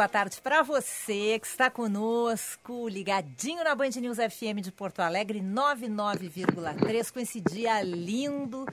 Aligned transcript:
Boa 0.00 0.08
tarde 0.08 0.40
para 0.40 0.62
você 0.62 1.38
que 1.38 1.46
está 1.46 1.68
conosco, 1.68 2.88
ligadinho 2.88 3.62
na 3.62 3.74
Band 3.74 3.90
News 4.00 4.16
FM 4.16 4.62
de 4.62 4.72
Porto 4.72 5.00
Alegre, 5.00 5.42
99,3, 5.42 7.12
com 7.12 7.20
esse 7.20 7.38
dia 7.38 7.82
lindo, 7.82 8.64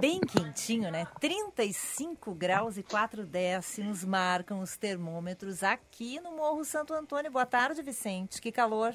bem 0.00 0.20
quentinho, 0.20 0.90
né? 0.90 1.06
35 1.20 2.34
graus 2.34 2.76
e 2.76 2.82
4 2.82 3.24
décimos 3.24 4.04
marcam 4.04 4.60
os 4.60 4.76
termômetros 4.76 5.62
aqui 5.62 6.18
no 6.18 6.32
Morro 6.32 6.64
Santo 6.64 6.92
Antônio. 6.92 7.30
Boa 7.30 7.46
tarde, 7.46 7.80
Vicente. 7.80 8.42
Que 8.42 8.50
calor. 8.50 8.92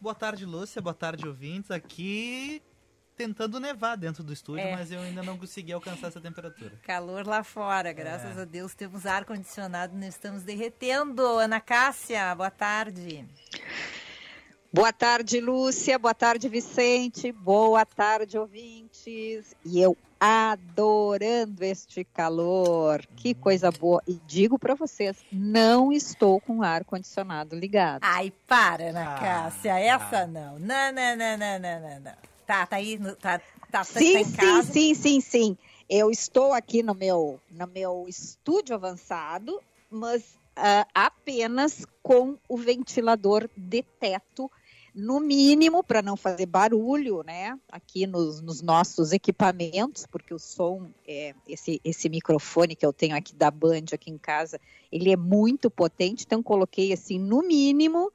Boa 0.00 0.14
tarde, 0.14 0.46
Lúcia. 0.46 0.80
Boa 0.80 0.94
tarde, 0.94 1.28
ouvintes. 1.28 1.70
Aqui 1.70 2.62
tentando 3.16 3.60
nevar 3.60 3.96
dentro 3.96 4.22
do 4.22 4.32
estúdio, 4.32 4.64
é. 4.64 4.76
mas 4.76 4.90
eu 4.90 5.00
ainda 5.00 5.22
não 5.22 5.38
consegui 5.38 5.72
alcançar 5.72 6.08
essa 6.08 6.20
temperatura. 6.20 6.72
Calor 6.82 7.26
lá 7.26 7.42
fora, 7.44 7.92
graças 7.92 8.36
é. 8.36 8.42
a 8.42 8.44
Deus 8.44 8.74
temos 8.74 9.06
ar 9.06 9.24
condicionado, 9.24 9.96
não 9.96 10.06
estamos 10.06 10.42
derretendo. 10.42 11.22
Ana 11.38 11.60
Cássia, 11.60 12.34
boa 12.34 12.50
tarde. 12.50 13.26
Boa 14.72 14.90
tarde, 14.90 15.38
Lúcia. 15.38 15.98
Boa 15.98 16.14
tarde, 16.14 16.48
Vicente. 16.48 17.30
Boa 17.30 17.84
tarde, 17.84 18.38
ouvintes. 18.38 19.54
E 19.66 19.78
eu 19.78 19.94
adorando 20.18 21.62
este 21.62 22.04
calor. 22.04 23.04
Que 23.16 23.28
uhum. 23.30 23.34
coisa 23.34 23.70
boa. 23.70 24.00
E 24.08 24.18
digo 24.26 24.58
para 24.58 24.74
vocês, 24.74 25.16
não 25.30 25.92
estou 25.92 26.40
com 26.40 26.62
ar 26.62 26.84
condicionado 26.84 27.54
ligado. 27.54 28.02
Ai, 28.02 28.32
para, 28.46 28.90
Ana 28.90 29.14
ah, 29.14 29.18
Cássia. 29.18 29.78
Essa 29.78 30.20
ah. 30.20 30.26
não. 30.26 30.58
Não, 30.58 30.92
não, 30.92 31.16
não, 31.16 31.36
não, 31.36 31.58
não, 31.58 32.00
não. 32.00 32.31
Tá, 32.52 32.66
tá 32.66 32.76
aí, 32.76 32.98
tá, 33.18 33.40
tá, 33.70 33.82
sim, 33.82 34.12
tá 34.12 34.20
em 34.20 34.32
casa? 34.32 34.72
Sim, 34.74 34.94
sim, 34.94 34.94
sim, 34.94 35.20
sim. 35.22 35.58
Eu 35.88 36.10
estou 36.10 36.52
aqui 36.52 36.82
no 36.82 36.94
meu, 36.94 37.40
no 37.50 37.66
meu 37.66 38.04
estúdio 38.06 38.74
avançado, 38.74 39.58
mas 39.90 40.22
uh, 40.58 40.86
apenas 40.94 41.86
com 42.02 42.36
o 42.46 42.58
ventilador 42.58 43.48
de 43.56 43.82
teto, 43.98 44.50
no 44.94 45.18
mínimo, 45.18 45.82
para 45.82 46.02
não 46.02 46.14
fazer 46.14 46.44
barulho, 46.44 47.22
né? 47.22 47.58
Aqui 47.70 48.06
nos, 48.06 48.42
nos, 48.42 48.60
nossos 48.60 49.12
equipamentos, 49.12 50.04
porque 50.04 50.34
o 50.34 50.38
som, 50.38 50.90
é, 51.08 51.34
esse, 51.48 51.80
esse 51.82 52.10
microfone 52.10 52.76
que 52.76 52.84
eu 52.84 52.92
tenho 52.92 53.16
aqui 53.16 53.34
da 53.34 53.50
Band 53.50 53.86
aqui 53.94 54.10
em 54.10 54.18
casa, 54.18 54.60
ele 54.92 55.10
é 55.10 55.16
muito 55.16 55.70
potente, 55.70 56.24
então 56.26 56.42
coloquei 56.42 56.92
assim 56.92 57.18
no 57.18 57.40
mínimo 57.40 58.12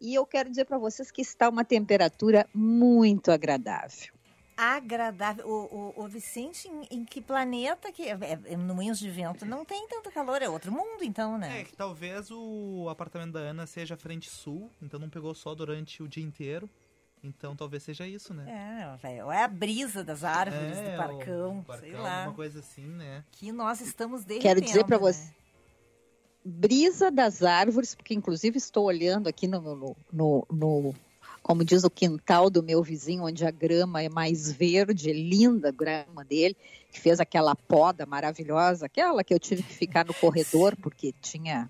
e 0.00 0.14
eu 0.14 0.26
quero 0.26 0.48
dizer 0.48 0.64
para 0.64 0.78
vocês 0.78 1.10
que 1.10 1.22
está 1.22 1.48
uma 1.48 1.64
temperatura 1.64 2.46
muito 2.54 3.30
agradável. 3.30 4.12
Agradável. 4.56 5.46
O, 5.46 5.94
o, 5.96 6.04
o 6.04 6.08
Vicente, 6.08 6.66
em, 6.66 6.98
em, 6.98 7.04
que 7.04 7.20
planeta 7.20 7.92
que. 7.92 8.02
É, 8.02 8.18
é, 8.46 8.56
no 8.56 8.74
Moinhos 8.74 8.98
de 8.98 9.08
Vento 9.08 9.46
não 9.46 9.64
tem 9.64 9.86
tanto 9.86 10.10
calor, 10.10 10.42
é 10.42 10.48
outro 10.48 10.72
mundo, 10.72 11.04
então, 11.04 11.38
né? 11.38 11.60
É, 11.60 11.64
que 11.64 11.76
talvez 11.76 12.28
o 12.32 12.88
apartamento 12.90 13.34
da 13.34 13.38
Ana 13.38 13.66
seja 13.68 13.96
frente 13.96 14.28
sul, 14.28 14.68
então 14.82 14.98
não 14.98 15.08
pegou 15.08 15.32
sol 15.32 15.54
durante 15.54 16.02
o 16.02 16.08
dia 16.08 16.24
inteiro. 16.24 16.68
Então 17.22 17.54
talvez 17.54 17.82
seja 17.82 18.06
isso, 18.06 18.34
né? 18.34 18.98
É, 19.02 19.24
ou 19.24 19.30
é 19.30 19.42
a 19.42 19.48
brisa 19.48 20.04
das 20.04 20.24
árvores 20.24 20.76
é, 20.76 20.90
do 20.90 20.96
parcão, 20.96 21.62
parcão, 21.62 21.88
sei 21.88 21.92
lá. 21.92 22.24
Uma 22.24 22.34
coisa 22.34 22.60
assim, 22.60 22.86
né? 22.86 23.24
Que 23.32 23.52
nós 23.52 23.80
estamos 23.80 24.24
derretendo. 24.24 24.54
Quero 24.54 24.60
dizer 24.60 24.84
para 24.84 24.96
né? 24.96 25.02
você 25.02 25.32
brisa 26.48 27.10
das 27.10 27.42
árvores, 27.42 27.94
porque 27.94 28.14
inclusive 28.14 28.56
estou 28.56 28.86
olhando 28.86 29.28
aqui 29.28 29.46
no, 29.46 29.60
no, 29.60 29.96
no, 30.10 30.46
no, 30.50 30.94
como 31.42 31.64
diz 31.64 31.84
o 31.84 31.90
quintal 31.90 32.48
do 32.48 32.62
meu 32.62 32.82
vizinho, 32.82 33.24
onde 33.24 33.44
a 33.44 33.50
grama 33.50 34.02
é 34.02 34.08
mais 34.08 34.50
verde, 34.50 35.12
linda 35.12 35.68
a 35.68 35.72
grama 35.72 36.24
dele, 36.24 36.56
que 36.90 36.98
fez 36.98 37.20
aquela 37.20 37.54
poda 37.54 38.06
maravilhosa, 38.06 38.86
aquela 38.86 39.22
que 39.22 39.34
eu 39.34 39.38
tive 39.38 39.62
que 39.62 39.74
ficar 39.74 40.06
no 40.06 40.14
corredor 40.14 40.74
porque 40.76 41.12
tinha 41.20 41.68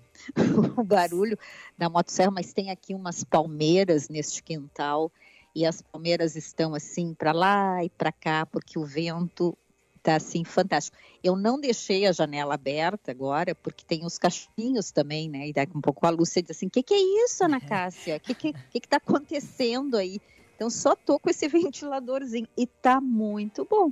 o 0.77 0.83
barulho 0.83 1.37
da 1.77 1.89
motosserra, 1.89 2.31
mas 2.31 2.53
tem 2.53 2.71
aqui 2.71 2.93
umas 2.93 3.23
palmeiras 3.23 4.07
neste 4.07 4.41
quintal 4.41 5.11
e 5.53 5.65
as 5.65 5.81
palmeiras 5.81 6.35
estão 6.35 6.73
assim 6.73 7.13
para 7.13 7.31
lá 7.31 7.83
e 7.83 7.89
para 7.89 8.11
cá 8.11 8.45
porque 8.45 8.79
o 8.79 8.85
vento 8.85 9.57
Tá 10.01 10.15
assim 10.15 10.43
fantástico. 10.45 10.97
Eu 11.23 11.35
não 11.35 11.59
deixei 11.59 12.05
a 12.05 12.11
janela 12.11 12.53
aberta 12.53 13.11
agora, 13.11 13.53
porque 13.53 13.83
tem 13.85 14.05
os 14.05 14.17
cachorrinhos 14.17 14.91
também, 14.91 15.29
né? 15.29 15.49
E 15.49 15.53
daqui 15.53 15.77
um 15.77 15.81
pouco 15.81 16.05
a 16.05 16.09
Lúcia 16.09 16.41
diz 16.41 16.51
assim: 16.51 16.67
o 16.67 16.69
que, 16.69 16.81
que 16.81 16.93
é 16.93 17.25
isso, 17.25 17.43
Ana 17.43 17.59
Cássia? 17.59 18.15
O 18.15 18.19
que, 18.19 18.33
que, 18.33 18.53
que, 18.53 18.79
que 18.79 18.87
tá 18.87 18.97
acontecendo 18.97 19.97
aí? 19.97 20.21
Então 20.55 20.69
só 20.69 20.95
tô 20.95 21.19
com 21.19 21.29
esse 21.29 21.47
ventiladorzinho 21.49 22.47
e 22.57 22.65
tá 22.65 23.01
muito 23.01 23.65
bom. 23.65 23.91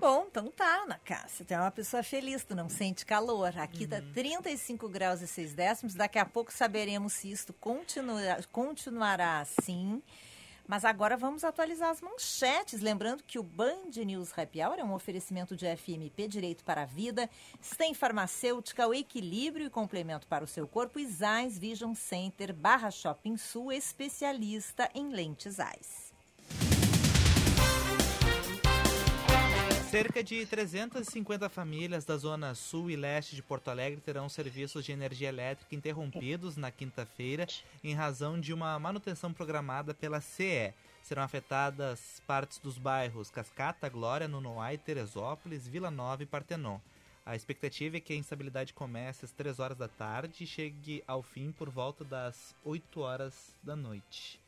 Bom, 0.00 0.26
então 0.30 0.48
tá, 0.52 0.82
Ana 0.84 1.00
Cássia. 1.04 1.44
Tu 1.44 1.52
é 1.52 1.58
uma 1.58 1.72
pessoa 1.72 2.04
feliz, 2.04 2.44
tu 2.44 2.54
não 2.54 2.68
sente 2.68 3.04
calor. 3.04 3.52
Aqui 3.58 3.84
tá 3.84 3.96
uhum. 3.96 4.02
tá 4.02 4.12
35 4.14 4.88
graus 4.88 5.20
e 5.20 5.26
6 5.26 5.54
décimos. 5.54 5.94
Daqui 5.94 6.20
a 6.20 6.24
pouco 6.24 6.52
saberemos 6.52 7.14
se 7.14 7.32
isto 7.32 7.52
continua, 7.52 8.38
continuará 8.52 9.40
assim. 9.40 10.00
Mas 10.68 10.84
agora 10.84 11.16
vamos 11.16 11.44
atualizar 11.44 11.88
as 11.88 12.02
manchetes. 12.02 12.82
Lembrando 12.82 13.24
que 13.24 13.38
o 13.38 13.42
Band 13.42 13.90
News 14.04 14.38
Happy 14.38 14.62
Hour 14.62 14.78
é 14.78 14.84
um 14.84 14.92
oferecimento 14.92 15.56
de 15.56 15.64
FMP 15.64 16.28
Direito 16.28 16.62
para 16.62 16.82
a 16.82 16.84
Vida, 16.84 17.28
STEM 17.62 17.94
Farmacêutica, 17.94 18.86
o 18.86 18.92
equilíbrio 18.92 19.64
e 19.64 19.70
complemento 19.70 20.26
para 20.26 20.44
o 20.44 20.46
seu 20.46 20.68
corpo 20.68 20.98
e 20.98 21.06
Zais 21.06 21.58
Vision 21.58 21.94
Center, 21.94 22.52
barra 22.52 22.90
Shopping 22.90 23.38
Sul, 23.38 23.72
especialista 23.72 24.90
em 24.94 25.08
lentes 25.08 25.58
AIS. 25.58 26.07
Cerca 29.90 30.22
de 30.22 30.44
350 30.44 31.48
famílias 31.48 32.04
da 32.04 32.18
zona 32.18 32.54
sul 32.54 32.90
e 32.90 32.96
leste 32.96 33.34
de 33.34 33.42
Porto 33.42 33.68
Alegre 33.68 34.02
terão 34.02 34.28
serviços 34.28 34.84
de 34.84 34.92
energia 34.92 35.30
elétrica 35.30 35.74
interrompidos 35.74 36.58
na 36.58 36.70
quinta-feira 36.70 37.46
em 37.82 37.94
razão 37.94 38.38
de 38.38 38.52
uma 38.52 38.78
manutenção 38.78 39.32
programada 39.32 39.94
pela 39.94 40.20
CE. 40.20 40.74
Serão 41.02 41.22
afetadas 41.22 42.20
partes 42.26 42.58
dos 42.58 42.76
bairros 42.76 43.30
Cascata, 43.30 43.88
Glória, 43.88 44.28
Nunoai, 44.28 44.76
Teresópolis, 44.76 45.66
Vila 45.66 45.90
Nova 45.90 46.22
e 46.22 46.26
Partenon. 46.26 46.78
A 47.24 47.34
expectativa 47.34 47.96
é 47.96 48.00
que 48.00 48.12
a 48.12 48.16
instabilidade 48.16 48.74
comece 48.74 49.24
às 49.24 49.32
3 49.32 49.58
horas 49.58 49.78
da 49.78 49.88
tarde 49.88 50.44
e 50.44 50.46
chegue 50.46 51.02
ao 51.06 51.22
fim 51.22 51.50
por 51.50 51.70
volta 51.70 52.04
das 52.04 52.54
8 52.62 53.00
horas 53.00 53.54
da 53.62 53.74
noite. 53.74 54.38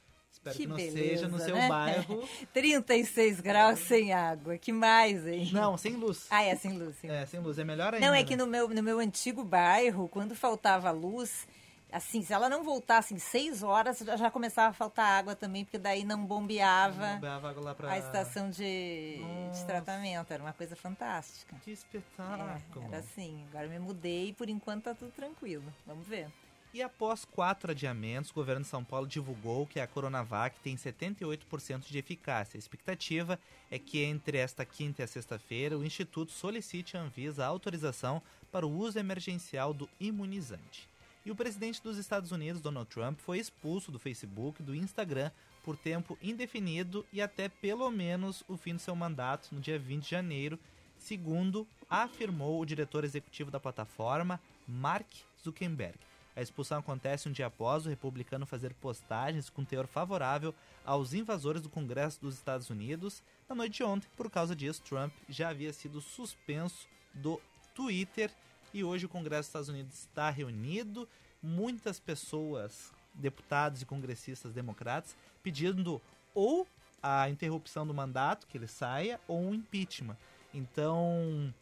Espero 0.40 0.56
que, 0.56 0.62
que 0.62 0.68
não 0.68 0.76
beleza, 0.76 0.96
seja 0.96 1.28
no 1.28 1.38
seu 1.38 1.54
né? 1.54 1.68
bairro. 1.68 2.28
36 2.54 3.40
graus 3.40 3.78
sem 3.80 4.12
água. 4.14 4.56
Que 4.56 4.72
mais, 4.72 5.26
hein? 5.26 5.50
Não, 5.52 5.76
sem 5.76 5.96
luz. 5.96 6.26
Ah, 6.30 6.42
é 6.42 6.56
sem 6.56 6.78
luz. 6.78 6.96
Sem 6.96 7.10
é, 7.10 7.26
sem 7.26 7.40
luz. 7.40 7.58
É 7.58 7.64
melhor 7.64 7.92
ainda. 7.92 8.06
Não, 8.06 8.14
é 8.14 8.24
que 8.24 8.34
no 8.34 8.46
meu, 8.46 8.66
no 8.68 8.82
meu 8.82 8.98
antigo 9.00 9.44
bairro, 9.44 10.08
quando 10.08 10.34
faltava 10.34 10.90
luz, 10.90 11.46
assim, 11.92 12.22
se 12.22 12.32
ela 12.32 12.48
não 12.48 12.64
voltasse 12.64 13.12
em 13.12 13.18
6 13.18 13.62
horas, 13.62 13.98
já, 13.98 14.30
começava 14.30 14.70
a 14.70 14.72
faltar 14.72 15.18
água 15.18 15.36
também, 15.36 15.62
porque 15.62 15.76
daí 15.76 16.04
não 16.04 16.24
bombeava, 16.24 17.06
não 17.06 17.14
bombeava 17.16 17.74
pra... 17.74 17.92
a 17.92 17.98
estação 17.98 18.48
de, 18.48 19.18
de, 19.52 19.64
tratamento. 19.66 20.32
Era 20.32 20.42
uma 20.42 20.54
coisa 20.54 20.74
fantástica. 20.74 21.54
Que 21.62 21.72
espetáculo. 21.72 22.48
É, 22.82 22.86
era 22.86 22.98
assim. 22.98 23.44
Agora 23.50 23.68
me 23.68 23.78
mudei 23.78 24.28
e 24.28 24.32
por 24.32 24.48
enquanto 24.48 24.84
tá 24.84 24.94
tudo 24.94 25.12
tranquilo. 25.12 25.70
Vamos 25.86 26.06
ver. 26.06 26.28
E 26.72 26.80
após 26.82 27.24
quatro 27.24 27.72
adiamentos, 27.72 28.30
o 28.30 28.34
governo 28.34 28.62
de 28.62 28.68
São 28.68 28.84
Paulo 28.84 29.06
divulgou 29.06 29.66
que 29.66 29.80
a 29.80 29.88
Coronavac 29.88 30.56
tem 30.60 30.76
78% 30.76 31.88
de 31.88 31.98
eficácia. 31.98 32.56
A 32.56 32.60
expectativa 32.60 33.40
é 33.68 33.76
que 33.76 34.04
entre 34.04 34.38
esta 34.38 34.64
quinta 34.64 35.02
e 35.02 35.04
a 35.04 35.08
sexta-feira 35.08 35.76
o 35.76 35.84
Instituto 35.84 36.30
solicite 36.30 36.96
a 36.96 37.00
Anvisa 37.00 37.44
a 37.44 37.48
autorização 37.48 38.22
para 38.52 38.64
o 38.64 38.70
uso 38.70 39.00
emergencial 39.00 39.74
do 39.74 39.88
imunizante. 39.98 40.88
E 41.26 41.30
o 41.32 41.34
presidente 41.34 41.82
dos 41.82 41.98
Estados 41.98 42.30
Unidos, 42.30 42.62
Donald 42.62 42.88
Trump, 42.88 43.18
foi 43.18 43.38
expulso 43.38 43.90
do 43.90 43.98
Facebook 43.98 44.62
e 44.62 44.64
do 44.64 44.74
Instagram 44.74 45.32
por 45.64 45.76
tempo 45.76 46.16
indefinido 46.22 47.04
e 47.12 47.20
até 47.20 47.48
pelo 47.48 47.90
menos 47.90 48.44
o 48.46 48.56
fim 48.56 48.74
do 48.74 48.80
seu 48.80 48.94
mandato 48.94 49.48
no 49.52 49.60
dia 49.60 49.78
20 49.78 50.04
de 50.04 50.10
janeiro, 50.10 50.58
segundo 50.96 51.66
afirmou 51.88 52.60
o 52.60 52.64
diretor 52.64 53.04
executivo 53.04 53.50
da 53.50 53.58
plataforma, 53.58 54.40
Mark 54.68 55.08
Zuckerberg. 55.42 55.98
A 56.34 56.42
expulsão 56.42 56.78
acontece 56.78 57.28
um 57.28 57.32
dia 57.32 57.46
após 57.46 57.84
o 57.84 57.88
republicano 57.88 58.46
fazer 58.46 58.72
postagens 58.74 59.50
com 59.50 59.64
teor 59.64 59.86
favorável 59.86 60.54
aos 60.84 61.12
invasores 61.12 61.62
do 61.62 61.68
Congresso 61.68 62.20
dos 62.20 62.34
Estados 62.34 62.70
Unidos. 62.70 63.22
Na 63.48 63.54
noite 63.54 63.74
de 63.74 63.82
ontem, 63.82 64.08
por 64.16 64.30
causa 64.30 64.54
disso, 64.54 64.82
Trump 64.82 65.12
já 65.28 65.48
havia 65.48 65.72
sido 65.72 66.00
suspenso 66.00 66.86
do 67.12 67.40
Twitter 67.74 68.30
e 68.72 68.84
hoje 68.84 69.06
o 69.06 69.08
Congresso 69.08 69.42
dos 69.42 69.48
Estados 69.48 69.68
Unidos 69.68 69.94
está 69.94 70.30
reunido. 70.30 71.08
Muitas 71.42 71.98
pessoas, 71.98 72.92
deputados 73.14 73.82
e 73.82 73.86
congressistas 73.86 74.52
democratas, 74.52 75.16
pedindo 75.42 76.00
ou 76.34 76.66
a 77.02 77.28
interrupção 77.28 77.86
do 77.86 77.94
mandato, 77.94 78.46
que 78.46 78.58
ele 78.58 78.66
saia, 78.66 79.18
ou 79.26 79.40
um 79.40 79.54
impeachment. 79.54 80.16
Então, 80.52 81.52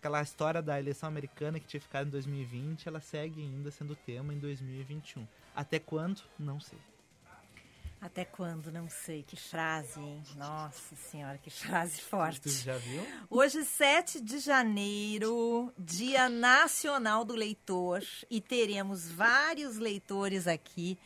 aquela 0.00 0.22
história 0.22 0.62
da 0.62 0.78
eleição 0.78 1.08
americana 1.08 1.60
que 1.60 1.66
tinha 1.66 1.80
ficado 1.80 2.06
em 2.06 2.10
2020, 2.10 2.88
ela 2.88 3.00
segue 3.00 3.42
ainda 3.42 3.70
sendo 3.70 3.94
tema 3.94 4.32
em 4.32 4.38
2021. 4.38 5.26
Até 5.54 5.78
quando? 5.78 6.22
Não 6.38 6.58
sei. 6.58 6.78
Até 8.00 8.24
quando? 8.24 8.72
Não 8.72 8.88
sei. 8.88 9.22
Que 9.22 9.36
frase, 9.36 10.00
hein? 10.00 10.22
Nossa 10.36 10.96
Senhora, 10.96 11.36
que 11.36 11.50
frase 11.50 12.00
forte. 12.02 12.40
Tu 12.40 12.48
já 12.48 12.78
viu? 12.78 13.06
Hoje, 13.28 13.62
7 13.62 14.22
de 14.22 14.38
janeiro, 14.38 15.70
Dia 15.78 16.30
Nacional 16.30 17.22
do 17.22 17.34
Leitor, 17.34 18.02
e 18.30 18.40
teremos 18.40 19.06
vários 19.10 19.76
leitores 19.76 20.46
aqui 20.46 20.98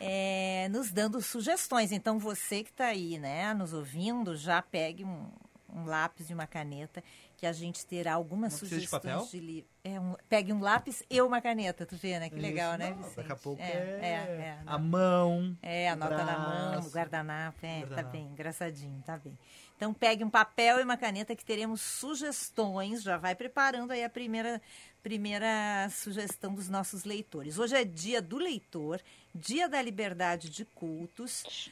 é, 0.00 0.66
nos 0.70 0.90
dando 0.90 1.20
sugestões. 1.20 1.92
Então, 1.92 2.18
você 2.18 2.64
que 2.64 2.70
está 2.70 2.86
aí, 2.86 3.18
né, 3.18 3.52
nos 3.52 3.74
ouvindo, 3.74 4.34
já 4.34 4.62
pegue 4.62 5.04
um, 5.04 5.30
um 5.74 5.84
lápis 5.84 6.30
e 6.30 6.34
uma 6.34 6.46
caneta, 6.46 7.02
que 7.36 7.46
a 7.46 7.52
gente 7.52 7.84
terá 7.84 8.14
algumas 8.14 8.52
Não 8.52 8.60
de 8.60 8.68
sugestões 8.68 9.02
papel? 9.02 9.28
de 9.30 9.40
livro. 9.40 9.70
É 9.82 10.00
um, 10.00 10.14
pegue 10.28 10.52
um 10.52 10.60
lápis 10.60 11.02
e 11.10 11.20
uma 11.20 11.40
caneta, 11.40 11.84
tu 11.84 11.96
vê, 11.96 12.18
né? 12.18 12.30
Que 12.30 12.36
legal, 12.38 12.70
Isso, 12.70 12.78
né, 12.78 12.90
não, 12.90 12.96
Vicente? 12.98 13.16
Daqui 13.16 13.32
a 13.32 13.36
pouco 13.36 13.60
é, 13.60 13.66
é, 13.66 13.70
é, 13.70 14.08
é, 14.08 14.58
a 14.64 14.78
mão. 14.78 15.56
É, 15.60 15.90
anota 15.90 16.24
na 16.24 16.38
mão, 16.38 16.86
o 16.86 16.90
guardanapo, 16.90 17.58
é, 17.62 17.80
tá 17.80 17.86
Guardanapo. 17.86 18.12
bem, 18.12 18.26
engraçadinho, 18.28 19.02
tá 19.04 19.18
bem. 19.18 19.36
Então 19.76 19.92
pegue 19.92 20.22
um 20.24 20.30
papel 20.30 20.78
e 20.78 20.84
uma 20.84 20.96
caneta 20.96 21.34
que 21.34 21.44
teremos 21.44 21.80
sugestões, 21.80 23.02
já 23.02 23.16
vai 23.18 23.34
preparando 23.34 23.90
aí 23.90 24.04
a 24.04 24.08
primeira, 24.08 24.62
primeira 25.02 25.88
sugestão 25.90 26.54
dos 26.54 26.68
nossos 26.68 27.04
leitores. 27.04 27.58
Hoje 27.58 27.74
é 27.76 27.84
dia 27.84 28.22
do 28.22 28.38
leitor, 28.38 29.00
dia 29.34 29.68
da 29.68 29.82
liberdade 29.82 30.48
de 30.48 30.64
cultos, 30.64 31.70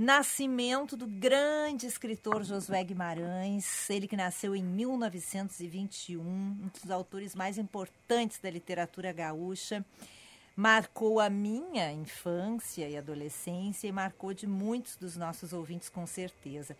nascimento 0.00 0.96
do 0.96 1.06
grande 1.06 1.86
escritor 1.86 2.42
Josué 2.42 2.82
Guimarães, 2.82 3.90
ele 3.90 4.08
que 4.08 4.16
nasceu 4.16 4.56
em 4.56 4.62
1921, 4.62 6.22
um 6.22 6.70
dos 6.72 6.90
autores 6.90 7.34
mais 7.34 7.58
importantes 7.58 8.38
da 8.38 8.48
literatura 8.48 9.12
gaúcha 9.12 9.84
marcou 10.56 11.20
a 11.20 11.28
minha 11.28 11.92
infância 11.92 12.88
e 12.88 12.96
adolescência 12.96 13.88
e 13.88 13.92
marcou 13.92 14.32
de 14.32 14.46
muitos 14.46 14.96
dos 14.96 15.18
nossos 15.18 15.52
ouvintes 15.52 15.90
com 15.90 16.06
certeza. 16.06 16.74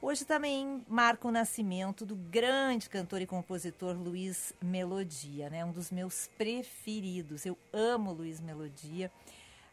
Hoje 0.00 0.26
também 0.26 0.84
marca 0.86 1.26
o 1.26 1.32
nascimento 1.32 2.04
do 2.04 2.14
grande 2.14 2.90
cantor 2.90 3.22
e 3.22 3.26
compositor 3.26 3.96
Luiz 3.96 4.52
Melodia, 4.62 5.48
né? 5.48 5.64
Um 5.64 5.72
dos 5.72 5.90
meus 5.90 6.28
preferidos. 6.36 7.46
Eu 7.46 7.56
amo 7.72 8.12
Luiz 8.12 8.38
Melodia, 8.38 9.10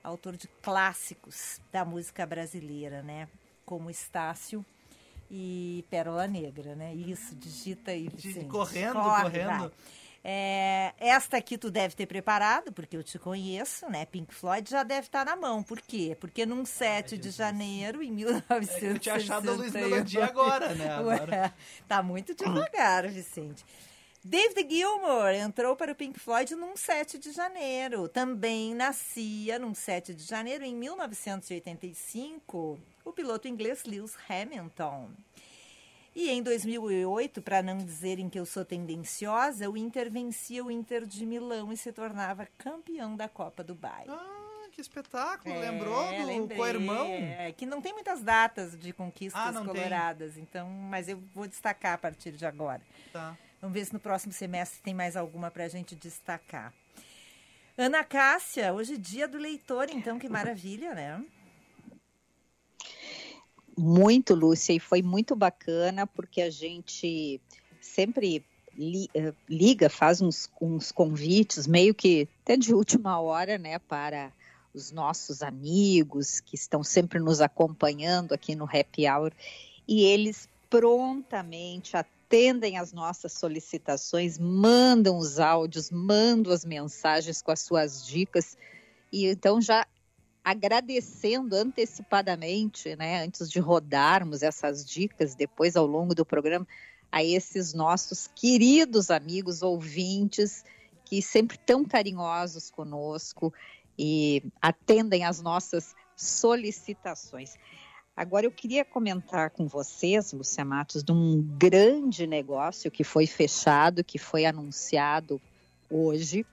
autor 0.04 0.36
de 0.36 0.48
clássicos 0.62 1.62
da 1.72 1.86
música 1.86 2.26
brasileira, 2.26 3.02
né? 3.02 3.28
Como 3.66 3.90
Estácio 3.90 4.66
e 5.32 5.86
Pérola 5.90 6.28
Negra, 6.28 6.76
né? 6.76 6.94
Isso, 6.94 7.36
digita 7.36 7.92
aí, 7.92 8.10
Vicente. 8.10 8.46
correndo, 8.48 8.94
Corre, 8.94 9.24
correndo. 9.24 9.48
vai. 9.48 9.72
É, 10.26 10.94
esta 11.00 11.36
aqui 11.36 11.58
tu 11.58 11.70
deve 11.70 11.96
ter 11.96 12.06
preparado, 12.06 12.72
porque 12.72 12.96
eu 12.96 13.04
te 13.04 13.20
conheço, 13.20 13.90
né? 13.90 14.06
Pink 14.06 14.34
Floyd 14.34 14.70
já 14.70 14.82
deve 14.82 15.08
estar 15.08 15.26
na 15.26 15.36
mão. 15.36 15.62
Por 15.62 15.82
quê? 15.82 16.16
Porque 16.18 16.46
num 16.46 16.66
7 16.66 17.18
de 17.18 17.30
janeiro, 17.30 18.02
em 18.02 18.16
É 18.22 18.80
que 18.80 18.86
eu 18.86 19.00
tinha 19.00 19.16
achado 19.16 19.50
a 19.50 19.54
Luiz 19.54 19.74
1961... 19.74 19.90
Melodia 19.90 20.26
agora, 20.26 20.76
né? 20.76 20.88
Agora. 20.96 21.32
Ué, 21.42 21.54
tá 21.90 22.02
muito 22.02 22.34
devagar, 22.34 23.10
Vicente. 23.10 23.66
David 24.24 24.70
Gilmour 24.74 25.32
entrou 25.34 25.76
para 25.76 25.92
o 25.92 25.96
Pink 25.96 26.18
Floyd 26.18 26.56
num 26.56 26.78
7 26.78 27.20
de 27.20 27.32
janeiro. 27.34 28.08
Também 28.08 28.74
nascia 28.74 29.60
num 29.60 29.74
7 29.76 30.14
de 30.14 30.24
janeiro, 30.24 30.64
em 30.64 30.74
1985, 30.74 32.80
o 33.04 33.12
piloto 33.12 33.50
inglês 33.50 33.84
Lewis 33.84 34.16
Hamilton. 34.30 35.10
E 36.16 36.30
em 36.30 36.42
2008, 36.42 37.42
para 37.42 37.62
não 37.62 37.78
dizerem 37.78 38.30
que 38.30 38.40
eu 38.40 38.46
sou 38.46 38.64
tendenciosa, 38.64 39.70
o 39.70 39.76
Inter 39.76 40.10
vencia 40.10 40.64
o 40.64 40.72
Inter 40.72 41.06
de 41.06 41.26
Milão 41.26 41.74
e 41.74 41.78
se 41.78 41.92
tornava 41.92 42.48
campeão 42.58 43.18
da 43.18 43.28
Copa 43.28 43.62
Dubai. 43.64 44.06
Ah, 44.08 44.68
que 44.72 44.80
espetáculo. 44.80 45.54
É, 45.54 45.70
Lembrou 45.72 46.14
do 46.14 46.26
lembrei. 46.26 46.58
co-irmão? 46.58 47.08
É, 47.08 47.52
que 47.52 47.66
não 47.66 47.82
tem 47.82 47.92
muitas 47.94 48.22
datas 48.22 48.80
de 48.80 48.94
conquistas 48.94 49.42
Ah, 49.44 49.52
não 49.52 49.66
tem. 49.66 49.74
coloradas, 49.74 50.38
então, 50.38 50.70
mas 50.70 51.10
eu 51.10 51.18
vou 51.34 51.48
destacar 51.48 51.96
a 51.96 51.98
partir 51.98 52.32
de 52.32 52.46
agora. 52.46 52.82
Tá. 53.12 53.36
Vamos 53.64 53.76
ver 53.76 53.86
se 53.86 53.94
no 53.94 54.00
próximo 54.02 54.34
semestre 54.34 54.82
tem 54.82 54.94
mais 54.94 55.16
alguma 55.16 55.50
para 55.50 55.64
a 55.64 55.70
gente 55.70 55.96
destacar. 55.96 56.74
Ana 57.78 58.04
Cássia, 58.04 58.74
hoje 58.74 58.96
é 58.96 58.98
dia 58.98 59.26
do 59.26 59.38
leitor, 59.38 59.88
então 59.90 60.20
que 60.20 60.28
maravilha, 60.28 60.94
né? 60.94 61.24
Muito, 63.78 64.36
Lúcia, 64.36 64.74
e 64.74 64.82
foi 64.82 65.02
muito 65.02 65.34
bacana 65.34 66.06
porque 66.06 66.42
a 66.42 66.50
gente 66.50 67.40
sempre 67.80 68.44
li- 68.78 69.10
eh, 69.14 69.34
liga, 69.48 69.90
faz 69.90 70.20
uns, 70.20 70.52
uns 70.60 70.92
convites, 70.92 71.66
meio 71.66 71.96
que 71.96 72.28
até 72.42 72.58
de 72.58 72.74
última 72.74 73.18
hora, 73.22 73.58
né, 73.58 73.80
para 73.80 74.34
os 74.74 74.92
nossos 74.92 75.42
amigos 75.42 76.42
que 76.42 76.56
estão 76.56 76.84
sempre 76.84 77.18
nos 77.18 77.40
acompanhando 77.40 78.34
aqui 78.34 78.56
no 78.56 78.66
Happy 78.66 79.08
Hour, 79.08 79.32
e 79.88 80.04
eles 80.04 80.50
prontamente 80.70 81.96
atendem 82.34 82.80
às 82.80 82.92
nossas 82.92 83.34
solicitações, 83.34 84.40
mandam 84.40 85.20
os 85.20 85.40
áudios, 85.40 85.92
mandam 85.92 86.52
as 86.52 86.66
mensagens 86.66 87.44
com 87.44 87.52
as 87.52 87.62
suas 87.62 88.08
dicas, 88.08 88.58
e 89.12 89.28
então 89.28 89.62
já 89.62 89.86
agradecendo 90.44 91.56
antecipadamente, 91.56 92.96
né, 92.96 93.24
antes 93.24 93.48
de 93.48 93.60
rodarmos 93.60 94.42
essas 94.42 94.84
dicas 94.84 95.36
depois 95.36 95.76
ao 95.76 95.86
longo 95.86 96.16
do 96.16 96.26
programa, 96.26 96.68
a 97.12 97.24
esses 97.24 97.72
nossos 97.72 98.28
queridos 98.36 99.12
amigos 99.12 99.62
ouvintes 99.62 100.66
que 101.06 101.22
sempre 101.22 101.60
tão 101.60 101.86
carinhosos 101.86 102.72
conosco 102.72 103.54
e 103.98 104.42
atendem 104.60 105.24
às 105.24 105.40
nossas 105.40 105.94
solicitações. 106.16 107.54
Agora 108.16 108.46
eu 108.46 108.52
queria 108.52 108.86
comentar 108.86 109.50
com 109.50 109.68
vocês, 109.68 110.34
Lúcia 110.34 110.64
Matos, 110.64 111.04
de 111.04 111.12
um 111.12 111.42
grande 111.58 112.28
negócio 112.28 112.92
que 112.92 113.04
foi 113.04 113.26
fechado, 113.26 114.04
que 114.04 114.20
foi 114.20 114.46
anunciado 114.46 115.42
hoje, 115.90 116.46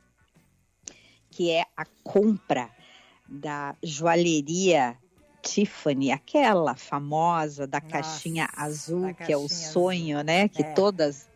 que 1.30 1.50
é 1.50 1.64
a 1.76 1.84
compra 2.02 2.70
da 3.28 3.76
joalheria 3.82 4.96
Tiffany, 5.42 6.10
aquela 6.10 6.74
famosa 6.74 7.66
da 7.66 7.78
Nossa, 7.78 7.92
caixinha 7.92 8.48
azul, 8.56 9.02
da 9.02 9.14
que 9.14 9.32
é 9.32 9.36
o 9.36 9.46
caixinha 9.46 9.70
sonho, 9.70 10.22
né? 10.22 10.48
Que 10.48 10.62
É. 10.62 10.72
todas 10.72 11.28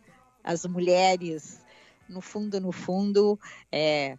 as 0.42 0.64
mulheres, 0.64 1.62
no 2.08 2.22
fundo, 2.22 2.58
no 2.60 2.72
fundo, 2.72 3.38
é, 3.70 4.18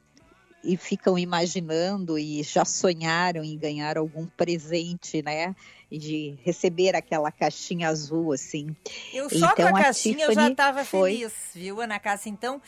e 0.65 0.75
ficam 0.77 1.17
imaginando 1.17 2.17
e 2.17 2.41
já 2.43 2.65
sonharam 2.65 3.43
em 3.43 3.57
ganhar 3.57 3.97
algum 3.97 4.25
presente, 4.25 5.21
né? 5.21 5.55
E 5.91 5.97
de 5.97 6.37
receber 6.43 6.95
aquela 6.95 7.31
caixinha 7.31 7.87
azul, 7.89 8.33
assim. 8.33 8.75
Eu 9.13 9.29
só 9.29 9.51
Então, 9.51 9.55
com 9.69 9.75
a 9.75 9.79
a 9.79 9.83
caixinha 9.83 10.25
eu 10.25 10.33
já 10.33 10.41
Tiffany 10.41 10.51
estava 10.51 10.83
foi- 10.85 11.11
feliz, 11.13 11.33
viu, 11.53 11.79
Ana 11.79 11.99
Cássia? 11.99 12.29
Então, 12.29 12.59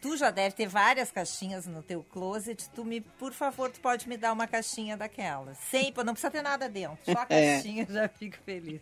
tu 0.00 0.16
já 0.16 0.30
deve 0.30 0.54
ter 0.54 0.66
várias 0.68 1.10
caixinhas 1.10 1.66
no 1.66 1.82
teu 1.82 2.02
closet. 2.12 2.68
Tu 2.70 2.84
me, 2.84 3.00
por 3.00 3.32
favor, 3.32 3.70
tu 3.70 3.80
pode 3.80 4.08
me 4.08 4.16
dar 4.16 4.32
uma 4.32 4.46
caixinha 4.46 4.96
daquelas. 4.96 5.58
Sempre, 5.70 6.04
não 6.04 6.12
precisa 6.14 6.30
ter 6.30 6.42
nada 6.42 6.68
dentro. 6.68 6.98
Só 7.04 7.18
a 7.18 7.26
É. 7.30 7.54
caixinha 7.54 7.86
eu 7.88 7.94
já 7.94 8.08
fico 8.08 8.36
feliz. 8.44 8.80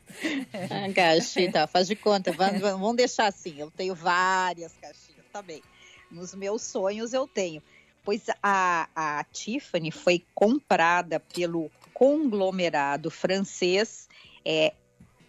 A 0.89 0.93
caixinha, 0.93 1.51
tá, 1.53 1.67
faz 1.67 1.87
de 1.87 1.97
conta, 1.97 2.33
vamos, 2.33 2.61
vamos 2.61 2.97
deixar 2.97 3.27
assim. 3.27 3.55
Eu 3.59 3.71
tenho 3.71 3.95
várias 3.95 4.73
caixinhas, 4.81 5.25
tá 5.33 5.41
bem. 5.43 5.63
Nos 6.11 6.35
meus 6.35 6.63
sonhos 6.63 7.13
eu 7.13 7.27
tenho. 7.27 7.63
Pois 8.07 8.23
a, 8.41 8.89
a 8.95 9.25
Tiffany 9.25 9.91
foi 9.91 10.25
comprada 10.33 11.19
pelo 11.19 11.69
conglomerado 11.93 13.11
francês 13.11 14.09
é, 14.45 14.73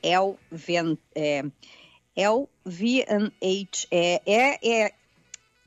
LVN, 0.03 0.95
é, 1.15 1.43
LVMH. 2.15 3.87
É, 3.89 4.21
é, 4.27 4.85
é, 4.85 4.93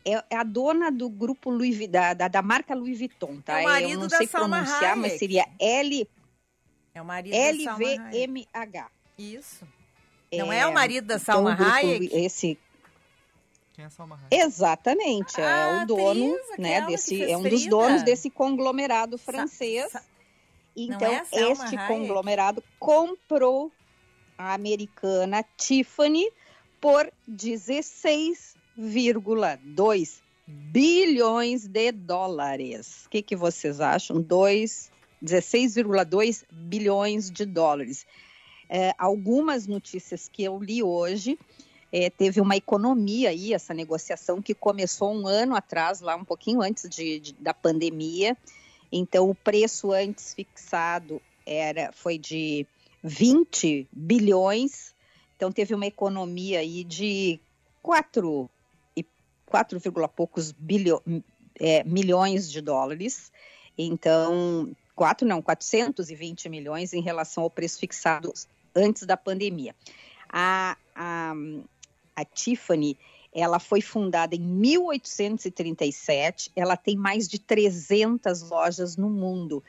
é 0.05 0.37
a 0.37 0.45
dona 0.45 0.93
do 0.93 1.11
grupo 1.11 1.51
Louis 1.51 1.77
Vuitton, 1.77 2.15
da, 2.15 2.29
da, 2.29 2.43
marca 2.43 2.77
Louis 2.77 2.99
Vuitton, 2.99 3.41
tá? 3.41 3.61
É 3.61 3.63
o 3.63 3.69
marido 3.69 3.93
eu 3.93 3.99
não 3.99 4.07
da 4.07 4.17
sei 4.17 4.27
Salma 4.29 4.63
pronunciar, 4.63 4.97
mas 4.97 5.07
Hayek. 5.07 5.19
seria 5.19 5.47
L, 5.59 6.09
É 6.95 7.03
o 7.03 7.05
marido 7.05 7.33
da 7.33 7.65
Salma 7.65 7.87
Hayek. 7.87 8.27
LVMH. 8.29 8.91
Isso. 9.19 9.67
Não 10.33 10.53
é 10.53 10.65
o 10.65 10.73
marido 10.73 11.07
da 11.09 11.17
Então, 11.17 11.25
Salma 11.25 11.57
Hayek? 11.59 12.09
Esse, 12.13 12.57
Quem 13.81 13.87
é 13.87 13.91
Salma 13.91 14.17
Hayek? 14.17 14.37
exatamente, 14.47 15.41
Ah, 15.41 15.45
é 15.45 15.63
a 15.63 15.83
o 15.83 15.87
dono, 15.87 16.35
atriz, 16.35 16.59
né, 16.59 16.83
desse, 16.87 17.23
é 17.23 17.35
um 17.37 17.43
dos 17.43 17.67
donos 17.67 18.03
desse 18.03 18.29
conglomerado 18.29 19.17
francês. 19.17 19.91
Sa- 19.91 20.03
Então, 20.77 21.11
é 21.11 21.23
este 21.51 21.77
Hayek? 21.77 21.87
conglomerado 21.89 22.63
comprou 22.79 23.73
a 24.37 24.53
americana 24.53 25.43
Tiffany 25.57 26.31
por 26.79 27.11
16,2 27.27 30.21
bilhões 30.47 31.67
de 31.67 31.91
dólares. 31.93 33.07
O 33.07 33.11
que, 33.11 33.23
que 33.23 33.35
vocês 33.37 33.81
acham? 33.81 34.21
2 34.21 34.91
16,2 35.23 36.45
bilhões 36.51 37.31
de 37.31 37.47
dólares. 37.47 38.07
É, 38.69 38.95
algumas 38.99 39.67
notícias 39.67 40.29
que 40.29 40.45
eu 40.45 40.63
li 40.63 40.83
hoje 40.83 41.39
é, 41.93 42.09
teve 42.09 42.41
uma 42.41 42.57
economia 42.57 43.31
aí, 43.31 43.53
essa 43.53 43.75
negociação 43.75 44.41
que 44.41 44.55
começou 44.55 45.13
um 45.13 45.27
ano 45.27 45.57
atrás, 45.57 46.01
lá 46.01 46.15
um 46.15 46.25
pouquinho 46.25 46.63
antes 46.63 46.89
de, 46.89 47.19
de, 47.19 47.33
da 47.35 47.53
pandemia. 47.53 48.37
Então, 48.93 49.29
o 49.29 49.35
preço 49.35 49.93
antes 49.93 50.35
fixado 50.35 51.21
era 51.45 51.91
foi 51.93 52.17
de 52.17 52.67
20 53.03 53.89
bilhões. 53.93 54.95
Então, 55.37 55.51
teve 55.51 55.75
uma 55.75 55.87
economia 55.87 56.61
aí 56.61 56.85
de 56.85 57.41
4 57.83 58.49
e 58.97 59.05
4, 59.47 59.81
poucos 60.15 60.53
bilho, 60.53 61.03
é, 61.59 61.83
milhões 61.85 62.51
de 62.51 62.61
dólares. 62.61 63.33
Então, 63.77 64.71
4 64.95 65.27
não, 65.27 65.43
420 65.43 66.49
milhões 66.49 66.93
em 66.93 67.01
relação 67.01 67.43
ao 67.43 67.51
preço 67.51 67.81
fixado 67.81 68.33
antes 68.75 69.05
da 69.05 69.17
pandemia. 69.17 69.75
A, 70.29 70.77
a, 70.95 71.33
a 72.15 72.25
Tiffany, 72.25 72.97
ela 73.33 73.59
foi 73.59 73.81
fundada 73.81 74.35
em 74.35 74.41
1837, 74.41 76.51
ela 76.57 76.77
tem 76.77 76.97
mais 76.97 77.29
de 77.29 77.39
300 77.39 78.51
lojas 78.51 78.97
no 78.97 79.09
mundo. 79.09 79.63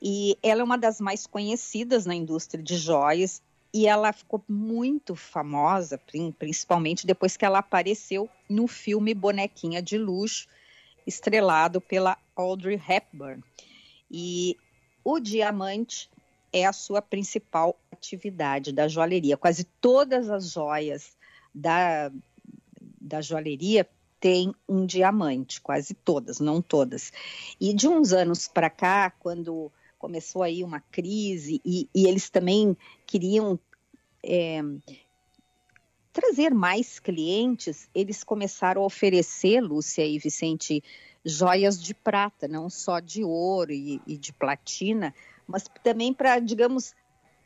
E 0.00 0.38
ela 0.42 0.62
é 0.62 0.64
uma 0.64 0.78
das 0.78 1.00
mais 1.00 1.26
conhecidas 1.26 2.06
na 2.06 2.14
indústria 2.14 2.62
de 2.62 2.76
joias 2.76 3.42
e 3.72 3.86
ela 3.86 4.12
ficou 4.12 4.42
muito 4.48 5.16
famosa, 5.16 6.00
principalmente 6.38 7.06
depois 7.06 7.36
que 7.36 7.44
ela 7.44 7.58
apareceu 7.58 8.28
no 8.48 8.68
filme 8.68 9.12
Bonequinha 9.12 9.82
de 9.82 9.98
Luxo, 9.98 10.46
estrelado 11.06 11.80
pela 11.80 12.16
Audrey 12.36 12.80
Hepburn. 12.88 13.42
E 14.10 14.56
o 15.02 15.18
diamante 15.18 16.08
é 16.52 16.64
a 16.64 16.72
sua 16.72 17.02
principal 17.02 17.76
atividade 17.90 18.72
da 18.72 18.86
joalheria. 18.86 19.36
Quase 19.36 19.64
todas 19.64 20.30
as 20.30 20.52
joias 20.52 21.16
da, 21.54 22.10
da 23.00 23.20
joalheria 23.20 23.88
têm 24.18 24.54
um 24.68 24.86
diamante, 24.86 25.60
quase 25.60 25.94
todas, 25.94 26.40
não 26.40 26.62
todas. 26.62 27.12
E 27.60 27.74
de 27.74 27.86
uns 27.86 28.12
anos 28.12 28.48
para 28.48 28.70
cá, 28.70 29.10
quando 29.10 29.70
começou 29.98 30.42
aí 30.42 30.64
uma 30.64 30.80
crise 30.80 31.60
e, 31.64 31.88
e 31.94 32.06
eles 32.06 32.30
também 32.30 32.76
queriam 33.06 33.58
é, 34.22 34.62
trazer 36.12 36.54
mais 36.54 36.98
clientes, 36.98 37.88
eles 37.94 38.24
começaram 38.24 38.82
a 38.82 38.86
oferecer, 38.86 39.60
Lúcia 39.60 40.06
e 40.06 40.18
Vicente, 40.18 40.82
joias 41.24 41.82
de 41.82 41.92
prata, 41.92 42.46
não 42.46 42.70
só 42.70 43.00
de 43.00 43.24
ouro 43.24 43.72
e, 43.72 44.00
e 44.06 44.16
de 44.16 44.32
platina, 44.32 45.14
mas 45.46 45.64
também 45.82 46.12
para, 46.12 46.38
digamos, 46.38 46.94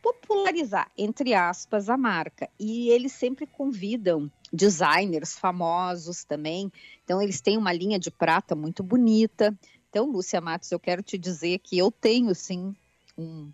popularizar, 0.02 0.90
entre 0.96 1.34
aspas, 1.34 1.88
a 1.88 1.96
marca. 1.96 2.48
E 2.58 2.90
eles 2.90 3.12
sempre 3.12 3.46
convidam 3.46 4.30
designers 4.52 5.38
famosos 5.38 6.24
também. 6.24 6.72
Então, 7.04 7.20
eles 7.20 7.40
têm 7.40 7.56
uma 7.56 7.72
linha 7.72 7.98
de 7.98 8.10
prata 8.10 8.54
muito 8.54 8.82
bonita. 8.82 9.56
Então, 9.90 10.06
Lúcia 10.06 10.40
Matos, 10.40 10.70
eu 10.70 10.78
quero 10.78 11.02
te 11.02 11.18
dizer 11.18 11.58
que 11.58 11.76
eu 11.76 11.90
tenho, 11.90 12.34
sim, 12.34 12.74
um, 13.16 13.50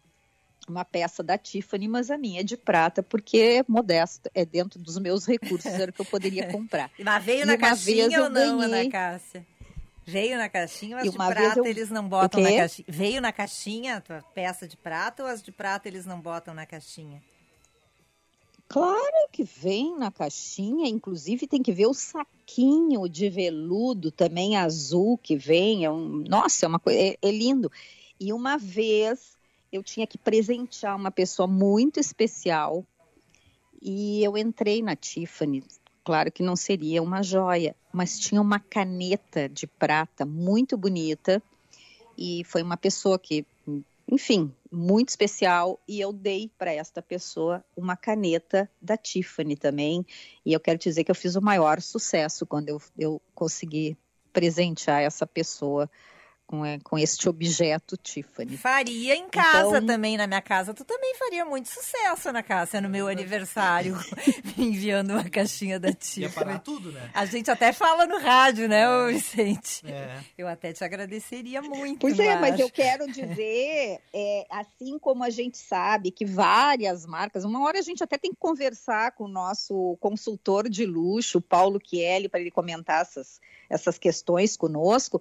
uma 0.69 0.85
peça 0.85 1.23
da 1.23 1.37
Tiffany, 1.37 1.89
mas 1.89 2.11
a 2.11 2.19
minha 2.19 2.41
é 2.41 2.45
de 2.45 2.57
prata, 2.57 3.03
porque 3.03 3.39
é 3.39 3.65
modesto, 3.69 4.31
é 4.35 4.45
dentro 4.45 4.79
dos 4.81 4.99
meus 4.99 5.27
recursos, 5.27 5.73
era 5.73 5.91
o 5.91 5.95
que 5.95 6.01
eu 6.01 6.07
poderia 6.07 6.47
comprar. 6.53 6.91
Mas 6.99 7.25
veio 7.25 7.43
e 7.43 7.47
na 7.47 7.57
caixinha 7.57 8.23
ou 8.23 8.31
não, 8.31 8.59
ganhei... 8.59 8.81
Ana 8.81 8.91
Cássia? 8.91 9.47
Veio 10.07 10.37
na 10.37 10.49
caixinha, 10.49 10.97
mas 10.97 11.11
de 11.11 11.17
prata 11.17 11.59
eu... 11.59 11.65
eles 11.65 11.91
não 11.91 12.07
botam 12.07 12.41
na 12.41 12.51
caixinha. 12.51 12.87
Veio 12.89 13.21
na 13.21 13.33
caixinha 13.33 13.97
a 13.97 14.01
tua 14.01 14.23
peça 14.35 14.69
de 14.69 14.77
prata 14.77 15.23
ou 15.23 15.29
as 15.29 15.43
de 15.43 15.51
prata 15.51 15.89
eles 15.89 16.05
não 16.05 16.21
botam 16.21 16.53
na 16.53 16.67
caixinha? 16.67 17.23
Claro 18.69 19.29
que 19.31 19.45
vem 19.45 19.97
na 19.97 20.11
caixinha, 20.11 20.89
inclusive 20.89 21.47
tem 21.47 21.63
que 21.63 21.73
ver 21.73 21.87
o 21.87 21.95
saquinho 21.95 23.09
de 23.09 23.29
veludo 23.29 24.11
também 24.11 24.57
azul 24.57 25.19
que 25.19 25.37
vem. 25.37 25.85
É 25.85 25.91
um, 25.91 26.25
nossa, 26.29 26.67
é 26.67 26.69
uma 26.69 26.79
coisa, 26.79 26.99
é, 26.99 27.17
é 27.21 27.31
lindo. 27.31 27.71
E 28.19 28.33
uma 28.33 28.57
vez 28.59 29.37
eu 29.73 29.83
tinha 29.83 30.07
que 30.07 30.19
presentear 30.19 30.97
uma 30.97 31.11
pessoa 31.11 31.47
muito 31.47 32.01
especial 32.01 32.85
e 33.81 34.25
eu 34.25 34.37
entrei 34.37 34.83
na 34.83 34.97
Tiffany, 34.97 35.63
Claro 36.05 36.31
que 36.31 36.43
não 36.43 36.55
seria 36.55 37.03
uma 37.03 37.23
joia, 37.23 37.75
mas 37.91 38.19
tinha 38.19 38.41
uma 38.41 38.61
caneta 38.61 39.49
de 39.49 39.67
prata 39.67 40.27
muito 40.27 40.77
bonita 40.77 41.43
e 42.17 42.45
foi 42.45 42.63
uma 42.63 42.77
pessoa 42.77 43.19
que, 43.19 43.47
enfim, 44.07 44.53
muito 44.71 45.09
especial 45.09 45.81
e 45.89 45.99
eu 45.99 46.13
dei 46.13 46.51
para 46.59 46.73
esta 46.73 47.01
pessoa 47.01 47.65
uma 47.75 47.97
caneta 47.97 48.71
da 48.83 48.99
Tiffany 48.99 49.57
também 49.57 50.05
e 50.45 50.53
eu 50.53 50.61
quero 50.61 50.79
dizer 50.79 51.05
que 51.05 51.11
eu 51.11 51.15
fiz 51.15 51.37
o 51.37 51.43
maior 51.43 51.81
sucesso 51.81 52.45
quando 52.45 52.69
eu, 52.69 52.83
eu 52.99 53.23
consegui 53.35 53.97
presentear 54.31 55.01
essa 55.01 55.27
pessoa 55.27 55.89
com, 56.47 56.65
é, 56.65 56.79
com 56.81 56.99
este 56.99 57.29
objeto 57.29 57.97
Tiffany. 57.97 58.57
Faria 58.57 59.17
em 59.17 59.29
casa 59.29 59.79
então... 59.79 59.87
também, 59.87 60.17
na 60.17 60.27
minha 60.27 60.43
casa. 60.43 60.75
Tu 60.75 60.85
também 60.85 61.15
faria 61.17 61.45
muito 61.45 61.69
sucesso 61.69 62.31
na 62.33 62.43
casa 62.43 62.81
no 62.81 62.89
meu 62.89 63.09
aniversário, 63.09 63.97
enviando 64.59 65.13
uma 65.13 65.29
caixinha 65.29 65.81
da 65.81 65.93
Tiffany. 65.93 66.27
Ia 66.27 66.31
parar 66.31 66.59
tudo, 66.59 66.93
né? 66.93 67.11
A 67.15 67.25
gente 67.25 67.51
até 67.51 67.73
fala 67.73 68.07
no 68.07 68.19
rádio, 68.19 68.69
né, 68.69 68.83
é. 68.83 69.13
Vicente? 69.13 69.87
É. 69.87 70.21
Eu 70.37 70.47
até 70.47 70.73
te 70.73 70.85
agradeceria 70.85 71.63
muito. 71.63 72.01
Pois 72.01 72.19
é, 72.19 72.37
mas 72.37 72.59
eu 72.59 72.71
quero 72.71 73.11
dizer, 73.11 74.01
é, 74.13 74.47
assim 74.51 74.99
como 74.99 75.25
a 75.25 75.31
gente 75.31 75.57
sabe 75.59 76.11
que 76.11 76.25
várias 76.25 77.07
marcas, 77.07 77.45
uma 77.45 77.63
hora 77.65 77.79
a 77.79 77.83
gente 77.83 78.03
até 78.03 78.19
tem 78.19 78.33
que 78.33 78.39
conversar 78.39 79.13
com 79.13 79.25
o 79.25 79.29
nosso 79.29 79.97
consultor 80.01 80.69
de 80.69 80.85
luxo, 80.85 81.41
Paulo 81.41 81.81
Chielli, 81.83 82.29
para 82.29 82.41
ele 82.41 82.51
comentar 82.51 83.03
essas, 83.03 83.41
essas 83.69 83.99
questões 83.99 84.57
conosco, 84.57 85.21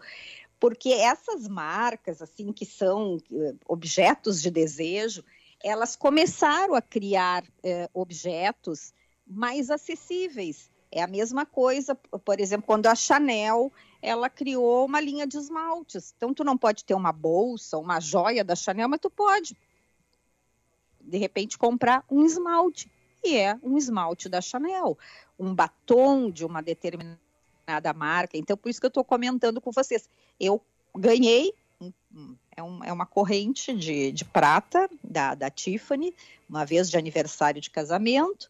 porque 0.64 0.94
essas 0.94 1.46
marcas, 1.46 2.22
assim, 2.22 2.54
que 2.54 2.66
são 2.66 3.18
eh, 3.34 3.54
objetos 3.68 4.42
de 4.42 4.50
desejo, 4.50 5.22
elas 5.62 5.94
começaram 5.94 6.74
a 6.74 6.82
criar 6.82 7.44
eh, 7.62 7.90
objetos 7.94 8.94
mais 9.28 9.70
acessíveis. 9.70 10.72
É 10.90 11.04
a 11.04 11.08
mesma 11.08 11.46
coisa, 11.46 11.96
por 11.96 12.40
exemplo, 12.40 12.66
quando 12.66 12.88
a 12.88 12.96
Chanel 12.96 13.74
ela 14.02 14.30
criou 14.30 14.86
uma 14.86 15.02
linha 15.02 15.28
de 15.28 15.36
esmaltes. 15.36 16.14
Então, 16.16 16.34
tu 16.34 16.46
não 16.46 16.58
pode 16.58 16.86
ter 16.86 16.94
uma 16.94 17.12
bolsa, 17.12 17.78
uma 17.78 18.00
joia 18.00 18.42
da 18.42 18.56
Chanel, 18.56 18.88
mas 18.88 19.02
tu 19.02 19.10
pode, 19.10 19.58
de 21.02 21.18
repente, 21.18 21.58
comprar 21.58 22.06
um 22.10 22.24
esmalte. 22.24 22.90
E 23.22 23.36
é 23.36 23.60
um 23.62 23.78
esmalte 23.78 24.30
da 24.30 24.40
Chanel, 24.40 24.98
um 25.38 25.54
batom 25.54 26.32
de 26.32 26.46
uma 26.46 26.64
determinada 26.64 27.23
da 27.82 27.94
marca. 27.94 28.38
Então, 28.38 28.58
por 28.58 28.70
isso 28.70 28.80
que 28.80 28.86
eu 28.86 28.90
estou 28.90 29.04
comentando 29.04 29.62
com 29.62 29.72
vocês. 29.72 30.10
Eu 30.40 30.62
ganhei, 30.96 31.54
é, 32.56 32.62
um, 32.62 32.84
é 32.84 32.94
uma 32.94 33.06
corrente 33.06 33.74
de, 33.74 34.12
de 34.12 34.26
prata 34.26 34.90
da, 35.04 35.34
da 35.36 35.50
Tiffany, 35.50 36.14
uma 36.50 36.66
vez 36.66 36.90
de 36.90 36.98
aniversário 36.98 37.62
de 37.62 37.70
casamento, 37.70 38.50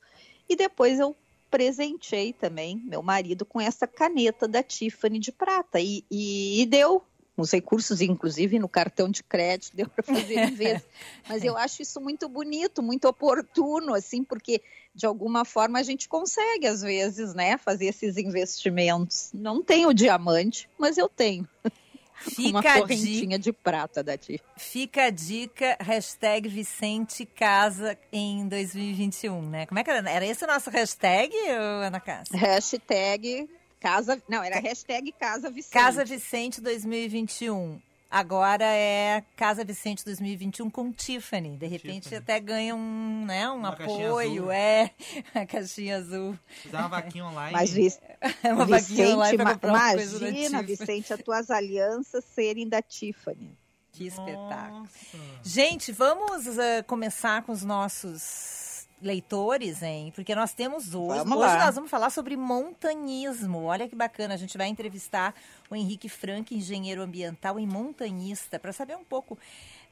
e 0.50 0.56
depois 0.56 1.00
eu 1.00 1.16
presenteei 1.50 2.34
também 2.34 2.78
meu 2.78 3.04
marido 3.04 3.46
com 3.46 3.62
essa 3.62 3.86
caneta 3.86 4.48
da 4.48 4.64
Tiffany 4.64 5.20
de 5.20 5.32
prata. 5.32 5.80
E, 5.80 6.04
e, 6.10 6.62
e 6.62 6.66
deu, 6.66 7.04
os 7.36 7.52
recursos, 7.52 8.02
inclusive 8.02 8.60
no 8.60 8.70
cartão 8.70 9.10
de 9.10 9.24
crédito, 9.24 9.76
deu 9.78 9.90
para 9.90 10.04
fazer 10.04 10.40
em 10.40 10.54
vez. 10.54 10.82
Mas 11.28 11.44
eu 11.44 11.58
acho 11.58 11.82
isso 11.82 12.00
muito 12.00 12.30
bonito, 12.30 12.82
muito 12.82 13.08
oportuno, 13.08 13.94
assim, 13.94 14.24
porque 14.24 14.62
de 14.94 15.06
alguma 15.06 15.44
forma 15.44 15.80
a 15.80 15.84
gente 15.84 16.08
consegue, 16.08 16.68
às 16.68 16.82
vezes, 16.82 17.34
né, 17.34 17.58
fazer 17.58 17.86
esses 17.86 18.18
investimentos. 18.18 19.32
Não 19.34 19.64
tenho 19.64 19.94
diamante, 19.94 20.70
mas 20.78 20.98
eu 20.98 21.10
tenho. 21.10 21.48
Fica 22.16 22.50
uma 22.50 22.64
correntinha 22.64 23.38
de 23.38 23.52
prata 23.52 24.02
da 24.02 24.18
tia. 24.18 24.40
Fica 24.56 25.06
a 25.06 25.10
dica, 25.10 25.76
hashtag 25.82 26.48
Vicente 26.48 27.26
Casa 27.26 27.98
em 28.14 28.48
2021, 28.48 29.42
né? 29.50 29.66
Como 29.66 29.80
é 29.80 29.84
que 29.84 29.90
era? 29.90 30.10
Era 30.10 30.26
esse 30.26 30.44
o 30.46 30.48
nosso 30.48 30.70
hashtag, 30.70 31.36
Ana 31.50 32.00
Cássia? 32.00 32.38
Hashtag 32.38 33.50
Casa... 33.84 34.24
Não, 34.30 34.42
era 34.42 34.62
hashtag 34.62 35.12
Casa 35.12 35.52
Vicente. 35.52 35.74
Casa 35.74 36.06
Vicente 36.06 36.62
2021. 36.62 37.82
Agora 38.10 38.64
é 38.64 39.22
Casa 39.36 39.66
Vicente 39.66 40.06
2021 40.06 40.70
com 40.70 40.90
Tiffany. 40.90 41.58
De 41.58 41.68
repente 41.68 42.04
Tiffany. 42.04 42.22
até 42.22 42.40
ganha 42.40 42.74
um, 42.74 43.26
né, 43.26 43.50
um 43.50 43.66
apoio. 43.66 44.50
É, 44.50 44.92
a 45.36 45.46
caixinha 45.46 45.98
azul. 45.98 46.40
Dá 46.72 46.80
uma 46.80 46.88
vaquinha 46.88 47.26
online. 47.26 47.52
Mas 47.52 47.76
é 47.76 48.54
uma 48.54 48.66
Vicente, 48.66 48.90
vaquinha 48.90 49.16
online 49.16 49.38
pra 49.38 49.54
comprar 49.56 49.94
imagina, 49.96 50.64
Vicente, 50.64 51.14
as 51.14 51.22
tuas 51.22 51.52
alianças 51.52 52.24
serem 52.24 52.70
da 52.70 52.82
Tiffany. 52.82 53.58
Que 53.92 54.08
espetáculo. 54.08 54.80
Nossa. 54.80 55.18
Gente, 55.44 55.92
vamos 55.92 56.48
uh, 56.48 56.84
começar 56.88 57.44
com 57.44 57.52
os 57.52 57.64
nossos 57.64 58.63
leitores, 59.04 59.84
hein? 59.84 60.12
Porque 60.16 60.34
nós 60.34 60.54
temos 60.54 60.96
hoje. 60.96 61.20
Vamos 61.20 61.38
hoje 61.38 61.56
lá. 61.56 61.66
nós 61.66 61.76
vamos 61.76 61.90
falar 61.90 62.10
sobre 62.10 62.36
montanismo. 62.38 63.66
Olha 63.66 63.88
que 63.88 63.96
bacana. 63.96 64.34
A 64.34 64.38
gente 64.38 64.58
vai 64.58 64.68
entrevistar 64.68 65.36
o 65.70 65.76
Henrique 65.76 66.10
Frank, 66.10 66.56
engenheiro 66.56 67.02
ambiental 67.02 67.60
e 67.60 67.68
montanhista, 67.68 68.58
para 68.58 68.72
saber 68.72 68.96
um 68.96 69.04
pouco 69.04 69.38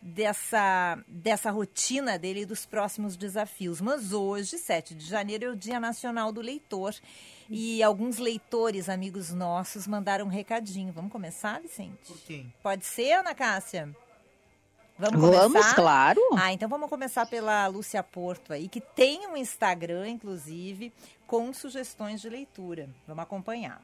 dessa, 0.01 0.97
dessa 1.07 1.51
rotina 1.51 2.17
dele 2.17 2.41
e 2.41 2.45
dos 2.45 2.65
próximos 2.65 3.15
desafios. 3.15 3.81
Mas 3.81 4.13
hoje, 4.13 4.57
7 4.57 4.95
de 4.95 5.05
janeiro, 5.05 5.45
é 5.45 5.49
o 5.49 5.55
Dia 5.55 5.79
Nacional 5.79 6.31
do 6.31 6.41
Leitor. 6.41 6.95
E 7.49 7.83
alguns 7.83 8.17
leitores, 8.17 8.87
amigos 8.87 9.31
nossos, 9.31 9.85
mandaram 9.85 10.25
um 10.25 10.29
recadinho. 10.29 10.93
Vamos 10.93 11.11
começar, 11.11 11.61
Vicente? 11.61 11.97
Por? 12.07 12.17
Pode 12.63 12.85
ser, 12.85 13.11
Ana 13.11 13.35
Cássia? 13.35 13.93
Vamos, 15.01 15.31
vamos 15.31 15.73
claro. 15.73 16.21
Ah, 16.37 16.53
então 16.53 16.69
vamos 16.69 16.87
começar 16.87 17.25
pela 17.25 17.65
Lúcia 17.65 18.03
Porto 18.03 18.53
aí, 18.53 18.67
que 18.67 18.79
tem 18.79 19.27
um 19.27 19.35
Instagram, 19.35 20.07
inclusive, 20.07 20.93
com 21.25 21.51
sugestões 21.51 22.21
de 22.21 22.29
leitura. 22.29 22.87
Vamos 23.07 23.23
acompanhar. 23.23 23.81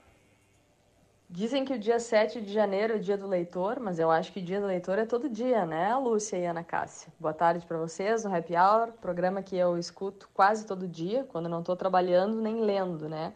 Dizem 1.28 1.66
que 1.66 1.74
o 1.74 1.80
dia 1.80 2.00
7 2.00 2.40
de 2.40 2.54
janeiro 2.54 2.94
é 2.94 2.96
o 2.98 3.00
dia 3.00 3.18
do 3.18 3.26
leitor, 3.26 3.80
mas 3.80 3.98
eu 3.98 4.12
acho 4.12 4.32
que 4.32 4.40
o 4.40 4.44
dia 4.44 4.62
do 4.62 4.68
leitor 4.68 5.00
é 5.00 5.08
todo 5.08 5.28
dia, 5.28 5.66
né, 5.66 5.96
Lúcia 5.96 6.38
e 6.38 6.46
Ana 6.46 6.64
Cássia? 6.64 7.12
Boa 7.20 7.34
tarde 7.34 7.66
para 7.66 7.80
vocês 7.80 8.24
no 8.24 8.34
Happy 8.34 8.56
Hour, 8.56 8.92
programa 9.02 9.42
que 9.42 9.58
eu 9.58 9.76
escuto 9.76 10.30
quase 10.36 10.68
todo 10.68 10.88
dia, 10.88 11.26
quando 11.30 11.50
não 11.50 11.62
estou 11.62 11.76
trabalhando 11.76 12.40
nem 12.40 12.62
lendo, 12.62 13.10
né? 13.10 13.34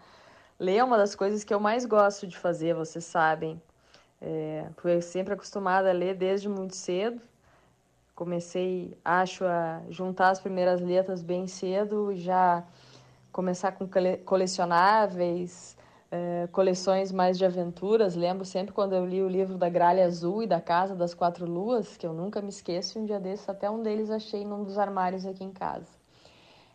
Ler 0.59 0.77
é 0.77 0.83
uma 0.83 0.97
das 0.97 1.15
coisas 1.15 1.43
que 1.43 1.51
eu 1.51 1.59
mais 1.59 1.83
gosto 1.83 2.27
de 2.27 2.37
fazer, 2.37 2.75
vocês 2.75 3.03
sabem. 3.03 3.59
É, 4.21 4.67
fui 4.77 5.01
sempre 5.01 5.33
acostumada 5.33 5.89
a 5.89 5.93
ler 5.93 6.15
desde 6.15 6.47
muito 6.47 6.75
cedo. 6.75 7.19
Comecei, 8.21 8.95
acho, 9.03 9.43
a 9.45 9.81
juntar 9.89 10.29
as 10.29 10.39
primeiras 10.39 10.79
letras 10.79 11.23
bem 11.23 11.47
cedo, 11.47 12.13
já 12.13 12.63
começar 13.31 13.71
com 13.71 13.89
colecionáveis, 14.23 15.75
é, 16.11 16.47
coleções 16.51 17.11
mais 17.11 17.35
de 17.35 17.45
aventuras. 17.45 18.13
Lembro 18.15 18.45
sempre 18.45 18.73
quando 18.73 18.93
eu 18.93 19.07
li 19.07 19.23
o 19.23 19.27
livro 19.27 19.57
da 19.57 19.67
Gralha 19.69 20.05
Azul 20.05 20.43
e 20.43 20.45
da 20.45 20.61
Casa 20.61 20.93
das 20.93 21.15
Quatro 21.15 21.47
Luas, 21.47 21.97
que 21.97 22.05
eu 22.05 22.13
nunca 22.13 22.43
me 22.43 22.49
esqueço, 22.49 22.99
um 22.99 23.05
dia 23.05 23.19
desses 23.19 23.49
até 23.49 23.67
um 23.67 23.81
deles 23.81 24.11
achei 24.11 24.45
num 24.45 24.63
dos 24.63 24.77
armários 24.77 25.25
aqui 25.25 25.43
em 25.43 25.51
casa. 25.51 25.89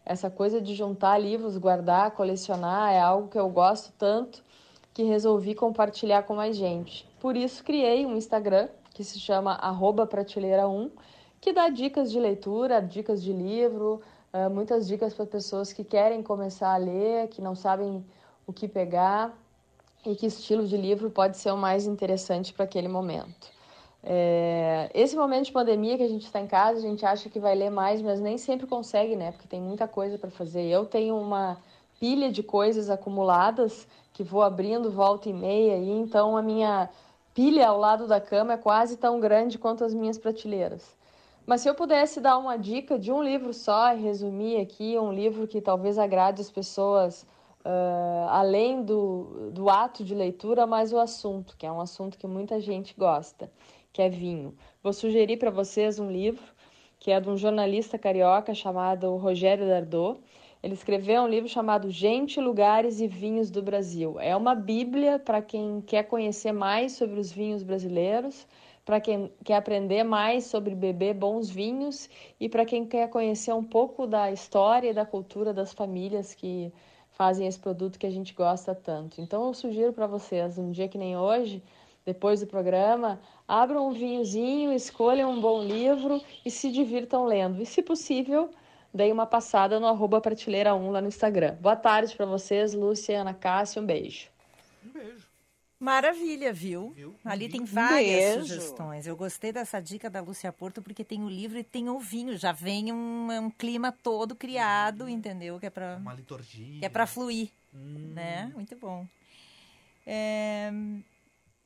Essa 0.05 0.29
coisa 0.29 0.61
de 0.61 0.75
juntar 0.75 1.17
livros, 1.17 1.57
guardar, 1.57 2.11
colecionar, 2.11 2.93
é 2.93 2.99
algo 2.99 3.29
que 3.29 3.38
eu 3.38 3.49
gosto 3.49 3.93
tanto 3.97 4.43
que 4.93 5.05
resolvi 5.05 5.55
compartilhar 5.55 6.25
com 6.25 6.35
mais 6.35 6.57
gente. 6.57 7.09
Por 7.21 7.37
isso 7.37 7.62
criei 7.62 8.05
um 8.05 8.17
Instagram 8.17 8.69
que 8.93 9.05
se 9.05 9.21
chama 9.21 9.57
prateleira1, 10.09 10.91
que 11.47 11.53
dá 11.53 11.69
dicas 11.69 12.11
de 12.11 12.19
leitura, 12.19 12.83
dicas 12.83 13.23
de 13.23 13.33
livro, 13.33 14.03
é, 14.33 14.49
muitas 14.49 14.85
dicas 14.85 15.15
para 15.15 15.25
pessoas 15.25 15.73
que 15.73 15.85
querem 15.85 16.21
começar 16.21 16.75
a 16.75 16.76
ler, 16.76 17.29
que 17.29 17.41
não 17.41 17.55
sabem 17.55 18.05
o 18.45 18.53
que 18.53 18.67
pegar 18.67 19.33
e 20.05 20.17
que 20.17 20.26
estilo 20.26 20.67
de 20.67 20.76
livro 20.76 21.09
pode 21.09 21.37
ser 21.37 21.53
o 21.53 21.57
mais 21.57 21.87
interessante 21.87 22.53
para 22.53 22.65
aquele 22.65 22.88
momento. 22.88 23.47
É, 24.03 24.91
esse 24.93 25.15
momento 25.15 25.45
de 25.45 25.53
pandemia 25.53 25.97
que 25.97 26.03
a 26.03 26.09
gente 26.09 26.26
está 26.26 26.41
em 26.41 26.49
casa, 26.49 26.79
a 26.79 26.83
gente 26.83 27.07
acha 27.07 27.31
que 27.31 27.38
vai 27.38 27.55
ler 27.55 27.71
mais, 27.71 28.03
mas 28.03 28.21
nem 28.21 28.37
sempre 28.37 28.67
consegue, 28.67 29.15
né? 29.15 29.31
Porque 29.31 29.47
tem 29.47 29.61
muita 29.61 29.87
coisa 29.87 30.19
para 30.19 30.31
fazer. 30.31 30.65
Eu 30.65 30.85
tenho 30.85 31.17
uma 31.17 31.59
pilha 32.00 32.29
de 32.33 32.43
coisas 32.43 32.91
acumuladas 32.91 33.87
que 34.12 34.25
vou 34.25 34.43
abrindo 34.43 34.91
volta 34.91 35.29
e 35.29 35.33
meia, 35.33 35.76
e 35.76 35.91
então 35.91 36.37
a 36.37 36.43
minha 36.43 36.91
pilha 37.33 37.69
ao 37.69 37.79
lado 37.79 38.09
da 38.09 38.21
cama 38.21 38.55
é 38.55 38.57
quase 38.57 38.97
tão 38.97 39.21
grande 39.21 39.57
quanto 39.59 39.85
as 39.85 39.95
minhas 39.95 40.19
prateleiras. 40.19 40.97
Mas 41.47 41.61
se 41.61 41.69
eu 41.69 41.75
pudesse 41.75 42.21
dar 42.21 42.38
uma 42.38 42.57
dica 42.57 42.99
de 42.99 43.12
um 43.12 43.23
livro 43.23 43.55
só 43.55 43.95
e 43.95 44.00
resumir 44.00 44.61
aqui, 44.61 44.99
um 44.99 45.12
livro 45.12 45.47
que 45.47 45.61
talvez 45.61 45.97
agrade 45.97 46.41
as 46.41 46.50
pessoas 46.50 47.23
uh, 47.65 48.29
além 48.29 48.83
do, 48.83 49.50
do 49.53 49.71
ato 49.71 50.05
de 50.05 50.15
leitura, 50.15 50.67
mas 50.67 50.93
o 50.93 50.99
assunto, 50.99 51.57
que 51.57 51.65
é 51.65 51.71
um 51.71 51.81
assunto 51.81 52.19
que 52.19 52.26
muita 52.26 52.61
gente 52.61 52.95
gosta, 52.99 53.50
que 53.93 54.03
é 54.03 54.09
vinho. 54.09 54.57
Vou 54.83 54.93
sugerir 54.93 55.37
para 55.37 55.50
vocês 55.50 55.99
um 56.00 56.11
livro 56.11 56.43
que 56.99 57.11
é 57.11 57.21
de 57.21 57.29
um 57.29 57.37
jornalista 57.37 57.99
carioca 57.99 58.55
chamado 58.55 59.15
Rogério 59.17 59.67
Dardot. 59.67 60.21
Ele 60.62 60.75
escreveu 60.75 61.23
um 61.23 61.28
livro 61.28 61.49
chamado 61.49 61.91
Gente, 61.91 62.41
Lugares 62.41 63.00
e 63.00 63.06
Vinhos 63.06 63.50
do 63.50 63.63
Brasil. 63.63 64.19
É 64.19 64.35
uma 64.35 64.54
bíblia 64.54 65.19
para 65.19 65.41
quem 65.41 65.80
quer 65.80 66.04
conhecer 66.04 66.52
mais 66.52 66.93
sobre 66.93 67.21
os 67.21 67.30
vinhos 67.30 67.63
brasileiros, 67.63 68.47
para 68.86 69.00
quem 69.00 69.32
quer 69.44 69.56
aprender 69.56 70.04
mais 70.04 70.44
sobre 70.44 70.72
beber 70.72 71.12
bons 71.12 71.50
vinhos 71.50 72.08
e 72.38 72.49
para 72.49 72.64
quem 72.64 72.86
quer 72.86 73.10
conhecer 73.10 73.52
um 73.52 73.64
pouco 73.64 74.06
da 74.06 74.30
história 74.30 74.90
e 74.90 74.94
da 74.94 75.04
cultura 75.04 75.52
das 75.52 75.75
famílias 75.75 76.32
que 76.32 76.72
fazem 77.10 77.49
esse 77.49 77.58
produto 77.58 77.99
que 77.99 78.06
a 78.06 78.10
gente 78.10 78.32
gosta 78.32 78.76
tanto. 78.76 79.20
Então 79.20 79.44
eu 79.44 79.54
sugiro 79.54 79.92
para 79.92 80.06
vocês, 80.06 80.56
um 80.56 80.70
dia 80.70 80.86
que 80.86 80.96
nem 80.96 81.16
hoje, 81.16 81.60
depois 82.04 82.40
do 82.40 82.46
programa, 82.46 83.18
abram 83.49 83.88
um 83.88 83.92
vinhozinho, 83.92 84.72
escolham 84.72 85.32
um 85.32 85.40
bom 85.40 85.60
livro 85.60 86.22
e 86.44 86.50
se 86.50 86.70
divirtam 86.70 87.25
lendo. 87.25 87.60
E 87.60 87.66
se 87.66 87.82
possível, 87.82 88.50
deem 88.94 89.10
uma 89.10 89.26
passada 89.26 89.80
no 89.80 89.88
arroba 89.88 90.20
prateleira 90.20 90.76
1 90.76 90.90
lá 90.92 91.00
no 91.00 91.08
Instagram. 91.08 91.56
Boa 91.60 91.75
tarde 91.75 92.14
para 92.14 92.25
vocês, 92.25 92.72
Lúcia 92.72 93.20
Ana 93.20 93.34
Cássia, 93.34 93.82
um 93.82 93.86
beijo. 93.86 94.28
Um 94.86 94.90
beijo. 94.90 95.25
Maravilha, 95.78 96.52
viu? 96.54 96.91
viu? 96.93 97.15
Ali 97.23 97.49
tem 97.50 97.65
várias 97.65 98.41
sugestões. 98.41 99.06
Eu 99.06 99.15
gostei 99.15 99.52
dessa 99.52 99.78
dica 99.78 100.08
da 100.08 100.23
Lúcia 100.23 100.50
Porto 100.50 100.80
porque 100.80 101.04
tem 101.04 101.23
o 101.23 101.28
livro 101.28 101.58
e 101.58 101.65
tem 101.65 101.91
o 101.91 101.99
vinho. 101.99 102.36
Já 102.36 102.50
vem 102.50 102.93
um, 102.93 103.30
um 103.30 103.50
clima 103.50 103.93
todo 103.93 104.34
criado, 104.34 105.04
hum, 105.04 105.08
entendeu? 105.08 105.60
Que 105.60 105.67
é 105.67 105.71
para 105.71 105.97
uma 105.97 106.15
liturgia. 106.15 106.80
Que 106.80 106.86
é 106.86 106.89
para 106.89 107.06
fluir, 107.06 107.50
hum. 107.75 108.12
né? 108.15 108.50
Muito 108.54 108.75
bom. 108.76 109.06
É... 110.06 110.71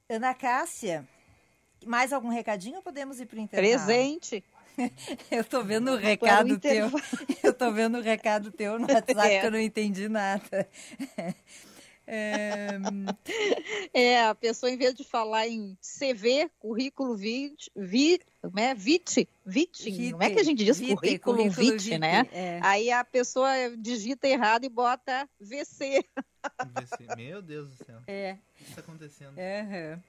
Ana 0.08 0.34
Cássia, 0.34 1.06
mais 1.86 2.12
algum 2.12 2.30
recadinho 2.30 2.76
ou 2.76 2.82
podemos 2.82 3.20
ir 3.20 3.26
para 3.26 3.38
o 3.38 3.40
intervalo? 3.40 3.86
Presente. 3.86 4.44
eu 5.30 5.44
tô 5.44 5.62
vendo 5.62 5.92
o 5.92 5.96
recado 5.96 6.58
teu. 6.58 6.90
Eu 7.42 7.52
tô 7.52 7.70
vendo 7.70 7.98
o 7.98 8.00
recado 8.00 8.50
teu 8.50 8.78
no 8.78 8.92
WhatsApp 8.92 9.28
é. 9.28 9.40
que 9.40 9.46
eu 9.46 9.50
não 9.50 9.60
entendi 9.60 10.08
nada. 10.08 10.68
É... 12.12 12.70
é... 13.94 14.24
a 14.24 14.34
pessoa, 14.34 14.70
em 14.70 14.76
vez 14.76 14.94
de 14.94 15.04
falar 15.04 15.46
em 15.46 15.76
CV, 15.80 16.50
currículo 16.58 17.14
vit, 17.14 17.70
vi, 17.76 18.20
é? 18.56 18.74
VIT, 18.74 19.28
VIT, 19.46 20.10
como 20.12 20.22
é 20.22 20.30
que 20.30 20.40
a 20.40 20.42
gente 20.42 20.64
diz 20.64 20.78
vite, 20.78 20.96
currículo, 20.96 21.36
currículo 21.36 21.78
VIT, 21.78 21.98
né? 21.98 22.26
É. 22.32 22.58
Aí 22.62 22.90
a 22.90 23.04
pessoa 23.04 23.50
digita 23.78 24.26
errado 24.26 24.64
e 24.64 24.68
bota 24.68 25.28
VC. 25.38 26.04
VC. 26.72 27.16
Meu 27.16 27.40
Deus 27.40 27.70
do 27.70 27.84
céu. 27.84 28.00
É. 28.06 28.32
O 28.32 28.64
que 28.64 28.70
está 28.70 28.80
acontecendo? 28.80 29.36
Uhum. 29.36 30.02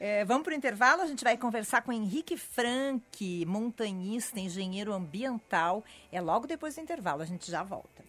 É, 0.00 0.24
vamos 0.24 0.44
para 0.44 0.52
o 0.52 0.56
intervalo, 0.56 1.02
a 1.02 1.06
gente 1.06 1.24
vai 1.24 1.36
conversar 1.36 1.82
com 1.82 1.92
Henrique 1.92 2.36
Frank, 2.36 3.44
montanhista, 3.46 4.38
engenheiro 4.38 4.92
ambiental. 4.92 5.82
É 6.12 6.20
logo 6.20 6.46
depois 6.46 6.76
do 6.76 6.80
intervalo, 6.80 7.22
a 7.22 7.26
gente 7.26 7.50
já 7.50 7.64
volta. 7.64 8.07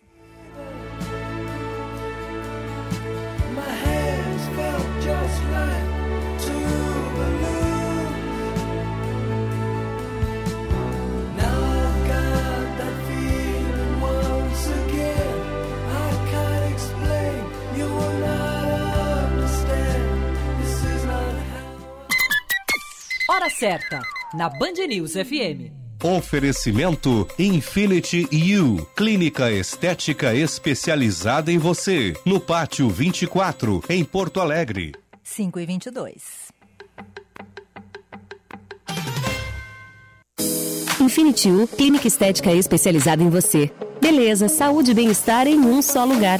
Certa, 23.59 24.01
na 24.33 24.47
Band 24.47 24.77
News 24.87 25.15
FM. 25.15 25.78
Oferecimento 26.01 27.27
Infinity 27.37 28.25
U, 28.57 28.85
clínica 28.95 29.51
estética 29.51 30.33
especializada 30.33 31.51
em 31.51 31.57
você, 31.57 32.15
no 32.25 32.39
Pátio 32.39 32.89
24, 32.89 33.83
em 33.89 34.05
Porto 34.05 34.39
Alegre. 34.39 34.93
5 35.21 35.59
e 35.59 35.65
22. 35.65 36.13
Infinity 41.01 41.51
U, 41.51 41.67
clínica 41.67 42.07
estética 42.07 42.53
especializada 42.53 43.21
em 43.21 43.29
você. 43.29 43.69
Beleza, 43.99 44.47
saúde 44.47 44.91
e 44.91 44.93
bem-estar 44.93 45.47
em 45.47 45.59
um 45.59 45.81
só 45.81 46.05
lugar. 46.05 46.39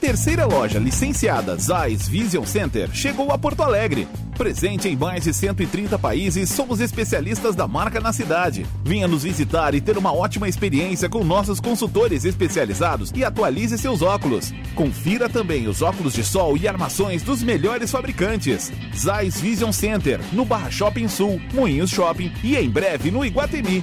Terceira 0.00 0.46
loja 0.46 0.78
licenciada 0.78 1.54
Zeiss 1.58 2.08
Vision 2.08 2.46
Center 2.46 2.88
chegou 2.90 3.30
a 3.30 3.36
Porto 3.36 3.62
Alegre. 3.62 4.08
Presente 4.34 4.88
em 4.88 4.96
mais 4.96 5.24
de 5.24 5.34
130 5.34 5.98
países, 5.98 6.48
somos 6.48 6.80
especialistas 6.80 7.54
da 7.54 7.68
marca 7.68 8.00
na 8.00 8.10
cidade. 8.10 8.64
Venha 8.82 9.06
nos 9.06 9.24
visitar 9.24 9.74
e 9.74 9.80
ter 9.80 9.98
uma 9.98 10.10
ótima 10.10 10.48
experiência 10.48 11.06
com 11.06 11.22
nossos 11.22 11.60
consultores 11.60 12.24
especializados 12.24 13.12
e 13.14 13.22
atualize 13.22 13.76
seus 13.76 14.00
óculos. 14.00 14.54
Confira 14.74 15.28
também 15.28 15.68
os 15.68 15.82
óculos 15.82 16.14
de 16.14 16.24
sol 16.24 16.56
e 16.56 16.66
armações 16.66 17.22
dos 17.22 17.42
melhores 17.42 17.90
fabricantes. 17.90 18.72
Zeiss 18.96 19.38
Vision 19.38 19.70
Center, 19.70 20.18
no 20.32 20.46
Barra 20.46 20.70
Shopping 20.70 21.08
Sul, 21.08 21.38
Moinhos 21.52 21.90
Shopping 21.90 22.32
e 22.42 22.56
em 22.56 22.70
breve 22.70 23.10
no 23.10 23.22
Iguatemi. 23.22 23.82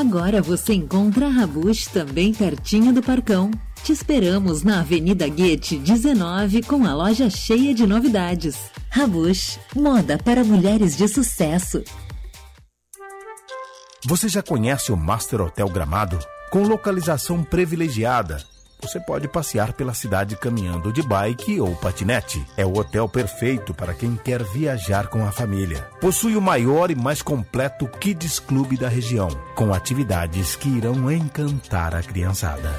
Agora 0.00 0.40
você 0.40 0.72
encontra 0.72 1.26
a 1.26 1.28
Rabush 1.28 1.88
também 1.88 2.32
pertinho 2.32 2.90
do 2.90 3.02
Parcão. 3.02 3.50
Te 3.84 3.92
esperamos 3.92 4.62
na 4.62 4.80
Avenida 4.80 5.28
Guete 5.28 5.76
19 5.76 6.62
com 6.62 6.86
a 6.86 6.94
loja 6.94 7.28
cheia 7.28 7.74
de 7.74 7.86
novidades. 7.86 8.56
Rabush, 8.88 9.60
moda 9.76 10.16
para 10.16 10.42
mulheres 10.42 10.96
de 10.96 11.06
sucesso. 11.06 11.84
Você 14.06 14.26
já 14.26 14.42
conhece 14.42 14.90
o 14.90 14.96
Master 14.96 15.42
Hotel 15.42 15.68
Gramado? 15.68 16.18
Com 16.50 16.62
localização 16.62 17.44
privilegiada 17.44 18.38
você 18.80 18.98
pode 18.98 19.28
passear 19.28 19.72
pela 19.72 19.94
cidade 19.94 20.36
caminhando 20.36 20.92
de 20.92 21.02
bike 21.02 21.60
ou 21.60 21.74
patinete. 21.76 22.44
É 22.56 22.64
o 22.64 22.76
hotel 22.76 23.08
perfeito 23.08 23.72
para 23.74 23.94
quem 23.94 24.16
quer 24.16 24.42
viajar 24.42 25.08
com 25.08 25.24
a 25.24 25.32
família. 25.32 25.88
Possui 26.00 26.36
o 26.36 26.40
maior 26.40 26.90
e 26.90 26.94
mais 26.94 27.22
completo 27.22 27.86
Kids 27.86 28.38
Club 28.38 28.78
da 28.78 28.88
região, 28.88 29.28
com 29.54 29.72
atividades 29.72 30.56
que 30.56 30.68
irão 30.68 31.10
encantar 31.10 31.94
a 31.94 32.02
criançada. 32.02 32.70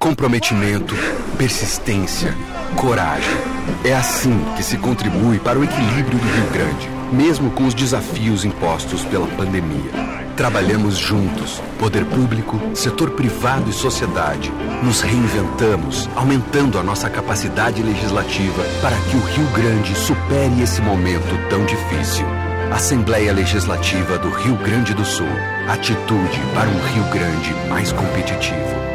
Comprometimento, 0.05 0.93
persistência, 1.35 2.31
coragem. 2.75 3.35
É 3.83 3.91
assim 3.95 4.39
que 4.55 4.61
se 4.61 4.77
contribui 4.77 5.39
para 5.39 5.57
o 5.57 5.63
equilíbrio 5.63 6.19
do 6.19 6.27
Rio 6.27 6.51
Grande, 6.51 6.87
mesmo 7.11 7.49
com 7.49 7.65
os 7.65 7.73
desafios 7.73 8.45
impostos 8.45 9.03
pela 9.03 9.25
pandemia. 9.25 9.89
Trabalhamos 10.37 10.95
juntos, 10.95 11.59
poder 11.79 12.05
público, 12.05 12.61
setor 12.75 13.09
privado 13.11 13.67
e 13.67 13.73
sociedade. 13.73 14.51
Nos 14.83 15.01
reinventamos, 15.01 16.07
aumentando 16.15 16.77
a 16.77 16.83
nossa 16.83 17.09
capacidade 17.09 17.81
legislativa 17.81 18.63
para 18.83 18.95
que 19.09 19.17
o 19.17 19.21
Rio 19.21 19.47
Grande 19.55 19.95
supere 19.95 20.61
esse 20.61 20.83
momento 20.83 21.49
tão 21.49 21.65
difícil. 21.65 22.27
Assembleia 22.71 23.33
Legislativa 23.33 24.19
do 24.19 24.29
Rio 24.29 24.55
Grande 24.57 24.93
do 24.93 25.03
Sul. 25.03 25.25
Atitude 25.67 26.39
para 26.53 26.69
um 26.69 26.93
Rio 26.93 27.03
Grande 27.11 27.55
mais 27.67 27.91
competitivo. 27.91 28.94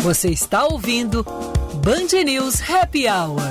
Você 0.00 0.30
está 0.30 0.64
ouvindo 0.64 1.24
Band 1.84 2.22
News 2.24 2.62
Happy 2.70 3.06
Hour. 3.08 3.42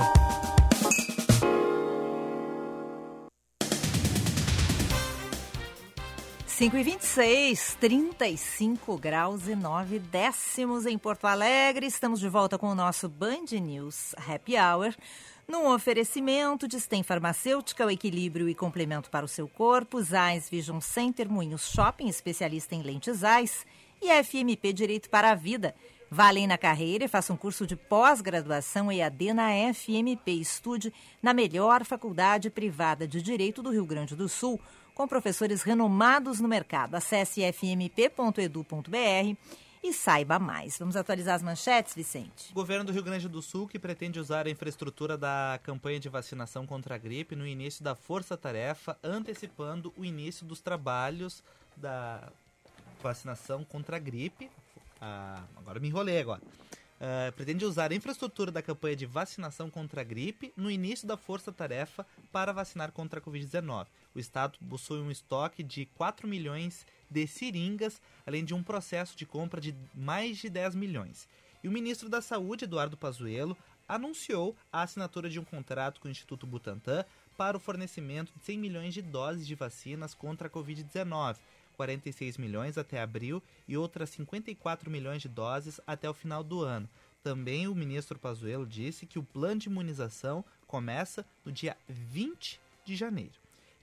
Cinco 6.45 6.77
e 6.77 6.83
vinte 6.83 7.01
e 7.01 7.05
seis, 7.05 7.77
35 7.79 8.97
graus 8.97 9.47
e 9.47 9.55
9 9.55 9.99
décimos 9.99 10.85
em 10.85 10.97
Porto 10.97 11.25
Alegre. 11.25 11.85
Estamos 11.85 12.19
de 12.19 12.29
volta 12.29 12.57
com 12.57 12.69
o 12.69 12.75
nosso 12.75 13.09
Band 13.09 13.51
News 13.61 14.15
Happy 14.15 14.55
Hour. 14.57 14.95
Num 15.47 15.67
oferecimento 15.67 16.67
de 16.67 16.79
Stem 16.79 17.03
Farmacêutica, 17.03 17.85
o 17.85 17.91
equilíbrio 17.91 18.49
e 18.49 18.55
complemento 18.55 19.09
para 19.09 19.25
o 19.25 19.29
seu 19.29 19.47
corpo, 19.47 20.01
Zais 20.01 20.49
Vision 20.49 20.79
Center, 20.79 21.29
Moinhos 21.29 21.69
Shopping, 21.69 22.07
especialista 22.07 22.73
em 22.73 22.81
lentes 22.81 23.17
Zais, 23.17 23.65
e 24.01 24.09
FMP 24.23 24.73
Direito 24.73 25.09
para 25.09 25.31
a 25.31 25.35
Vida. 25.35 25.75
Valem 26.09 26.47
na 26.47 26.57
carreira 26.57 27.03
e 27.03 27.07
faça 27.07 27.33
um 27.33 27.37
curso 27.37 27.67
de 27.67 27.75
pós-graduação 27.75 28.89
EAD 28.91 29.33
na 29.33 29.49
FMP. 29.73 30.31
Estude 30.31 30.93
na 31.21 31.33
melhor 31.33 31.83
faculdade 31.83 32.49
privada 32.49 33.05
de 33.05 33.21
Direito 33.21 33.61
do 33.61 33.71
Rio 33.71 33.85
Grande 33.85 34.15
do 34.15 34.29
Sul, 34.29 34.59
com 34.95 35.07
professores 35.07 35.63
renomados 35.63 36.39
no 36.39 36.47
mercado. 36.47 36.95
Acesse 36.95 37.41
fmp.edu.br 37.51 38.97
e 39.83 39.93
saiba 39.93 40.39
mais. 40.39 40.79
Vamos 40.79 40.95
atualizar 40.95 41.35
as 41.35 41.43
manchetes, 41.43 41.93
Vicente? 41.93 42.51
O 42.51 42.55
governo 42.55 42.85
do 42.85 42.91
Rio 42.93 43.03
Grande 43.03 43.27
do 43.27 43.41
Sul, 43.41 43.67
que 43.67 43.77
pretende 43.77 44.19
usar 44.19 44.47
a 44.47 44.49
infraestrutura 44.49 45.17
da 45.17 45.59
campanha 45.61 45.99
de 45.99 46.07
vacinação 46.07 46.65
contra 46.65 46.95
a 46.95 46.97
gripe 46.97 47.35
no 47.35 47.45
início 47.45 47.83
da 47.83 47.95
força-tarefa, 47.95 48.97
antecipando 49.03 49.93
o 49.97 50.05
início 50.05 50.45
dos 50.45 50.61
trabalhos 50.61 51.43
da 51.75 52.31
vacinação 53.03 53.63
contra 53.63 53.97
a 53.97 53.99
gripe, 53.99 54.49
ah, 55.01 55.43
agora 55.55 55.79
me 55.79 55.87
enrolei 55.87 56.19
agora. 56.19 56.41
Uh, 56.97 57.31
pretende 57.33 57.63
usar 57.63 57.91
a 57.91 57.95
infraestrutura 57.95 58.51
da 58.51 58.59
campanha 58.59 58.95
de 58.95 59.05
vacinação 59.05 59.69
contra 59.69 60.01
a 60.01 60.03
gripe 60.03 60.51
no 60.57 60.71
início 60.71 61.07
da 61.07 61.15
força-tarefa 61.15 62.03
para 62.31 62.51
vacinar 62.51 62.91
contra 62.91 63.19
a 63.19 63.21
Covid-19. 63.21 63.85
O 64.15 64.19
Estado 64.19 64.57
possui 64.67 64.99
um 64.99 65.11
estoque 65.11 65.61
de 65.61 65.85
4 65.93 66.27
milhões 66.27 66.87
de 67.07 67.27
seringas, 67.27 68.01
além 68.25 68.43
de 68.43 68.55
um 68.55 68.63
processo 68.63 69.15
de 69.15 69.27
compra 69.27 69.61
de 69.61 69.75
mais 69.93 70.39
de 70.39 70.49
10 70.49 70.73
milhões. 70.73 71.29
E 71.63 71.67
o 71.67 71.71
ministro 71.71 72.09
da 72.09 72.19
Saúde, 72.19 72.63
Eduardo 72.63 72.97
Pazuello, 72.97 73.55
anunciou 73.87 74.55
a 74.73 74.81
assinatura 74.81 75.29
de 75.29 75.39
um 75.39 75.43
contrato 75.43 76.01
com 76.01 76.07
o 76.07 76.11
Instituto 76.11 76.47
Butantan 76.47 77.05
para 77.37 77.55
o 77.55 77.59
fornecimento 77.59 78.33
de 78.35 78.43
100 78.43 78.57
milhões 78.57 78.93
de 78.95 79.03
doses 79.03 79.45
de 79.45 79.53
vacinas 79.53 80.15
contra 80.15 80.47
a 80.47 80.51
Covid-19 80.51 81.37
46 81.77 82.37
milhões 82.37 82.77
até 82.77 82.99
abril 82.99 83.41
e 83.67 83.77
outras 83.77 84.09
54 84.09 84.89
milhões 84.89 85.21
de 85.21 85.29
doses 85.29 85.79
até 85.85 86.09
o 86.09 86.13
final 86.13 86.43
do 86.43 86.61
ano. 86.61 86.89
Também 87.23 87.67
o 87.67 87.75
ministro 87.75 88.17
Pazuello 88.17 88.65
disse 88.65 89.05
que 89.05 89.19
o 89.19 89.23
plano 89.23 89.61
de 89.61 89.69
imunização 89.69 90.43
começa 90.65 91.25
no 91.45 91.51
dia 91.51 91.77
20 91.87 92.59
de 92.83 92.95
janeiro. 92.95 93.33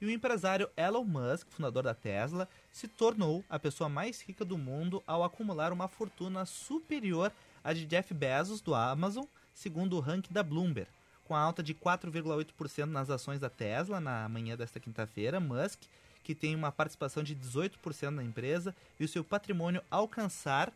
E 0.00 0.06
o 0.06 0.10
empresário 0.10 0.68
Elon 0.76 1.04
Musk, 1.04 1.48
fundador 1.50 1.84
da 1.84 1.94
Tesla, 1.94 2.48
se 2.72 2.88
tornou 2.88 3.44
a 3.48 3.58
pessoa 3.58 3.88
mais 3.88 4.20
rica 4.20 4.44
do 4.44 4.58
mundo 4.58 5.02
ao 5.06 5.22
acumular 5.22 5.72
uma 5.72 5.88
fortuna 5.88 6.44
superior 6.44 7.32
à 7.62 7.72
de 7.72 7.86
Jeff 7.86 8.12
Bezos 8.12 8.60
do 8.60 8.74
Amazon, 8.74 9.24
segundo 9.54 9.96
o 9.96 10.00
ranking 10.00 10.32
da 10.32 10.42
Bloomberg. 10.42 10.90
Com 11.24 11.34
a 11.34 11.40
alta 11.40 11.62
de 11.62 11.74
4,8% 11.74 12.84
nas 12.86 13.08
ações 13.08 13.40
da 13.40 13.48
Tesla 13.48 14.00
na 14.00 14.28
manhã 14.28 14.56
desta 14.56 14.78
quinta-feira, 14.78 15.40
Musk 15.40 15.84
que 16.24 16.34
tem 16.34 16.56
uma 16.56 16.72
participação 16.72 17.22
de 17.22 17.36
18% 17.36 18.08
na 18.08 18.24
empresa 18.24 18.74
e 18.98 19.04
o 19.04 19.08
seu 19.08 19.22
patrimônio 19.22 19.82
alcançar 19.90 20.72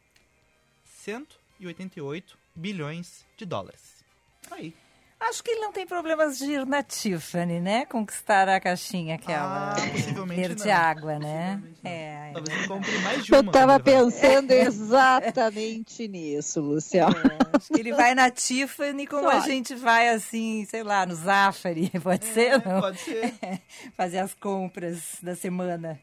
188 0.85 2.39
bilhões 2.55 3.25
de 3.37 3.47
dólares. 3.47 4.05
Aí. 4.51 4.75
Acho 5.20 5.42
que 5.42 5.50
ele 5.50 5.61
não 5.61 5.72
tem 5.72 5.85
problemas 5.85 6.38
de 6.38 6.44
ir 6.44 6.64
na 6.64 6.81
Tiffany, 6.83 7.61
né? 7.61 7.85
Conquistar 7.87 8.48
a 8.48 8.61
caixinha 8.61 9.16
aquela. 9.16 9.72
Ah, 9.72 9.90
possivelmente 9.90 10.40
verde 10.40 10.66
não. 10.66 10.72
água, 10.72 11.18
né? 11.18 11.61
É. 11.83 12.31
Talvez 12.33 12.59
ele 12.59 12.68
compre 12.68 12.98
mais 12.98 13.24
de 13.24 13.33
uma. 13.33 13.38
Eu 13.38 13.46
estava 13.46 13.78
vai. 13.78 13.83
pensando 13.83 14.50
exatamente 14.52 16.07
nisso, 16.07 16.61
Luciano. 16.61 17.16
É, 17.16 17.57
acho 17.57 17.68
que 17.68 17.81
ele 17.81 17.92
vai 17.92 18.14
na 18.14 18.31
Tiffany 18.31 19.07
como 19.09 19.28
a 19.28 19.40
gente 19.40 19.74
vai 19.74 20.09
assim, 20.09 20.64
sei 20.66 20.85
lá, 20.85 21.04
no 21.04 21.16
Zafari, 21.16 21.90
pode 22.00 22.24
ser? 22.24 22.64
Não? 22.64 22.81
Pode 22.81 22.98
ser. 22.98 23.35
Fazer 23.96 24.18
as 24.18 24.35
compras 24.35 25.16
da 25.20 25.35
semana. 25.35 25.98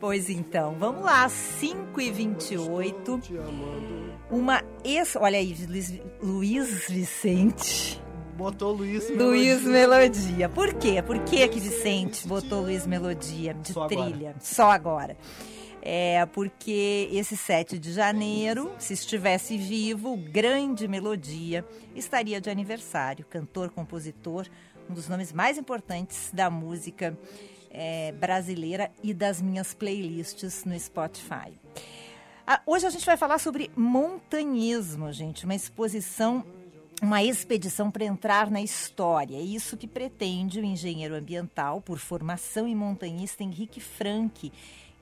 Pois 0.00 0.28
então, 0.28 0.74
vamos 0.80 1.04
lá, 1.04 1.28
5 1.28 2.00
e 2.00 2.10
28 2.10 3.20
Uma 4.28 4.60
ex. 4.82 5.14
Olha 5.14 5.38
aí, 5.38 5.54
Luiz, 5.68 5.94
Luiz 6.20 6.88
Vicente. 6.88 8.02
Botou 8.42 8.72
Luiz 8.72 9.08
Melodia. 9.08 9.54
Luiz 9.54 9.64
Melodia. 9.64 10.48
Por 10.48 10.74
quê? 10.74 11.00
Por 11.00 11.16
que 11.20 11.46
que 11.46 11.60
Vicente 11.60 12.26
botou 12.26 12.62
Luiz 12.62 12.84
Melodia 12.84 13.54
de 13.54 13.72
Só 13.72 13.86
trilha? 13.86 14.30
Agora. 14.30 14.36
Só 14.40 14.70
agora. 14.72 15.16
É 15.80 16.26
porque 16.26 17.08
esse 17.12 17.36
7 17.36 17.78
de 17.78 17.92
janeiro, 17.92 18.72
se 18.80 18.94
estivesse 18.94 19.56
vivo, 19.56 20.14
o 20.14 20.16
grande 20.16 20.88
melodia 20.88 21.64
estaria 21.94 22.40
de 22.40 22.50
aniversário. 22.50 23.24
Cantor, 23.30 23.70
compositor, 23.70 24.48
um 24.90 24.94
dos 24.94 25.08
nomes 25.08 25.32
mais 25.32 25.56
importantes 25.56 26.32
da 26.32 26.50
música 26.50 27.16
é, 27.70 28.10
brasileira 28.10 28.90
e 29.04 29.14
das 29.14 29.40
minhas 29.40 29.72
playlists 29.72 30.64
no 30.64 30.76
Spotify. 30.80 31.52
Ah, 32.44 32.60
hoje 32.66 32.88
a 32.88 32.90
gente 32.90 33.06
vai 33.06 33.16
falar 33.16 33.38
sobre 33.38 33.70
montanhismo, 33.76 35.12
gente, 35.12 35.44
uma 35.44 35.54
exposição, 35.54 36.44
uma 37.02 37.20
expedição 37.20 37.90
para 37.90 38.04
entrar 38.04 38.48
na 38.48 38.62
história. 38.62 39.36
É 39.36 39.40
isso 39.40 39.76
que 39.76 39.88
pretende 39.88 40.60
o 40.60 40.64
engenheiro 40.64 41.16
ambiental 41.16 41.80
por 41.80 41.98
formação 41.98 42.68
e 42.68 42.76
montanhista 42.76 43.42
Henrique 43.42 43.80
Franck 43.80 44.52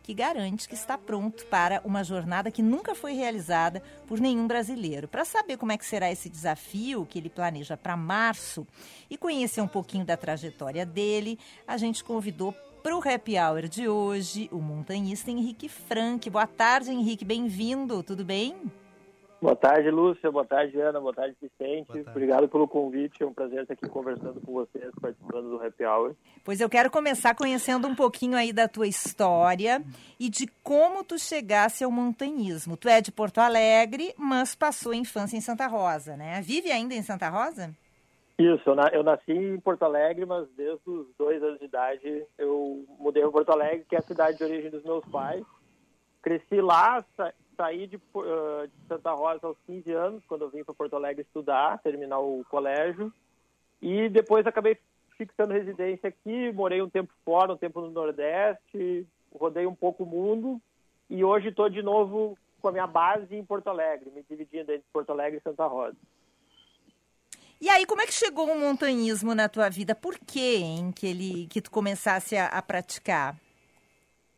que 0.02 0.14
garante 0.14 0.66
que 0.66 0.74
está 0.74 0.96
pronto 0.96 1.44
para 1.46 1.82
uma 1.84 2.02
jornada 2.02 2.50
que 2.50 2.62
nunca 2.62 2.94
foi 2.94 3.12
realizada 3.12 3.82
por 4.06 4.18
nenhum 4.18 4.46
brasileiro. 4.46 5.06
Para 5.06 5.26
saber 5.26 5.58
como 5.58 5.72
é 5.72 5.76
que 5.76 5.84
será 5.84 6.10
esse 6.10 6.30
desafio 6.30 7.06
que 7.06 7.18
ele 7.18 7.28
planeja 7.28 7.76
para 7.76 7.98
março 7.98 8.66
e 9.10 9.18
conhecer 9.18 9.60
um 9.60 9.68
pouquinho 9.68 10.04
da 10.04 10.16
trajetória 10.16 10.86
dele, 10.86 11.38
a 11.68 11.76
gente 11.76 12.02
convidou 12.02 12.52
para 12.82 12.96
o 12.96 13.08
Happy 13.08 13.38
Hour 13.38 13.68
de 13.68 13.88
hoje 13.88 14.48
o 14.50 14.58
montanhista 14.58 15.30
Henrique 15.30 15.68
Frank. 15.68 16.30
Boa 16.30 16.46
tarde, 16.46 16.90
Henrique, 16.90 17.26
bem-vindo, 17.26 18.02
tudo 18.02 18.24
bem? 18.24 18.79
Boa 19.40 19.56
tarde, 19.56 19.90
Lúcia. 19.90 20.30
Boa 20.30 20.44
tarde, 20.44 20.78
Ana. 20.78 21.00
Boa 21.00 21.14
tarde, 21.14 21.34
Vicente. 21.40 21.86
Boa 21.86 22.04
tarde. 22.04 22.10
Obrigado 22.10 22.48
pelo 22.48 22.68
convite. 22.68 23.22
É 23.22 23.26
um 23.26 23.32
prazer 23.32 23.62
estar 23.62 23.72
aqui 23.72 23.88
conversando 23.88 24.38
com 24.40 24.52
vocês, 24.52 24.90
participando 25.00 25.48
do 25.48 25.64
Happy 25.64 25.82
Hour. 25.84 26.14
Pois 26.44 26.60
eu 26.60 26.68
quero 26.68 26.90
começar 26.90 27.34
conhecendo 27.34 27.88
um 27.88 27.94
pouquinho 27.94 28.36
aí 28.36 28.52
da 28.52 28.68
tua 28.68 28.86
história 28.86 29.82
e 30.18 30.28
de 30.28 30.46
como 30.62 31.02
tu 31.02 31.18
chegasse 31.18 31.82
ao 31.82 31.90
montanhismo. 31.90 32.76
Tu 32.76 32.88
é 32.88 33.00
de 33.00 33.10
Porto 33.10 33.38
Alegre, 33.38 34.14
mas 34.18 34.54
passou 34.54 34.92
a 34.92 34.96
infância 34.96 35.38
em 35.38 35.40
Santa 35.40 35.66
Rosa, 35.66 36.16
né? 36.18 36.42
Vive 36.42 36.70
ainda 36.70 36.94
em 36.94 37.02
Santa 37.02 37.30
Rosa? 37.30 37.74
Isso, 38.38 38.70
eu 38.92 39.02
nasci 39.02 39.32
em 39.32 39.58
Porto 39.60 39.84
Alegre, 39.84 40.26
mas 40.26 40.48
desde 40.56 40.82
os 40.86 41.06
dois 41.18 41.42
anos 41.42 41.58
de 41.58 41.64
idade 41.64 42.26
eu 42.38 42.84
mudei 42.98 43.22
para 43.22 43.32
Porto 43.32 43.52
Alegre, 43.52 43.86
que 43.88 43.96
é 43.96 43.98
a 43.98 44.02
cidade 44.02 44.36
de 44.36 44.44
origem 44.44 44.70
dos 44.70 44.82
meus 44.82 45.04
pais. 45.06 45.44
Cresci 46.22 46.60
lá, 46.60 47.02
saí 47.60 47.86
de, 47.86 47.96
uh, 47.96 48.66
de, 48.66 48.88
Santa 48.88 49.12
Rosa 49.12 49.46
aos 49.46 49.58
15 49.66 49.92
anos, 49.92 50.24
quando 50.26 50.42
eu 50.42 50.50
vim 50.50 50.64
para 50.64 50.74
Porto 50.74 50.96
Alegre 50.96 51.22
estudar, 51.22 51.78
terminar 51.82 52.18
o 52.18 52.42
colégio. 52.48 53.12
E 53.82 54.08
depois 54.08 54.46
acabei 54.46 54.78
fixando 55.18 55.52
residência 55.52 56.08
aqui, 56.08 56.50
morei 56.52 56.80
um 56.80 56.88
tempo 56.88 57.12
fora, 57.22 57.52
um 57.52 57.58
tempo 57.58 57.82
no 57.82 57.90
Nordeste, 57.90 59.06
rodei 59.38 59.66
um 59.66 59.74
pouco 59.74 60.04
o 60.04 60.06
mundo. 60.06 60.58
E 61.10 61.22
hoje 61.22 61.48
estou 61.48 61.68
de 61.68 61.82
novo 61.82 62.38
com 62.62 62.68
a 62.68 62.72
minha 62.72 62.86
base 62.86 63.34
em 63.34 63.44
Porto 63.44 63.68
Alegre, 63.68 64.10
me 64.10 64.22
dividindo 64.22 64.72
entre 64.72 64.86
Porto 64.90 65.10
Alegre 65.10 65.38
e 65.38 65.42
Santa 65.42 65.66
Rosa. 65.66 65.96
E 67.60 67.68
aí, 67.68 67.84
como 67.84 68.00
é 68.00 68.06
que 68.06 68.14
chegou 68.14 68.50
o 68.50 68.58
montanhismo 68.58 69.34
na 69.34 69.46
tua 69.46 69.68
vida? 69.68 69.94
Por 69.94 70.18
que, 70.18 70.56
hein, 70.56 70.92
que, 70.92 71.06
ele, 71.06 71.46
que 71.46 71.60
tu 71.60 71.70
começasse 71.70 72.34
a, 72.34 72.46
a 72.46 72.62
praticar? 72.62 73.36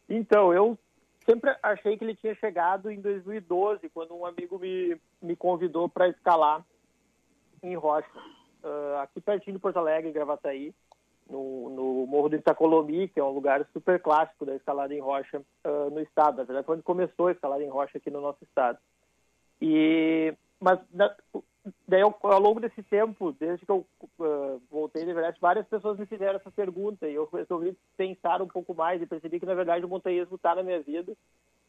Então, 0.09 0.53
eu 0.53 0.77
sempre 1.25 1.57
achei 1.63 1.97
que 1.97 2.05
ele 2.05 2.15
tinha 2.15 2.35
chegado 2.35 2.91
em 2.91 3.01
2012, 3.01 3.89
quando 3.91 4.15
um 4.15 4.27
amigo 4.27 4.59
me, 4.59 4.97
me 5.21 5.37
convidou 5.37 5.89
para 5.89 6.09
escalar 6.09 6.65
em 7.63 7.77
rocha, 7.77 8.09
uh, 8.65 8.99
aqui 9.03 9.21
pertinho 9.21 9.57
de 9.57 9.63
Porto 9.63 9.77
Alegre, 9.79 10.11
em 10.11 10.13
Gravataí, 10.13 10.75
no, 11.29 11.71
no 11.71 12.07
Morro 12.07 12.29
do 12.29 12.37
Itacolomi, 12.37 13.09
que 13.09 13.21
é 13.21 13.25
um 13.25 13.31
lugar 13.31 13.67
super 13.73 14.01
clássico 14.01 14.45
da 14.45 14.55
escalada 14.55 14.95
em 14.95 15.01
rocha 15.01 15.41
uh, 15.65 15.91
no 15.91 16.01
estado. 16.01 16.39
Na 16.39 16.45
verdade, 16.45 16.71
onde 16.71 16.83
começou 16.83 17.29
a 17.29 17.33
escalada 17.33 17.63
em 17.63 17.71
rocha 17.71 17.99
aqui 17.99 18.11
no 18.11 18.21
nosso 18.21 18.43
estado. 18.43 18.79
E, 19.61 20.35
mas 20.61 20.81
na, 20.93 21.15
daí, 21.87 22.01
ao, 22.01 22.17
ao, 22.23 22.41
longo 22.41 22.61
desse 22.61 22.83
tempo, 22.83 23.33
desde 23.33 23.65
que 23.65 23.71
eu 23.71 23.87
uh, 24.19 24.61
voltei 24.71 25.05
de 25.05 25.11
Everest, 25.11 25.41
várias 25.41 25.67
pessoas 25.67 25.99
me 25.99 26.07
fizeram 26.07 26.37
essa 26.37 26.51
pergunta 26.51 27.09
e 27.09 27.15
eu 27.15 27.29
resolvi 27.33 27.77
pensar 27.97 28.43
um 28.43 28.49
pouco 28.49 28.75
mais 28.75 29.01
e 29.01 29.07
percebi 29.07 29.39
que, 29.39 29.47
na 29.47 29.55
verdade, 29.55 29.85
o 29.85 29.89
montanhismo 29.89 30.37
está 30.37 30.55
na 30.55 30.63
minha 30.63 30.81
vida. 30.81 31.13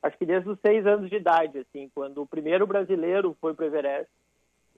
Acho 0.02 0.18
que 0.18 0.26
desde 0.26 0.50
os 0.50 0.60
seis 0.60 0.86
anos 0.86 1.10
de 1.10 1.16
idade, 1.16 1.60
assim, 1.60 1.90
quando 1.94 2.22
o 2.22 2.28
primeiro 2.28 2.68
brasileiro 2.68 3.38
foi 3.40 3.54
para 3.54 3.64
o 3.64 3.68
Everest, 3.68 4.12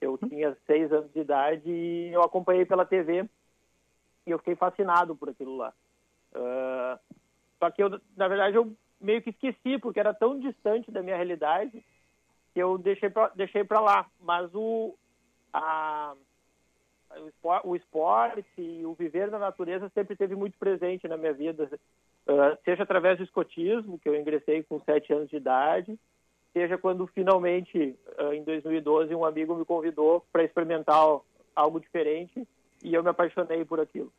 eu 0.00 0.18
tinha 0.18 0.56
seis 0.66 0.92
anos 0.92 1.10
de 1.12 1.20
idade 1.20 1.70
e 1.70 2.12
eu 2.12 2.22
acompanhei 2.22 2.66
pela 2.66 2.84
TV 2.84 3.24
e 4.26 4.30
eu 4.30 4.38
fiquei 4.38 4.54
fascinado 4.54 5.16
por 5.16 5.30
aquilo 5.30 5.56
lá. 5.56 5.72
Uh, 6.34 7.16
só 7.58 7.70
que, 7.70 7.82
eu, 7.82 8.00
na 8.16 8.28
verdade, 8.28 8.56
eu 8.56 8.76
meio 9.00 9.22
que 9.22 9.30
esqueci, 9.30 9.78
porque 9.78 10.00
era 10.00 10.12
tão 10.12 10.38
distante 10.38 10.90
da 10.90 11.02
minha 11.02 11.16
realidade 11.16 11.82
que 12.52 12.60
eu 12.60 12.78
deixei 12.78 13.10
para 13.10 13.28
deixei 13.34 13.66
lá. 13.70 14.06
Mas 14.20 14.50
o, 14.54 14.94
a, 15.56 16.14
o 17.64 17.74
esporte 17.74 18.44
e 18.58 18.84
o 18.84 18.94
viver 18.94 19.30
na 19.30 19.38
natureza 19.38 19.90
sempre 19.94 20.12
esteve 20.12 20.34
muito 20.34 20.58
presente 20.58 21.08
na 21.08 21.16
minha 21.16 21.32
vida, 21.32 21.70
uh, 22.26 22.58
seja 22.64 22.82
através 22.82 23.18
do 23.18 23.24
escotismo, 23.24 23.98
que 23.98 24.08
eu 24.08 24.14
ingressei 24.14 24.62
com 24.62 24.80
sete 24.80 25.12
anos 25.12 25.30
de 25.30 25.36
idade, 25.36 25.98
seja 26.52 26.76
quando 26.76 27.06
finalmente, 27.06 27.96
uh, 28.18 28.32
em 28.32 28.42
2012, 28.42 29.14
um 29.14 29.24
amigo 29.24 29.54
me 29.54 29.64
convidou 29.64 30.24
para 30.30 30.44
experimentar 30.44 31.20
algo 31.54 31.80
diferente 31.80 32.46
e 32.82 32.92
eu 32.92 33.02
me 33.02 33.10
apaixonei 33.10 33.64
por 33.64 33.80
aquilo. 33.80 34.12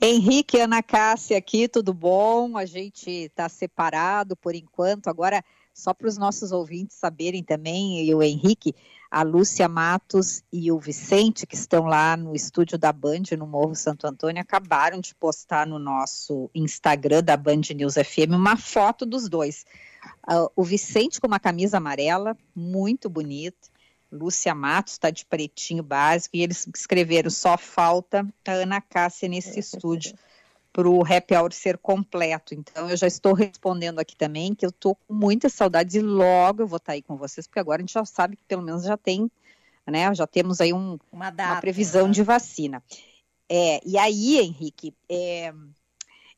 Henrique, 0.00 0.58
Ana 0.58 0.82
Cássia 0.82 1.36
aqui, 1.36 1.68
tudo 1.68 1.92
bom? 1.92 2.56
A 2.56 2.64
gente 2.64 3.08
está 3.08 3.48
separado 3.48 4.34
por 4.36 4.54
enquanto. 4.54 5.08
Agora, 5.08 5.44
só 5.72 5.94
para 5.94 6.08
os 6.08 6.18
nossos 6.18 6.52
ouvintes 6.52 6.96
saberem 6.96 7.42
também, 7.42 8.04
e 8.04 8.14
o 8.14 8.22
Henrique, 8.22 8.74
a 9.10 9.22
Lúcia 9.22 9.68
Matos 9.68 10.42
e 10.52 10.70
o 10.72 10.78
Vicente, 10.78 11.46
que 11.46 11.54
estão 11.54 11.84
lá 11.84 12.16
no 12.16 12.34
estúdio 12.34 12.78
da 12.78 12.92
Band, 12.92 13.22
no 13.38 13.46
Morro 13.46 13.74
Santo 13.74 14.06
Antônio, 14.06 14.40
acabaram 14.40 15.00
de 15.00 15.14
postar 15.14 15.66
no 15.66 15.78
nosso 15.78 16.50
Instagram 16.54 17.22
da 17.22 17.36
Band 17.36 17.62
News 17.74 17.94
FM 17.94 18.32
uma 18.32 18.56
foto 18.56 19.04
dos 19.04 19.28
dois. 19.28 19.64
Uh, 20.28 20.50
o 20.56 20.64
Vicente 20.64 21.20
com 21.20 21.26
uma 21.26 21.40
camisa 21.40 21.76
amarela, 21.76 22.36
muito 22.54 23.08
bonita 23.08 23.72
Lúcia 24.12 24.54
Matos 24.54 24.92
está 24.92 25.08
de 25.10 25.24
pretinho 25.24 25.82
básico, 25.82 26.36
e 26.36 26.42
eles 26.42 26.68
escreveram 26.76 27.30
só 27.30 27.56
falta 27.56 28.28
a 28.46 28.52
Ana 28.52 28.80
Cássia 28.80 29.26
nesse 29.26 29.58
estúdio 29.58 30.14
para 30.72 30.88
o 30.88 31.04
happy 31.04 31.34
hour 31.34 31.52
ser 31.52 31.76
completo. 31.76 32.54
Então, 32.54 32.88
eu 32.88 32.96
já 32.96 33.06
estou 33.06 33.34
respondendo 33.34 33.98
aqui 33.98 34.16
também 34.16 34.54
que 34.54 34.64
eu 34.64 34.70
estou 34.70 34.94
com 34.94 35.12
muitas 35.12 35.52
saudades 35.52 35.94
e 35.94 36.00
logo 36.00 36.62
eu 36.62 36.66
vou 36.66 36.78
estar 36.78 36.86
tá 36.86 36.92
aí 36.92 37.02
com 37.02 37.16
vocês, 37.16 37.46
porque 37.46 37.60
agora 37.60 37.80
a 37.80 37.82
gente 37.82 37.92
já 37.92 38.04
sabe 38.04 38.36
que 38.36 38.44
pelo 38.44 38.62
menos 38.62 38.84
já 38.84 38.96
tem, 38.96 39.30
né? 39.86 40.14
Já 40.14 40.26
temos 40.26 40.60
aí 40.60 40.72
um, 40.72 40.98
uma, 41.10 41.30
data, 41.30 41.54
uma 41.54 41.60
previsão 41.60 42.06
né? 42.06 42.12
de 42.12 42.22
vacina. 42.22 42.82
É, 43.48 43.80
e 43.84 43.98
aí, 43.98 44.38
Henrique, 44.38 44.94
é, 45.10 45.52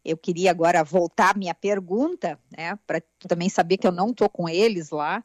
eu 0.05 0.17
queria 0.17 0.51
agora 0.51 0.83
voltar 0.83 1.35
à 1.35 1.39
minha 1.39 1.55
pergunta, 1.55 2.39
né? 2.57 2.77
Para 2.87 3.01
também 3.29 3.49
saber 3.49 3.77
que 3.77 3.87
eu 3.87 3.93
não 3.93 4.11
estou 4.11 4.29
com 4.29 4.49
eles 4.49 4.91
lá. 4.91 5.25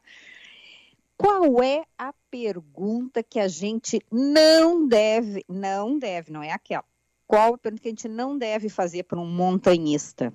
Qual 1.17 1.61
é 1.63 1.83
a 1.97 2.13
pergunta 2.29 3.23
que 3.23 3.39
a 3.39 3.47
gente 3.47 4.01
não 4.09 4.87
deve, 4.87 5.43
não 5.49 5.97
deve, 5.97 6.31
não 6.31 6.43
é 6.43 6.51
aquela. 6.51 6.85
Qual 7.29 7.53
a 7.53 7.57
pergunta 7.59 7.83
que 7.83 7.89
a 7.89 7.91
gente 7.91 8.07
não 8.07 8.35
deve 8.35 8.69
fazer 8.69 9.03
para 9.03 9.19
um 9.19 9.25
montanhista? 9.27 10.33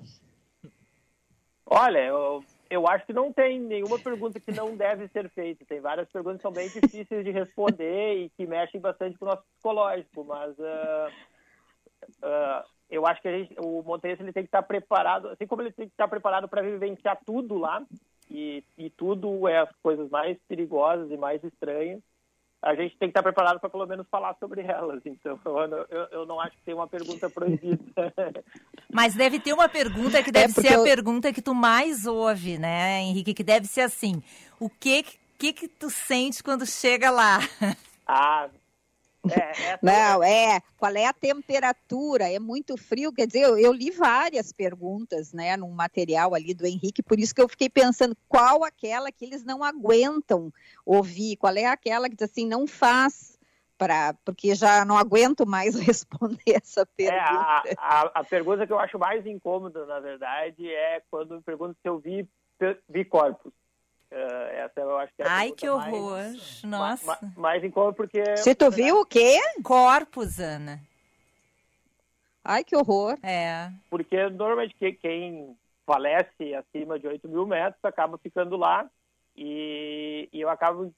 Olha, 1.66 1.98
eu, 1.98 2.44
eu 2.70 2.86
acho 2.86 3.04
que 3.04 3.12
não 3.12 3.32
tem 3.32 3.58
nenhuma 3.58 3.98
pergunta 3.98 4.38
que 4.38 4.52
não 4.52 4.76
deve 4.76 5.08
ser 5.08 5.28
feita. 5.30 5.64
Tem 5.64 5.80
várias 5.80 6.08
perguntas 6.08 6.36
que 6.36 6.42
são 6.42 6.52
bem 6.52 6.68
difíceis 6.68 7.24
de 7.24 7.32
responder 7.32 8.18
e 8.18 8.30
que 8.30 8.46
mexem 8.46 8.80
bastante 8.80 9.18
com 9.18 9.24
o 9.24 9.28
nosso 9.28 9.42
psicológico, 9.42 10.22
mas 10.22 10.56
uh, 10.56 11.10
uh, 12.22 12.64
eu 12.88 13.04
acho 13.04 13.20
que 13.20 13.38
gente, 13.40 13.56
o 13.58 13.82
montanhista 13.82 14.22
ele 14.22 14.32
tem 14.32 14.44
que 14.44 14.48
estar 14.48 14.62
preparado, 14.62 15.30
assim 15.30 15.48
como 15.48 15.62
ele 15.62 15.72
tem 15.72 15.88
que 15.88 15.94
estar 15.94 16.06
preparado 16.06 16.48
para 16.48 16.62
vivenciar 16.62 17.18
tudo 17.26 17.58
lá, 17.58 17.84
e, 18.30 18.62
e 18.78 18.88
tudo 18.88 19.48
é 19.48 19.58
as 19.58 19.70
coisas 19.82 20.08
mais 20.10 20.38
perigosas 20.46 21.10
e 21.10 21.16
mais 21.16 21.42
estranhas, 21.42 22.00
a 22.64 22.74
gente 22.74 22.96
tem 22.96 23.08
que 23.08 23.10
estar 23.10 23.22
preparado 23.22 23.60
para 23.60 23.68
pelo 23.68 23.86
menos 23.86 24.06
falar 24.10 24.34
sobre 24.40 24.62
elas. 24.62 25.02
Então, 25.04 25.38
eu, 25.90 26.08
eu, 26.10 26.26
não 26.26 26.40
acho 26.40 26.52
que 26.52 26.62
tem 26.64 26.74
uma 26.74 26.88
pergunta 26.88 27.28
proibida. 27.28 27.84
Mas 28.90 29.14
deve 29.14 29.38
ter 29.38 29.52
uma 29.52 29.68
pergunta 29.68 30.22
que 30.22 30.32
deve 30.32 30.58
é 30.58 30.62
ser 30.62 30.74
a 30.74 30.82
pergunta 30.82 31.32
que 31.32 31.42
tu 31.42 31.54
mais 31.54 32.06
ouve, 32.06 32.58
né, 32.58 33.02
Henrique? 33.02 33.34
Que 33.34 33.44
deve 33.44 33.66
ser 33.66 33.82
assim: 33.82 34.22
o 34.58 34.70
que 34.70 35.04
que, 35.38 35.52
que 35.52 35.68
tu 35.68 35.90
sente 35.90 36.42
quando 36.42 36.64
chega 36.64 37.10
lá? 37.10 37.38
Ah, 38.06 38.48
É, 39.30 39.78
não, 39.82 40.22
é. 40.22 40.60
Qual 40.76 40.92
é 40.92 41.06
a 41.06 41.12
temperatura? 41.12 42.30
É 42.30 42.38
muito 42.38 42.76
frio? 42.76 43.12
Quer 43.12 43.26
dizer, 43.26 43.42
eu, 43.42 43.58
eu, 43.58 43.72
li 43.72 43.90
várias 43.90 44.52
perguntas, 44.52 45.32
né, 45.32 45.56
num 45.56 45.70
material 45.70 46.34
ali 46.34 46.54
do 46.54 46.66
Henrique, 46.66 47.02
por 47.02 47.18
isso 47.18 47.34
que 47.34 47.40
eu 47.40 47.48
fiquei 47.48 47.68
pensando 47.68 48.16
qual 48.28 48.64
aquela 48.64 49.10
que 49.10 49.24
eles 49.24 49.44
não 49.44 49.62
aguentam 49.62 50.52
ouvir, 50.84 51.36
qual 51.36 51.54
é 51.56 51.66
aquela 51.66 52.08
que 52.08 52.16
diz 52.16 52.30
assim, 52.30 52.46
não 52.46 52.66
faz, 52.66 53.38
pra, 53.78 54.14
porque 54.24 54.54
já 54.54 54.84
não 54.84 54.96
aguento 54.96 55.46
mais 55.46 55.74
responder 55.78 56.56
essa 56.56 56.86
pergunta. 56.86 57.62
É, 57.66 57.74
a, 57.78 58.00
a, 58.00 58.20
a, 58.20 58.24
pergunta 58.24 58.66
que 58.66 58.72
eu 58.72 58.78
acho 58.78 58.98
mais 58.98 59.26
incômoda, 59.26 59.86
na 59.86 60.00
verdade, 60.00 60.68
é 60.68 61.02
quando 61.10 61.36
me 61.36 61.42
perguntam 61.42 61.76
se 61.80 61.88
eu 61.88 61.98
vi, 61.98 62.28
vi 62.88 63.04
corpos. 63.04 63.52
Uh, 64.14 64.46
essa 64.52 64.80
eu 64.80 64.96
acho 64.96 65.12
que 65.16 65.22
é 65.22 65.26
a 65.26 65.36
Ai, 65.38 65.50
que 65.50 65.68
horror. 65.68 66.18
Mais, 66.18 66.62
Nossa. 66.62 67.18
Mais, 67.20 67.36
mais 67.36 67.64
incômodo 67.64 67.96
porque. 67.96 68.36
Se 68.36 68.54
tu 68.54 68.70
viu 68.70 69.00
o 69.00 69.04
quê? 69.04 69.40
Corpos, 69.64 70.38
Ana. 70.38 70.80
Ai, 72.44 72.62
que 72.62 72.76
horror. 72.76 73.18
É. 73.24 73.72
Porque 73.90 74.28
normalmente 74.28 74.76
quem 75.00 75.56
falece 75.84 76.54
acima 76.54 76.96
de 76.96 77.08
8 77.08 77.28
mil 77.28 77.44
metros 77.44 77.84
acaba 77.84 78.16
ficando 78.16 78.56
lá. 78.56 78.88
E, 79.36 80.28
e 80.32 80.40
eu 80.40 80.48
acabo, 80.48 80.84
uh, 80.84 80.92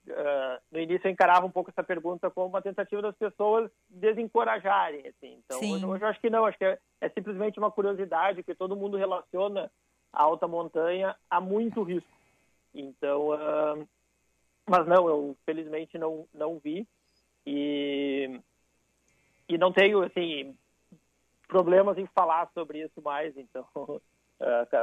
no 0.71 0.79
início 0.79 1.09
eu 1.09 1.11
encarava 1.11 1.47
um 1.47 1.51
pouco 1.51 1.71
essa 1.71 1.83
pergunta 1.83 2.31
como 2.31 2.49
uma 2.49 2.61
tentativa 2.61 3.01
das 3.01 3.17
pessoas 3.17 3.71
desencorajarem, 3.89 5.07
assim. 5.09 5.39
Então, 5.43 5.59
hoje, 5.59 5.87
hoje, 5.87 6.05
eu 6.05 6.09
acho 6.09 6.21
que 6.21 6.29
não, 6.29 6.45
acho 6.45 6.59
que 6.59 6.67
é, 6.67 6.79
é 7.01 7.09
simplesmente 7.09 7.59
uma 7.59 7.71
curiosidade 7.71 8.43
que 8.43 8.55
todo 8.55 8.77
mundo 8.77 8.99
relaciona 8.99 9.71
a 10.13 10.23
alta 10.23 10.47
montanha 10.47 11.17
a 11.31 11.41
muito 11.41 11.83
risco. 11.83 12.11
Então, 12.77 13.31
uh, 13.31 13.89
mas 14.69 14.87
não, 14.87 15.09
eu 15.09 15.37
felizmente 15.47 15.97
não, 15.97 16.27
não 16.35 16.59
vi 16.59 16.87
e, 17.47 18.41
e 19.49 19.57
não 19.57 19.73
tenho, 19.73 20.03
assim, 20.03 20.55
problemas 21.49 21.97
em 21.97 22.07
falar 22.07 22.51
sobre 22.53 22.83
isso 22.83 23.01
mais, 23.03 23.37
então 23.37 23.67
uh, 23.77 24.01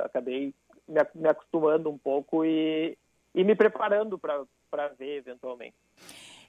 acabei 0.05 0.53
me, 0.87 0.99
me, 1.13 1.29
acostumando 1.29 1.89
um 1.89 1.97
pouco 1.97 2.43
e, 2.43 2.97
e 3.35 3.43
me 3.43 3.55
preparando 3.55 4.17
para 4.17 4.87
ver 4.97 5.17
eventualmente. 5.17 5.75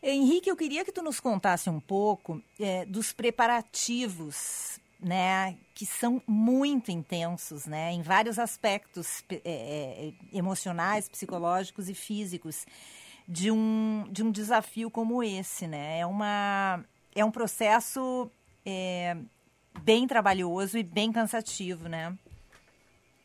Henrique, 0.02 0.50
eu 0.50 0.56
queria 0.56 0.84
que 0.84 0.92
tu 0.92 1.02
nos 1.02 1.18
contasse 1.18 1.70
um 1.70 1.80
pouco 1.80 2.40
é, 2.60 2.84
dos 2.84 3.12
preparativos 3.12 4.78
né, 5.04 5.56
que 5.74 5.84
são 5.84 6.22
muito 6.26 6.90
intensos, 6.90 7.66
né, 7.66 7.92
em 7.92 8.00
vários 8.00 8.38
aspectos 8.38 9.22
é, 9.30 9.40
é, 9.44 10.12
emocionais, 10.32 11.08
psicológicos 11.08 11.88
e 11.88 11.94
físicos 11.94 12.66
de 13.28 13.50
um, 13.50 14.04
de 14.10 14.22
um 14.22 14.30
desafio 14.30 14.90
como 14.90 15.22
esse, 15.22 15.66
né? 15.66 16.00
É 16.00 16.06
uma 16.06 16.84
é 17.14 17.24
um 17.24 17.30
processo 17.30 18.30
é, 18.66 19.16
bem 19.82 20.06
trabalhoso 20.06 20.76
e 20.76 20.82
bem 20.82 21.12
cansativo, 21.12 21.88
né? 21.88 22.16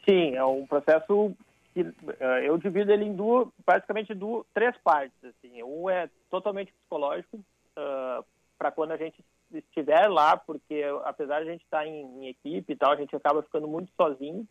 Sim, 0.07 0.35
é 0.35 0.43
um 0.43 0.65
processo 0.65 1.35
que 1.73 1.81
uh, 1.81 2.23
eu 2.43 2.57
divido 2.57 2.91
ele 2.91 3.05
em 3.05 3.15
duas, 3.15 3.47
basicamente 3.65 4.13
duas, 4.13 4.45
três 4.53 4.75
partes. 4.83 5.17
Assim, 5.23 5.61
um 5.63 5.89
é 5.89 6.09
totalmente 6.29 6.71
psicológico 6.71 7.37
uh, 7.37 8.23
para 8.57 8.71
quando 8.71 8.91
a 8.91 8.97
gente 8.97 9.23
estiver 9.53 10.07
lá, 10.07 10.37
porque 10.37 10.83
apesar 11.03 11.43
de 11.43 11.49
a 11.49 11.51
gente 11.51 11.63
estar 11.63 11.85
em, 11.85 12.01
em, 12.01 12.27
equipe 12.27 12.73
e 12.73 12.75
tal, 12.75 12.91
a 12.91 12.95
gente 12.95 13.15
acaba 13.15 13.41
ficando 13.41 13.67
muito 13.67 13.91
sozinho. 13.95 14.47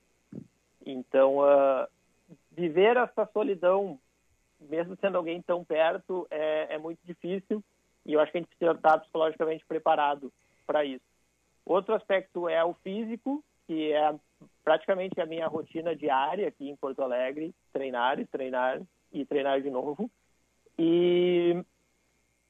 Então, 0.85 1.39
uh, 1.39 1.87
viver 2.53 2.97
essa 2.97 3.29
solidão, 3.33 3.99
mesmo 4.61 4.97
sendo 5.01 5.17
alguém 5.17 5.41
tão 5.43 5.65
perto, 5.65 6.27
é, 6.31 6.75
é, 6.75 6.79
muito 6.79 6.99
difícil 7.05 7.63
e 8.09 8.15
eu 8.15 8.21
acho 8.21 8.33
que 8.33 8.39
a 8.39 8.41
gente 8.41 8.49
precisa 8.49 8.73
estar 8.73 8.99
psicologicamente 9.01 9.65
preparado 9.67 10.33
para 10.67 10.83
isso. 10.83 11.05
Outro 11.65 11.95
aspecto 11.95 12.49
é 12.49 12.65
o 12.65 12.73
físico, 12.73 13.45
que 13.67 13.93
é 13.93 14.15
praticamente 14.65 15.21
a 15.21 15.27
minha 15.27 15.47
rotina 15.47 15.95
diária 15.95 16.49
aqui 16.49 16.71
em 16.71 16.77
Porto 16.77 17.03
Alegre, 17.03 17.55
treinar 17.71 18.19
e 18.19 18.27
treinar 18.27 18.81
e 19.13 19.27
treinar 19.27 19.61
de 19.61 19.69
novo. 19.69 20.11
E 20.79 21.63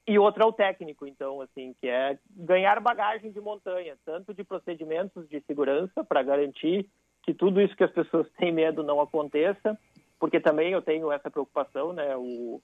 e 0.09 0.17
outro 0.17 0.43
é 0.43 0.45
o 0.45 0.51
técnico, 0.51 1.05
então, 1.05 1.39
assim, 1.41 1.73
que 1.79 1.87
é 1.87 2.17
ganhar 2.31 2.79
bagagem 2.79 3.31
de 3.31 3.39
montanha, 3.39 3.95
tanto 4.03 4.33
de 4.33 4.43
procedimentos 4.43 5.29
de 5.29 5.39
segurança 5.41 6.03
para 6.03 6.23
garantir 6.23 6.89
que 7.21 7.33
tudo 7.33 7.61
isso 7.61 7.75
que 7.75 7.83
as 7.83 7.91
pessoas 7.91 8.27
têm 8.37 8.51
medo 8.51 8.81
não 8.81 8.99
aconteça, 8.99 9.77
porque 10.19 10.39
também 10.39 10.71
eu 10.71 10.81
tenho 10.81 11.11
essa 11.11 11.29
preocupação, 11.29 11.93
né? 11.93 12.17
O, 12.17 12.59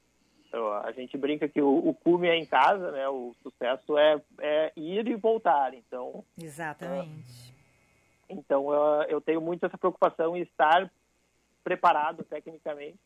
a 0.84 0.91
gente 0.91 1.17
brinca 1.17 1.47
que 1.47 1.62
o, 1.62 1.89
o 1.89 1.93
cume 1.93 2.27
é 2.27 2.36
em 2.36 2.45
casa, 2.45 2.91
né? 2.91 3.08
O 3.10 3.36
sucesso 3.43 3.97
é, 3.97 4.21
é 4.39 4.71
ir 4.75 5.08
e 5.08 5.15
voltar, 5.15 5.73
então. 5.73 6.23
Exatamente. 6.41 7.51
Uh, 7.51 7.55
então 8.27 8.67
uh, 8.67 9.03
eu 9.08 9.21
tenho 9.21 9.39
muito 9.39 9.65
essa 9.65 9.77
preocupação 9.77 10.36
em 10.36 10.41
estar 10.41 10.91
preparado 11.63 12.23
tecnicamente 12.23 12.97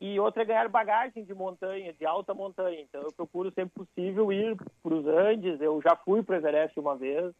e 0.00 0.20
outra 0.20 0.42
é 0.42 0.44
ganhar 0.44 0.68
bagagem 0.68 1.24
de 1.24 1.34
montanha, 1.34 1.92
de 1.92 2.04
alta 2.04 2.34
montanha. 2.34 2.80
Então 2.80 3.00
eu 3.02 3.12
procuro 3.12 3.50
sempre 3.52 3.84
possível 3.84 4.30
ir 4.30 4.56
para 4.82 4.94
os 4.94 5.06
Andes. 5.06 5.60
Eu 5.60 5.80
já 5.82 5.96
fui 5.96 6.22
para 6.22 6.34
o 6.34 6.38
Everest 6.38 6.78
uma 6.78 6.96
vez, 6.96 7.32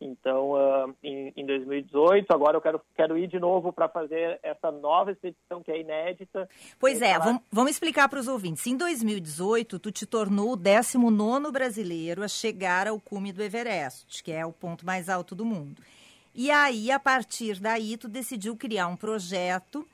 então 0.00 0.52
uh, 0.52 0.94
em, 1.02 1.32
em, 1.36 1.46
2018. 1.46 2.32
Agora 2.32 2.56
eu 2.56 2.60
quero, 2.60 2.80
quero 2.96 3.16
ir 3.16 3.28
de 3.28 3.38
novo 3.38 3.72
para 3.72 3.88
fazer 3.88 4.40
essa 4.42 4.72
nova 4.72 5.12
expedição 5.12 5.62
que 5.62 5.70
é 5.70 5.80
inédita. 5.80 6.48
Pois 6.78 7.00
é, 7.00 7.16
vamos, 7.20 7.42
vamos 7.52 7.70
explicar 7.70 8.08
para 8.08 8.18
os 8.18 8.26
ouvintes. 8.26 8.66
Em 8.66 8.76
2018, 8.76 9.78
tu 9.78 9.92
te 9.92 10.04
tornou 10.04 10.52
o 10.52 10.56
19 10.56 11.52
brasileiro 11.52 12.24
a 12.24 12.28
chegar 12.28 12.88
ao 12.88 12.98
cume 12.98 13.32
do 13.32 13.42
Everest, 13.42 14.24
que 14.24 14.32
é 14.32 14.44
o 14.44 14.52
ponto 14.52 14.84
mais 14.84 15.08
alto 15.08 15.36
do 15.36 15.44
mundo. 15.44 15.80
E 16.34 16.50
aí, 16.50 16.90
a 16.90 16.98
partir 16.98 17.60
daí, 17.60 17.96
tu 17.96 18.08
decidiu 18.08 18.56
criar 18.56 18.88
um 18.88 18.96
projeto 18.96 19.86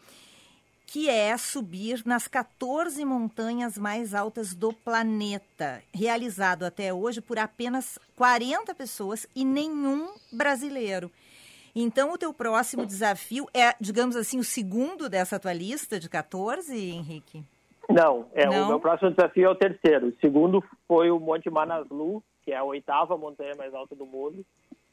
que 0.90 1.10
é 1.10 1.36
subir 1.36 2.02
nas 2.06 2.26
14 2.26 3.04
montanhas 3.04 3.76
mais 3.76 4.14
altas 4.14 4.54
do 4.54 4.72
planeta, 4.72 5.82
realizado 5.94 6.62
até 6.62 6.94
hoje 6.94 7.20
por 7.20 7.38
apenas 7.38 7.98
40 8.16 8.74
pessoas 8.74 9.28
e 9.36 9.44
nenhum 9.44 10.08
brasileiro. 10.32 11.10
Então, 11.76 12.10
o 12.10 12.16
teu 12.16 12.32
próximo 12.32 12.86
desafio 12.86 13.46
é, 13.52 13.74
digamos 13.78 14.16
assim, 14.16 14.38
o 14.38 14.42
segundo 14.42 15.10
dessa 15.10 15.38
tua 15.38 15.52
lista 15.52 16.00
de 16.00 16.08
14, 16.08 16.74
Henrique? 16.74 17.44
Não, 17.90 18.26
é, 18.32 18.46
Não? 18.46 18.64
o 18.64 18.68
meu 18.68 18.80
próximo 18.80 19.10
desafio 19.10 19.44
é 19.44 19.50
o 19.50 19.54
terceiro. 19.54 20.08
O 20.08 20.16
segundo 20.22 20.64
foi 20.86 21.10
o 21.10 21.20
Monte 21.20 21.50
Manaslu, 21.50 22.22
que 22.42 22.52
é 22.52 22.56
a 22.56 22.64
oitava 22.64 23.14
montanha 23.18 23.54
mais 23.56 23.74
alta 23.74 23.94
do 23.94 24.06
mundo, 24.06 24.42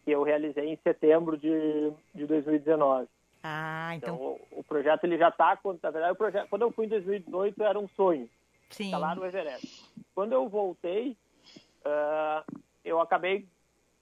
que 0.04 0.12
eu 0.12 0.24
realizei 0.24 0.74
em 0.74 0.80
setembro 0.84 1.38
de, 1.38 1.94
de 2.14 2.26
2019. 2.26 3.08
Ah, 3.48 3.96
então... 3.96 4.16
então 4.16 4.26
o, 4.26 4.60
o, 4.60 4.64
projeto 4.64 5.04
ele 5.04 5.20
já 5.20 5.30
está, 5.30 5.56
na 5.84 5.92
verdade, 5.92 6.14
o 6.14 6.16
projeto, 6.16 6.50
quando 6.50 6.64
eu 6.64 6.72
fui 6.72 6.88
em 6.88 6.90
2018 6.90 7.62
era 7.62 7.78
um 7.78 7.88
sonho, 7.90 8.28
Sim. 8.72 8.86
escalar 8.86 9.16
no 9.16 9.24
Everest. 9.24 9.86
Quando 10.16 10.34
eu 10.34 10.50
voltei, 10.50 11.16
uh, 11.86 12.60
eu 12.84 13.00
acabei 13.00 13.48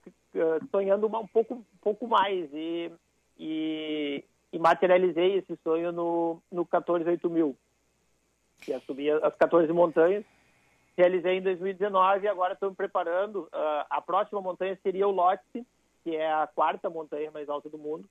uh, 0.07 0.65
sonhando 0.71 1.07
uma, 1.07 1.19
um 1.19 1.27
pouco, 1.27 1.55
um 1.55 1.77
pouco 1.81 2.07
mais 2.07 2.49
e, 2.53 2.89
e, 3.37 4.23
e, 4.53 4.59
materializei 4.59 5.39
esse 5.39 5.57
sonho 5.61 5.91
no, 5.91 6.41
no 6.49 6.65
14 6.65 7.03
mil, 7.29 7.53
que 8.61 8.71
é 8.71 8.79
subir 8.79 9.21
as 9.21 9.35
14 9.35 9.73
montanhas. 9.73 10.23
Realizei 10.95 11.39
em 11.39 11.41
2019 11.41 12.23
e 12.23 12.29
agora 12.29 12.53
estou 12.53 12.69
me 12.69 12.77
preparando. 12.77 13.49
Uh, 13.51 13.85
a 13.89 14.01
próxima 14.01 14.39
montanha 14.39 14.79
seria 14.81 15.05
o 15.05 15.11
Lhotse, 15.11 15.67
que 16.01 16.15
é 16.15 16.31
a 16.31 16.47
quarta 16.47 16.89
montanha 16.89 17.29
mais 17.29 17.49
alta 17.49 17.67
do 17.67 17.77
mundo. 17.77 18.07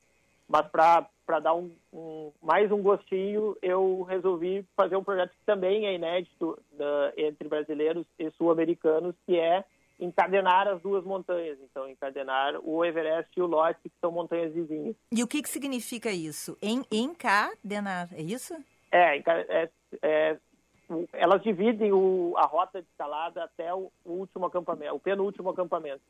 Mas 0.53 0.69
para 0.69 1.41
dar 1.41 1.55
um, 1.55 1.75
um, 1.95 2.31
mais 2.43 2.71
um 2.71 2.83
gostinho, 2.83 3.57
eu 3.63 4.03
resolvi 4.03 4.63
fazer 4.77 4.97
um 4.97 5.03
projeto 5.03 5.31
que 5.31 5.47
também 5.47 5.87
é 5.87 5.95
inédito 5.95 6.63
da, 6.73 7.11
entre 7.17 7.49
brasileiros 7.49 8.05
e 8.19 8.31
sul-americanos, 8.33 9.15
que 9.25 9.39
é 9.39 9.65
encadenar 9.99 10.69
as 10.69 10.83
duas 10.83 11.05
montanhas. 11.05 11.59
Então, 11.63 11.89
encadenar 11.89 12.61
o 12.63 12.85
Everest 12.85 13.31
e 13.35 13.41
o 13.41 13.47
Lhotse, 13.47 13.89
que 13.89 13.99
são 13.99 14.13
montanhas 14.13 14.53
vizinhas. 14.53 14.95
E 15.11 15.23
o 15.23 15.27
que, 15.27 15.41
que 15.41 15.49
significa 15.49 16.11
isso? 16.11 16.55
Em, 16.61 16.85
encadenar, 16.93 18.11
é 18.13 18.21
isso? 18.21 18.55
É, 18.91 19.17
é, 19.17 19.71
é 20.03 20.37
elas 21.15 21.43
dividem 21.43 21.93
o, 21.95 22.35
a 22.37 22.45
rota 22.45 22.83
de 22.83 22.89
escalada 22.89 23.43
até 23.43 23.73
o, 23.73 23.91
o 24.05 24.13
último 24.13 24.45
acampamento, 24.45 24.97
o 24.97 25.01
penúltimo 25.01 25.49
acampamento. 25.49 26.03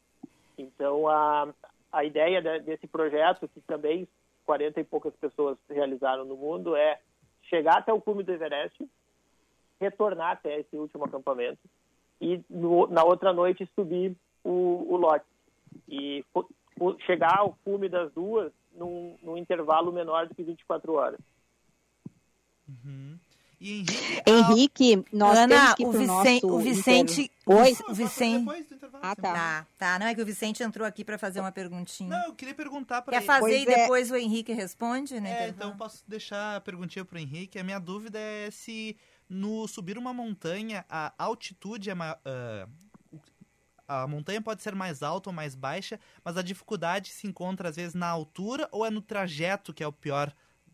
Então, 0.59 1.07
a, 1.07 1.49
a 1.93 2.05
ideia 2.05 2.43
de, 2.43 2.59
desse 2.64 2.89
projeto, 2.89 3.47
que 3.47 3.61
também 3.61 4.09
40 4.45 4.80
e 4.80 4.84
poucas 4.84 5.14
pessoas 5.16 5.57
realizaram 5.68 6.24
no 6.24 6.36
mundo 6.36 6.76
é 6.76 7.01
chegar 7.45 7.78
até 7.78 7.93
o 7.93 8.01
cume 8.01 8.22
do 8.22 8.32
Everest, 8.32 8.88
retornar 9.80 10.32
até 10.32 10.61
esse 10.61 10.76
último 10.76 11.05
acampamento 11.05 11.61
e 12.20 12.40
no, 12.49 12.86
na 12.86 13.03
outra 13.03 13.32
noite 13.32 13.68
subir 13.74 14.16
o, 14.45 14.86
o 14.88 14.97
lote 14.97 15.26
e 15.88 16.24
chegar 17.05 17.38
ao 17.38 17.59
cume 17.64 17.88
das 17.88 18.12
duas 18.12 18.53
num, 18.74 19.18
num, 19.22 19.36
intervalo 19.36 19.93
menor 19.93 20.28
do 20.28 20.34
que 20.34 20.43
24 20.43 20.93
horas. 20.95 21.20
Uhum. 22.68 23.18
E 23.65 23.85
Henrique, 24.27 24.93
Henrique, 24.93 25.05
nós 25.13 25.39
Ana, 25.39 25.57
temos 25.57 25.75
que 25.75 25.85
o, 25.87 25.91
pro 25.91 25.99
Vicen- 26.01 26.41
nosso 26.41 26.47
o 26.49 26.59
Vicente. 26.59 27.31
Oi? 27.47 27.77
O 27.89 27.95
Vicente. 27.95 28.47
Ah, 29.01 29.15
tá. 29.15 29.33
Tá, 29.33 29.67
tá. 29.79 29.99
Não 30.01 30.07
é 30.07 30.15
que 30.15 30.21
o 30.21 30.27
Vicente 30.27 30.63
entrou 30.63 30.87
aqui 30.87 31.05
para 31.05 31.17
fazer 31.17 31.39
uma 31.41 31.53
perguntinha. 31.53 32.11
Não, 32.11 32.27
eu 32.27 32.35
queria 32.35 32.55
perguntar 32.55 33.03
para 33.03 33.13
Quer 33.13 33.19
ele. 33.19 33.27
fazer 33.27 33.41
Pois 33.41 33.63
e 33.63 33.71
é. 33.71 33.77
depois 33.83 34.11
o 34.11 34.17
Henrique 34.17 34.53
responde, 34.53 35.21
né? 35.21 35.45
É, 35.45 35.49
então 35.49 35.71
eu 35.71 35.77
posso 35.77 36.03
deixar 36.09 36.57
a 36.57 36.61
perguntinha 36.61 37.05
pro 37.05 37.19
Henrique. 37.19 37.59
A 37.59 37.63
minha 37.65 37.79
dúvida 37.79 38.19
é 38.19 38.51
se 38.51 38.97
no 39.29 39.67
subir 39.69 39.97
uma 39.97 40.13
montanha 40.13 40.85
a 40.91 41.13
altitude 41.17 41.89
é 41.89 41.95
ma- 41.95 42.19
ah, 42.25 42.67
o- 43.13 43.21
a 43.89 44.07
montanha 44.09 44.43
pode 44.43 44.63
ser 44.63 44.75
mais 44.75 45.03
alta 45.03 45.31
ou 45.31 45.35
mais 45.35 45.55
baixa, 45.55 45.99
mas 46.25 46.37
a 46.37 46.43
dificuldade 46.43 47.11
se 47.11 47.27
encontra 47.27 47.69
às 47.69 47.77
vezes 47.77 47.95
na 47.95 48.09
altura 48.09 48.69
ou 48.73 48.85
é 48.85 48.91
no 48.91 49.01
trajeto 49.01 49.73
que 49.73 49.83
é 49.83 49.87
o 49.87 49.93
pior 49.93 50.33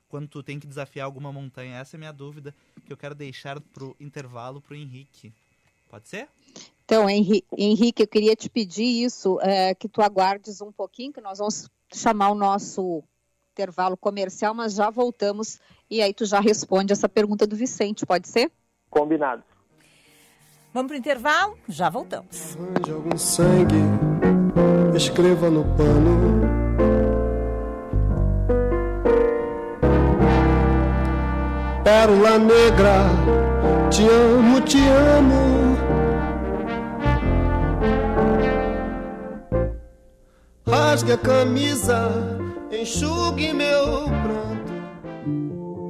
quando 0.09 0.27
tu 0.29 0.43
tem 0.43 0.59
que 0.59 0.67
desafiar 0.67 1.05
alguma 1.07 1.33
montanha. 1.33 1.79
Essa 1.79 1.97
é 1.97 1.99
a 1.99 2.01
minha 2.01 2.13
dúvida 2.13 2.55
que 2.85 2.93
eu 2.93 2.97
quero 2.97 3.15
deixar 3.15 3.61
pro 3.61 3.95
intervalo 4.01 4.61
pro 4.61 4.75
Henrique. 4.75 5.33
Pode 5.89 6.09
ser? 6.09 6.29
Então, 6.85 7.09
Henri- 7.09 7.45
Henrique, 7.57 8.03
eu 8.03 8.07
queria 8.09 8.35
te 8.35 8.49
pedir 8.49 9.05
isso, 9.05 9.39
é, 9.43 9.75
que 9.75 9.89
tu 9.89 10.01
aguardes 10.01 10.61
um 10.61 10.73
pouquinho, 10.73 11.13
que 11.13 11.21
nós 11.21 11.39
vamos 11.39 11.69
chamar 11.93 12.31
o 12.31 12.35
nosso 12.35 13.03
intervalo 13.53 13.97
comercial, 13.97 14.55
mas 14.55 14.75
já 14.75 14.89
voltamos 14.89 15.59
e 15.91 16.01
aí 16.01 16.15
tu 16.15 16.25
já 16.25 16.41
responde 16.41 16.93
essa 16.93 17.09
pergunta 17.09 17.47
do 17.47 17.57
Vicente, 17.57 18.07
pode 18.07 18.29
ser? 18.29 18.51
Combinado. 18.89 19.43
Vamos 20.73 20.89
pro 20.89 20.97
intervalo? 20.97 21.59
Já 21.69 21.91
voltamos. 21.91 22.57
De 22.85 22.93
algum 22.93 23.17
sangue, 23.19 23.75
escreva 24.97 25.51
no 25.51 25.65
pano. 25.77 26.68
Pérola 31.89 32.39
negra, 32.39 33.09
te 33.91 34.03
amo, 34.03 34.61
te 34.61 34.77
amo. 34.77 35.79
Rasgue 40.67 41.13
a 41.13 41.17
camisa, 41.17 42.11
enxugue 42.71 43.55
meu 43.55 44.05
pranto. 44.23 44.79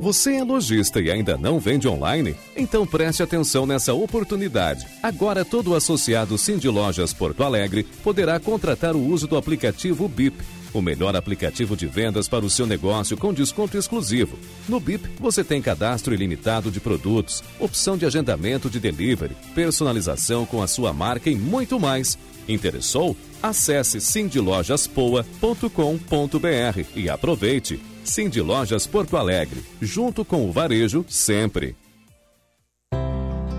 Você 0.01 0.37
é 0.37 0.45
lojista 0.45 1.01
e 1.01 1.11
ainda 1.11 1.37
não 1.37 1.59
vende 1.59 1.89
online? 1.89 2.37
Então 2.57 2.87
preste 2.87 3.21
atenção 3.21 3.67
nessa 3.67 3.93
oportunidade. 3.93 4.87
Agora 5.03 5.45
todo 5.45 5.75
associado 5.75 6.39
Cindy 6.39 6.69
Lojas 6.69 7.13
Porto 7.13 7.43
Alegre 7.43 7.83
poderá 8.05 8.39
contratar 8.39 8.95
o 8.95 9.05
uso 9.05 9.27
do 9.27 9.37
aplicativo 9.37 10.07
BIP, 10.07 10.45
o 10.73 10.83
melhor 10.83 11.17
aplicativo 11.17 11.77
de 11.77 11.87
vendas 11.87 12.29
para 12.29 12.45
o 12.45 12.51
seu 12.51 12.67
negócio 12.67 13.17
com 13.17 13.33
desconto 13.33 13.77
exclusivo. 13.77 14.39
No 14.69 14.79
BIP 14.79 15.09
você 15.19 15.43
tem 15.43 15.63
cadastro 15.63 16.15
ilimitado 16.15 16.71
de 16.71 16.81
produtos, 16.81 17.43
opção 17.59 17.97
de 17.97 18.07
agendamento 18.07 18.69
de 18.69 18.81
delivery, 18.81 19.37
personalização 19.55 20.47
com 20.47 20.63
a 20.63 20.67
sua 20.67 20.93
marca 20.93 21.31
e 21.31 21.35
muito 21.35 21.79
mais. 21.79 22.19
Interessou? 22.49 23.17
Acesse 23.43 24.01
cindylojaspoa.com.br 24.01 26.97
e 26.97 27.11
aproveite. 27.11 27.81
Cindy 28.05 28.41
Lojas 28.41 28.87
Porto 28.87 29.19
Alegre, 29.19 29.63
junto 29.83 30.25
com 30.25 30.49
o 30.49 30.53
varejo 30.53 31.05
sempre. 31.09 31.77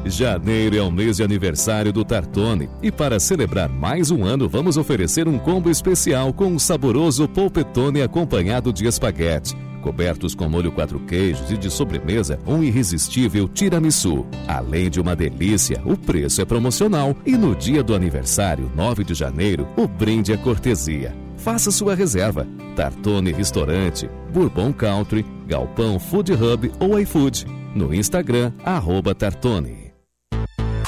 Janeiro 0.10 0.76
é 0.76 0.82
o 0.82 0.92
mês 0.92 1.18
de 1.18 1.24
aniversário 1.24 1.94
do 1.94 2.04
Tartone 2.04 2.70
e 2.82 2.92
para 2.92 3.20
celebrar 3.20 3.70
mais 3.70 4.12
um 4.12 4.26
ano 4.26 4.50
vamos 4.50 4.78
oferecer 4.78 5.28
um 5.28 5.38
combo 5.38 5.70
especial 5.70 6.34
com 6.34 6.48
um 6.48 6.60
saboroso 6.60 7.28
polpetone 7.28 8.02
acompanhado 8.02 8.74
de 8.74 8.86
espaguete, 8.86 9.56
cobertos 9.82 10.34
com 10.34 10.50
molho 10.50 10.72
quatro 10.72 11.00
queijos 11.00 11.52
e 11.52 11.58
de 11.58 11.70
sobremesa 11.70 12.40
um 12.48 12.64
irresistível 12.64 13.48
tiramisu. 13.48 14.26
Além 14.48 14.90
de 14.90 15.00
uma 15.00 15.16
delícia, 15.16 15.82
o 15.86 15.96
preço 15.96 16.42
é 16.42 16.46
promocional 16.46 17.16
e 17.26 17.38
no 17.38 17.56
dia 17.56 17.84
do 17.84 17.94
aniversário, 17.94 18.72
9 18.76 19.04
de 19.04 19.14
janeiro, 19.14 19.68
o 19.78 19.88
brinde 19.88 20.34
é 20.34 20.38
cortesia. 20.38 21.16
Faça 21.38 21.72
sua 21.72 21.96
reserva. 21.96 22.46
Tartone 22.76 23.32
Restaurante, 23.32 24.10
Bourbon 24.34 24.74
Country, 24.74 25.26
Galpão 25.48 26.00
Food 26.00 26.34
Hub 26.34 26.72
ou 26.80 27.00
iFood. 27.00 27.46
No 27.76 27.94
Instagram, 27.94 28.52
arroba 28.64 29.14
Tartone. 29.14 29.89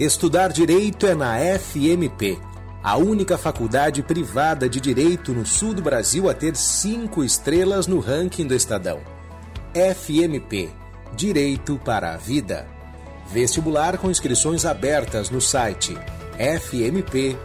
Estudar 0.00 0.50
direito 0.50 1.06
é 1.06 1.14
na 1.14 1.36
FMP, 1.58 2.38
a 2.82 2.96
única 2.96 3.36
faculdade 3.36 4.02
privada 4.02 4.66
de 4.66 4.80
direito 4.80 5.34
no 5.34 5.44
sul 5.44 5.74
do 5.74 5.82
Brasil 5.82 6.30
a 6.30 6.32
ter 6.32 6.56
cinco 6.56 7.22
estrelas 7.22 7.86
no 7.86 8.00
ranking 8.00 8.46
do 8.46 8.54
Estadão. 8.54 9.02
FMP 9.74 10.70
Direito 11.14 11.78
para 11.84 12.14
a 12.14 12.16
Vida. 12.16 12.66
Vestibular 13.30 13.98
com 13.98 14.10
inscrições 14.10 14.64
abertas 14.64 15.28
no 15.28 15.38
site 15.38 15.94
fmp.edu.br. 16.38 17.36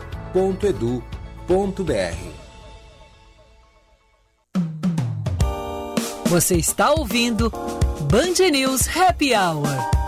Você 6.28 6.56
está 6.56 6.94
ouvindo 6.94 7.52
Band 8.10 8.50
News 8.50 8.88
Happy 8.96 9.34
Hour. 9.36 10.05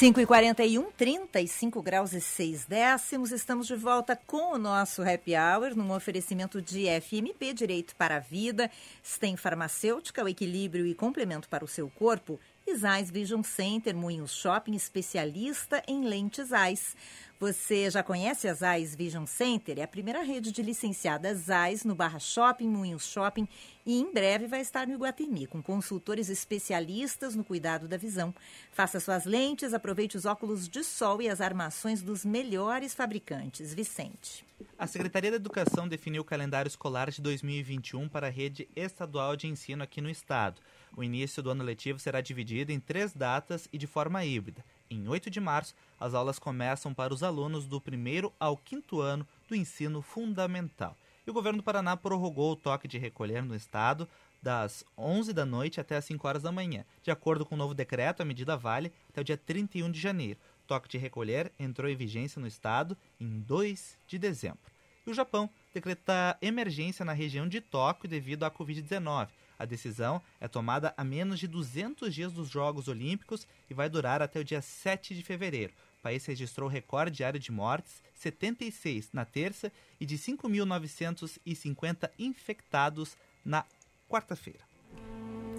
Cinco 0.00 0.18
e 0.18 0.24
41, 0.24 0.90
35 0.92 1.82
graus 1.82 2.14
e 2.14 2.22
6 2.22 2.64
décimos. 2.64 3.32
Estamos 3.32 3.66
de 3.66 3.76
volta 3.76 4.16
com 4.16 4.54
o 4.54 4.58
nosso 4.58 5.02
Happy 5.02 5.32
Hour, 5.36 5.76
num 5.76 5.92
oferecimento 5.92 6.62
de 6.62 6.86
FMP 7.02 7.52
Direito 7.52 7.94
para 7.96 8.16
a 8.16 8.18
Vida, 8.18 8.70
STEM 9.04 9.36
Farmacêutica, 9.36 10.24
o 10.24 10.28
equilíbrio 10.28 10.86
e 10.86 10.94
complemento 10.94 11.50
para 11.50 11.66
o 11.66 11.68
seu 11.68 11.90
corpo, 11.90 12.40
e 12.66 12.74
Zeiss 12.76 13.10
Vision 13.10 13.42
Center, 13.42 13.94
Moinhos 13.94 14.32
Shopping, 14.32 14.74
especialista 14.74 15.82
em 15.86 16.02
lentes 16.06 16.48
Zeiss. 16.48 16.96
Você 17.40 17.90
já 17.90 18.02
conhece 18.02 18.46
a 18.48 18.52
Zeiss 18.52 18.94
Vision 18.94 19.24
Center? 19.24 19.78
É 19.78 19.82
a 19.82 19.88
primeira 19.88 20.22
rede 20.22 20.52
de 20.52 20.60
licenciadas 20.60 21.38
Zeiss 21.46 21.84
no 21.86 21.94
Barra 21.94 22.18
Shopping, 22.18 22.68
Moinhos 22.68 23.06
Shopping 23.06 23.48
e 23.86 23.98
em 23.98 24.12
breve 24.12 24.46
vai 24.46 24.60
estar 24.60 24.86
no 24.86 24.92
Iguatemi, 24.92 25.46
com 25.46 25.62
consultores 25.62 26.28
especialistas 26.28 27.34
no 27.34 27.42
cuidado 27.42 27.88
da 27.88 27.96
visão. 27.96 28.34
Faça 28.70 29.00
suas 29.00 29.24
lentes, 29.24 29.72
aproveite 29.72 30.18
os 30.18 30.26
óculos 30.26 30.68
de 30.68 30.84
sol 30.84 31.22
e 31.22 31.30
as 31.30 31.40
armações 31.40 32.02
dos 32.02 32.26
melhores 32.26 32.92
fabricantes. 32.92 33.72
Vicente. 33.72 34.44
A 34.78 34.86
Secretaria 34.86 35.30
da 35.30 35.36
Educação 35.36 35.88
definiu 35.88 36.20
o 36.20 36.26
calendário 36.26 36.68
escolar 36.68 37.10
de 37.10 37.22
2021 37.22 38.06
para 38.06 38.26
a 38.26 38.30
rede 38.30 38.68
estadual 38.76 39.34
de 39.34 39.46
ensino 39.46 39.82
aqui 39.82 40.02
no 40.02 40.10
estado. 40.10 40.60
O 40.94 41.02
início 41.02 41.42
do 41.42 41.48
ano 41.48 41.64
letivo 41.64 41.98
será 41.98 42.20
dividido 42.20 42.70
em 42.70 42.78
três 42.78 43.14
datas 43.14 43.66
e 43.72 43.78
de 43.78 43.86
forma 43.86 44.22
híbrida. 44.26 44.62
Em 44.92 45.06
8 45.06 45.30
de 45.30 45.38
março, 45.38 45.72
as 46.00 46.14
aulas 46.14 46.40
começam 46.40 46.92
para 46.92 47.14
os 47.14 47.22
alunos 47.22 47.64
do 47.64 47.80
primeiro 47.80 48.32
ao 48.40 48.56
quinto 48.56 49.00
ano 49.00 49.24
do 49.48 49.54
ensino 49.54 50.02
fundamental. 50.02 50.96
E 51.24 51.30
o 51.30 51.32
governo 51.32 51.58
do 51.58 51.62
Paraná 51.62 51.96
prorrogou 51.96 52.50
o 52.50 52.56
toque 52.56 52.88
de 52.88 52.98
recolher 52.98 53.40
no 53.40 53.54
estado 53.54 54.08
das 54.42 54.84
11 54.98 55.32
da 55.32 55.46
noite 55.46 55.80
até 55.80 55.96
as 55.96 56.04
5 56.06 56.26
horas 56.26 56.42
da 56.42 56.50
manhã. 56.50 56.84
De 57.04 57.10
acordo 57.12 57.46
com 57.46 57.54
o 57.54 57.58
novo 57.58 57.72
decreto, 57.72 58.20
a 58.20 58.24
medida 58.24 58.56
vale 58.56 58.92
até 59.08 59.20
o 59.20 59.24
dia 59.24 59.36
31 59.36 59.92
de 59.92 60.00
janeiro. 60.00 60.40
O 60.64 60.66
toque 60.66 60.88
de 60.88 60.98
recolher 60.98 61.52
entrou 61.56 61.88
em 61.88 61.94
vigência 61.94 62.40
no 62.40 62.48
estado 62.48 62.98
em 63.20 63.38
2 63.42 63.96
de 64.08 64.18
dezembro. 64.18 64.58
E 65.06 65.10
o 65.10 65.14
Japão 65.14 65.48
decreta 65.72 66.36
emergência 66.42 67.04
na 67.04 67.12
região 67.12 67.46
de 67.46 67.60
Tóquio 67.60 68.08
devido 68.08 68.42
à 68.42 68.50
Covid-19. 68.50 69.28
A 69.60 69.66
decisão 69.66 70.22
é 70.40 70.48
tomada 70.48 70.94
a 70.96 71.04
menos 71.04 71.38
de 71.38 71.46
200 71.46 72.14
dias 72.14 72.32
dos 72.32 72.48
Jogos 72.48 72.88
Olímpicos 72.88 73.46
e 73.68 73.74
vai 73.74 73.90
durar 73.90 74.22
até 74.22 74.40
o 74.40 74.44
dia 74.44 74.62
7 74.62 75.14
de 75.14 75.22
fevereiro. 75.22 75.74
O 75.98 76.02
país 76.02 76.24
registrou 76.24 76.66
recorde 76.66 77.18
diário 77.18 77.38
de 77.38 77.52
mortes, 77.52 78.02
76 78.14 79.10
na 79.12 79.26
terça 79.26 79.70
e 80.00 80.06
de 80.06 80.16
5.950 80.16 82.10
infectados 82.18 83.18
na 83.44 83.66
quarta-feira. 84.08 84.69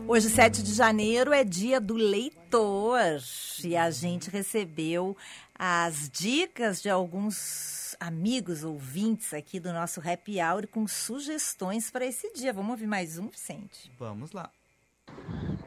Hoje, 0.08 0.30
7 0.30 0.64
de 0.64 0.74
janeiro, 0.74 1.32
é 1.34 1.44
dia 1.44 1.80
do 1.80 1.94
leitor 1.94 3.20
e 3.64 3.78
a 3.78 3.90
gente 3.90 4.30
recebeu 4.30 5.16
as 5.56 6.10
dicas 6.10 6.82
de 6.82 6.90
alguns 6.90 7.96
amigos 8.00 8.64
ouvintes 8.64 9.34
aqui 9.34 9.60
do 9.60 9.72
nosso 9.72 10.02
Happy 10.02 10.42
Hour 10.42 10.68
com 10.68 10.88
sugestões 10.88 11.90
para 11.90 12.06
esse 12.06 12.34
dia. 12.34 12.52
Vamos 12.52 12.72
ouvir 12.72 12.88
mais 12.88 13.18
um, 13.18 13.28
Vicente? 13.28 13.92
Vamos 13.98 14.32
lá. 14.32 14.52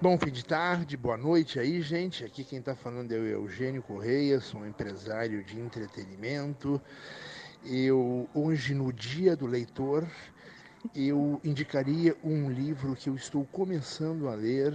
Bom 0.01 0.19
fim 0.19 0.31
de 0.31 0.45
tarde, 0.45 0.97
boa 0.97 1.17
noite 1.17 1.59
aí, 1.59 1.81
gente. 1.81 2.25
Aqui 2.25 2.45
quem 2.45 2.59
está 2.59 2.75
falando 2.75 3.13
é 3.13 3.17
o 3.17 3.27
Eugênio 3.27 3.83
Correia, 3.83 4.41
sou 4.41 4.61
um 4.61 4.67
empresário 4.67 5.43
de 5.43 5.59
entretenimento. 5.59 6.81
Eu, 7.65 8.29
hoje, 8.35 8.75
no 8.75 8.93
dia 8.93 9.35
do 9.35 9.47
leitor, 9.47 10.07
eu 10.95 11.41
indicaria 11.45 12.17
um 12.23 12.51
livro 12.51 12.95
que 12.95 13.09
eu 13.09 13.15
estou 13.15 13.45
começando 13.47 14.29
a 14.29 14.35
ler, 14.35 14.75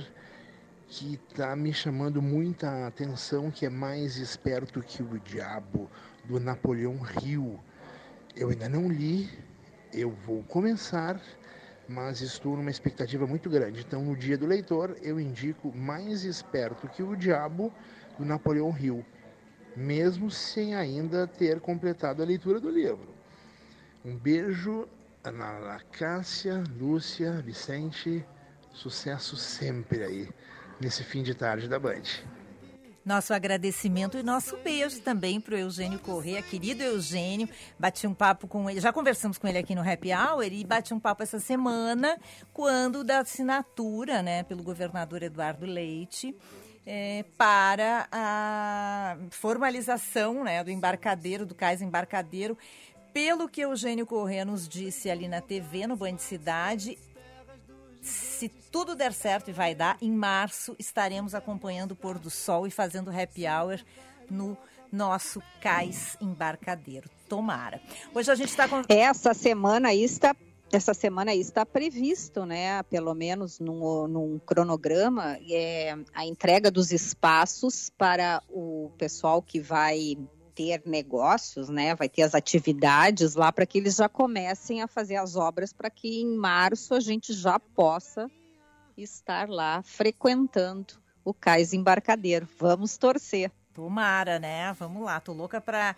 que 0.88 1.20
está 1.30 1.56
me 1.56 1.74
chamando 1.74 2.22
muita 2.22 2.88
atenção, 2.88 3.52
que 3.52 3.66
é 3.66 3.70
Mais 3.70 4.18
Esperto 4.18 4.82
que 4.82 5.04
o 5.04 5.20
Diabo, 5.20 5.90
do 6.26 6.40
Napoleão 6.40 7.00
Hill. 7.22 7.60
Eu 8.36 8.50
ainda 8.50 8.68
não 8.68 8.90
li, 8.90 9.30
eu 9.94 10.12
vou 10.26 10.42
começar, 10.44 11.22
mas 11.88 12.22
estou 12.22 12.58
numa 12.58 12.72
expectativa 12.72 13.28
muito 13.28 13.50
grande. 13.50 13.82
Então, 13.88 14.04
no 14.04 14.16
dia 14.16 14.38
do 14.38 14.48
leitor, 14.48 14.98
eu 15.02 15.20
indico 15.20 15.76
Mais 15.76 16.24
Esperto 16.24 16.88
que 16.88 17.04
o 17.04 17.16
Diabo, 17.16 17.72
do 18.18 18.26
Napoleão 18.26 18.76
Hill, 18.78 19.06
mesmo 19.76 20.32
sem 20.32 20.76
ainda 20.76 21.28
ter 21.28 21.60
completado 21.60 22.22
a 22.24 22.26
leitura 22.26 22.60
do 22.60 22.70
livro. 22.70 23.14
Um 24.04 24.16
beijo 24.16 24.88
Ana 25.24 25.80
Cássia, 25.92 26.64
Lúcia, 26.78 27.42
Vicente, 27.42 28.26
sucesso 28.72 29.36
sempre 29.36 30.04
aí 30.04 30.30
nesse 30.80 31.04
fim 31.04 31.22
de 31.24 31.34
tarde 31.34 31.68
da 31.68 31.78
Band. 31.78 32.04
Nosso 33.06 33.34
agradecimento 33.34 34.18
e 34.18 34.24
nosso 34.24 34.56
beijo 34.58 35.02
também 35.02 35.42
para 35.42 35.56
o 35.56 35.58
Eugênio 35.58 36.00
Corrêa, 36.00 36.42
querido 36.42 36.84
Eugênio. 36.84 37.50
Bati 37.78 38.06
um 38.06 38.14
papo 38.14 38.48
com 38.48 38.70
ele, 38.70 38.80
já 38.80 38.94
conversamos 38.94 39.38
com 39.38 39.48
ele 39.48 39.58
aqui 39.58 39.74
no 39.74 39.82
Happy 39.82 40.10
Hour 40.14 40.44
e 40.44 40.64
bati 40.64 40.94
um 40.94 41.00
papo 41.00 41.24
essa 41.24 41.40
semana 41.40 42.18
quando 42.54 43.04
da 43.04 43.20
assinatura 43.20 44.22
né, 44.22 44.44
pelo 44.44 44.64
governador 44.64 45.24
Eduardo 45.24 45.66
Leite. 45.66 46.36
É, 46.86 47.24
para 47.38 48.08
a 48.12 49.18
formalização 49.30 50.44
né, 50.44 50.64
do 50.64 50.72
embarcadeiro, 50.72 51.46
do 51.46 51.54
cais 51.54 51.84
embarcadeiro, 51.84 52.58
pelo 53.14 53.50
que 53.50 53.62
Eugênio 53.62 54.06
Corrêa 54.06 54.46
nos 54.46 54.68
disse 54.68 55.10
ali 55.10 55.28
na 55.28 55.42
TV, 55.42 55.88
no 55.88 55.96
Band 55.96 56.18
Cidade, 56.18 56.98
se 58.02 58.50
tudo 58.72 58.96
der 58.96 59.14
certo 59.14 59.50
e 59.50 59.54
vai 59.54 59.76
dar, 59.76 59.98
em 60.02 60.12
março 60.12 60.76
estaremos 60.80 61.36
acompanhando 61.36 61.92
o 61.92 61.96
pôr 61.96 62.18
do 62.18 62.30
sol 62.30 62.66
e 62.66 62.72
fazendo 62.72 63.10
happy 63.10 63.46
hour 63.48 63.80
no 64.30 64.58
nosso 64.92 65.42
cais 65.62 66.18
embarcadeiro. 66.22 67.10
Tomara. 67.28 67.82
Hoje 68.14 68.32
a 68.32 68.36
gente 68.36 68.50
está 68.50 68.68
com. 68.68 68.82
Essa 68.88 69.34
semana 69.34 69.90
aí 69.90 70.04
está. 70.04 70.36
Essa 70.72 70.94
semana 70.94 71.32
aí 71.32 71.40
está 71.40 71.66
previsto, 71.66 72.46
né, 72.46 72.84
pelo 72.84 73.16
menos 73.16 73.60
num, 73.60 74.08
num 74.08 74.40
cronograma, 74.46 75.36
é, 75.50 75.98
a 76.14 76.28
entrega 76.28 76.70
dos 76.70 76.92
espaços 76.92 77.90
para 77.98 78.44
o 78.48 78.92
pessoal 78.96 79.42
que 79.42 79.60
vai 79.60 80.16
ter 80.60 80.82
negócios, 80.86 81.70
né? 81.70 81.96
Vai 81.96 82.10
ter 82.10 82.24
as 82.24 82.36
atividades 82.36 83.34
lá 83.34 83.50
para 83.50 83.66
que 83.66 83.78
eles 83.78 83.96
já 83.96 84.10
comecem 84.10 84.82
a 84.82 84.88
fazer 84.88 85.16
as 85.16 85.38
obras 85.38 85.72
para 85.72 85.90
que 85.90 86.20
em 86.20 86.36
março 86.36 86.94
a 86.94 87.00
gente 87.00 87.32
já 87.32 87.58
possa 87.58 88.30
estar 88.98 89.48
lá 89.48 89.82
frequentando 89.82 90.96
o 91.24 91.34
cais 91.34 91.72
embarcadeiro. 91.72 92.46
Vamos 92.60 92.98
torcer. 92.98 93.50
Tomara, 93.74 94.38
né? 94.38 94.74
Vamos 94.74 95.02
lá. 95.02 95.22
Tô 95.22 95.32
louca 95.32 95.62
para 95.62 95.96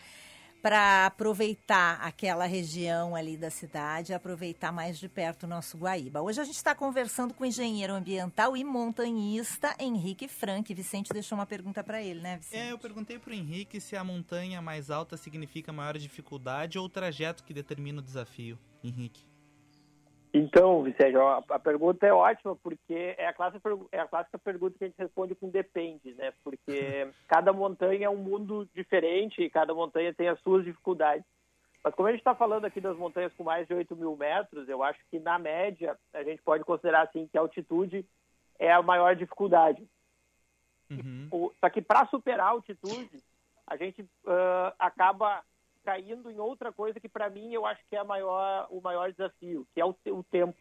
para 0.62 1.08
aproveitar 1.08 2.00
aquela 2.02 2.46
região 2.46 3.16
ali 3.16 3.36
da 3.36 3.50
cidade, 3.50 4.14
aproveitar 4.14 4.72
mais 4.72 5.00
de 5.00 5.10
perto 5.10 5.44
o 5.44 5.48
nosso 5.48 5.78
Guaíba. 5.78 6.22
Hoje 6.22 6.40
a 6.40 6.44
gente 6.44 6.56
está 6.56 6.76
conversando 6.76 7.34
com 7.34 7.44
o 7.44 7.48
engenheiro 7.48 7.94
ambiental 7.94 8.56
e 8.56 8.64
montanhista 8.64 9.76
Henrique 9.80 10.28
Frank. 10.28 10.72
Vicente 10.74 11.12
deixou 11.12 11.38
uma 11.38 11.46
pergunta 11.46 11.84
para 11.84 12.02
ele, 12.02 12.22
né, 12.22 12.38
Vicente? 12.38 12.60
É, 12.60 12.72
eu 12.72 12.78
perguntei 12.78 13.18
para 13.18 13.32
o 13.32 13.34
Henrique 13.34 13.82
se 13.82 13.96
a 13.96 14.04
montanha 14.04 14.62
mais 14.62 14.92
alta 14.92 15.18
significa 15.18 15.74
maior 15.74 15.98
dificuldade 15.98 16.78
ou 16.78 16.86
o 16.86 16.90
trajeto 16.90 17.44
que 17.44 17.54
determina 17.54 18.00
o 18.00 18.04
desafio. 18.04 18.58
Henrique. 18.84 19.31
Então, 20.34 20.82
Vicente, 20.82 21.18
a 21.50 21.60
pergunta 21.60 22.08
é 22.08 22.14
ótima 22.14 22.56
porque 22.56 23.16
é 23.18 23.28
a, 23.28 23.34
clássica, 23.34 23.70
é 23.92 24.00
a 24.00 24.08
clássica 24.08 24.40
pergunta 24.40 24.78
que 24.78 24.86
a 24.86 24.88
gente 24.88 24.98
responde 24.98 25.36
com 25.36 25.50
depende, 25.50 26.14
né? 26.14 26.32
Porque 26.42 27.12
cada 27.28 27.52
montanha 27.52 28.06
é 28.06 28.10
um 28.10 28.16
mundo 28.16 28.68
diferente 28.74 29.42
e 29.42 29.50
cada 29.50 29.74
montanha 29.74 30.14
tem 30.14 30.30
as 30.30 30.40
suas 30.40 30.64
dificuldades. 30.64 31.26
Mas 31.84 31.94
como 31.96 32.08
a 32.08 32.12
gente 32.12 32.22
está 32.22 32.34
falando 32.34 32.64
aqui 32.64 32.80
das 32.80 32.96
montanhas 32.96 33.34
com 33.34 33.44
mais 33.44 33.68
de 33.68 33.74
8 33.74 33.94
mil 33.96 34.16
metros, 34.16 34.70
eu 34.70 34.82
acho 34.84 35.00
que 35.10 35.20
na 35.20 35.38
média 35.38 35.98
a 36.14 36.24
gente 36.24 36.42
pode 36.44 36.64
considerar 36.64 37.02
assim 37.02 37.28
que 37.28 37.38
a 37.38 37.42
altitude 37.42 38.06
é 38.58 38.72
a 38.72 38.82
maior 38.82 39.16
dificuldade. 39.16 39.86
Uhum. 40.90 41.52
Só 41.60 41.70
que 41.70 41.82
para 41.82 42.06
superar 42.08 42.48
a 42.48 42.52
altitude, 42.52 43.22
a 43.68 43.76
gente 43.76 44.02
uh, 44.02 44.74
acaba 44.78 45.44
caindo 45.84 46.30
em 46.30 46.40
outra 46.40 46.72
coisa 46.72 47.00
que 47.00 47.10
para 47.10 47.30
mim 47.30 47.54
eu 47.54 47.66
acho 47.66 47.82
que 47.90 47.96
é 47.96 48.04
maior, 48.04 48.68
o 48.70 48.82
maior 48.82 49.12
desafio, 49.12 49.68
que 49.74 49.82
é 49.82 49.86
o, 49.86 49.96
o 50.08 50.24
tempo. 50.24 50.58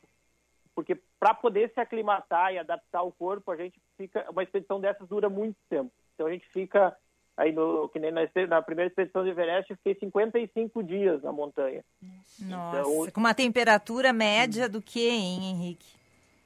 Porque 0.75 0.99
para 1.19 1.35
poder 1.35 1.71
se 1.73 1.81
aclimatar 1.81 2.53
e 2.53 2.59
adaptar 2.59 3.03
o 3.03 3.13
corpo, 3.13 3.51
a 3.51 3.57
gente 3.57 3.79
fica. 3.97 4.27
Uma 4.31 4.43
expedição 4.43 4.81
dessas 4.81 5.09
dura 5.09 5.29
muito 5.29 5.57
tempo. 5.69 5.91
Então 6.15 6.27
a 6.27 6.31
gente 6.31 6.47
fica 6.49 6.97
aí 7.37 7.53
no 7.53 7.89
que 7.89 7.99
nem 7.99 8.13
na, 8.13 8.23
na, 8.49 8.63
primeira 8.63 8.89
expedição 8.89 9.25
de 9.25 9.31
Everest 9.31 9.71
eu 9.71 9.77
fiquei 9.77 9.95
55 9.95 10.83
dias 10.83 11.23
na 11.23 11.33
montanha. 11.33 11.85
Nossa, 12.41 12.81
então, 12.81 13.13
com 13.13 13.21
uma 13.21 13.35
temperatura 13.35 14.13
média 14.13 14.69
do 14.69 14.81
que, 14.81 15.09
hein, 15.09 15.51
Henrique? 15.51 16.01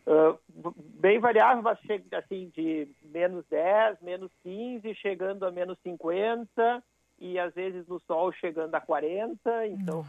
Uh, 0.07 0.39
bem 0.77 1.19
variável, 1.19 1.63
mas 1.63 1.79
assim, 2.13 2.51
de 2.51 2.89
menos 3.03 3.45
10, 3.49 4.01
menos 4.03 4.31
15, 4.43 4.95
chegando 4.97 5.47
a 5.47 5.51
menos 5.51 5.79
50 5.83 6.83
e 7.25 7.39
às 7.39 7.55
vezes 7.55 7.87
no 7.87 7.99
sol 8.01 8.31
chegando 8.33 8.75
a 8.75 8.81
40. 8.83 9.67
Então, 9.69 10.05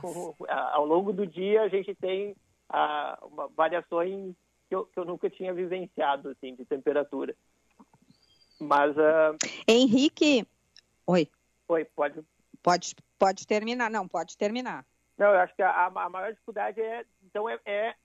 ao 0.49 0.85
longo 0.85 1.13
do 1.13 1.25
dia 1.25 1.61
a 1.61 1.69
gente 1.69 1.95
tem 1.95 2.35
ah, 2.67 3.17
uma, 3.21 3.47
variações 3.47 4.35
que 4.67 4.75
eu, 4.75 4.85
que 4.87 4.99
eu, 4.99 5.05
nunca 5.05 5.29
tinha 5.29 5.53
vivenciado 5.53 6.27
assim 6.27 6.53
de 6.55 6.65
temperatura. 6.65 7.33
Mas 8.59 8.97
uh... 8.97 9.37
Henrique, 9.65 10.45
oi. 11.07 11.29
Oi, 11.69 11.85
pode. 11.85 12.21
Pode, 12.61 12.95
pode 13.17 13.47
terminar. 13.47 13.89
Não, 13.89 14.05
pode 14.09 14.37
terminar. 14.37 14.85
Não, 15.17 15.27
eu 15.27 15.39
acho 15.39 15.55
que 15.55 15.61
a, 15.61 15.85
a 15.85 16.09
maior 16.09 16.33
dificuldade 16.33 16.81
é 16.81 17.05
então 17.23 17.49
é, 17.49 17.57
é 17.65 17.95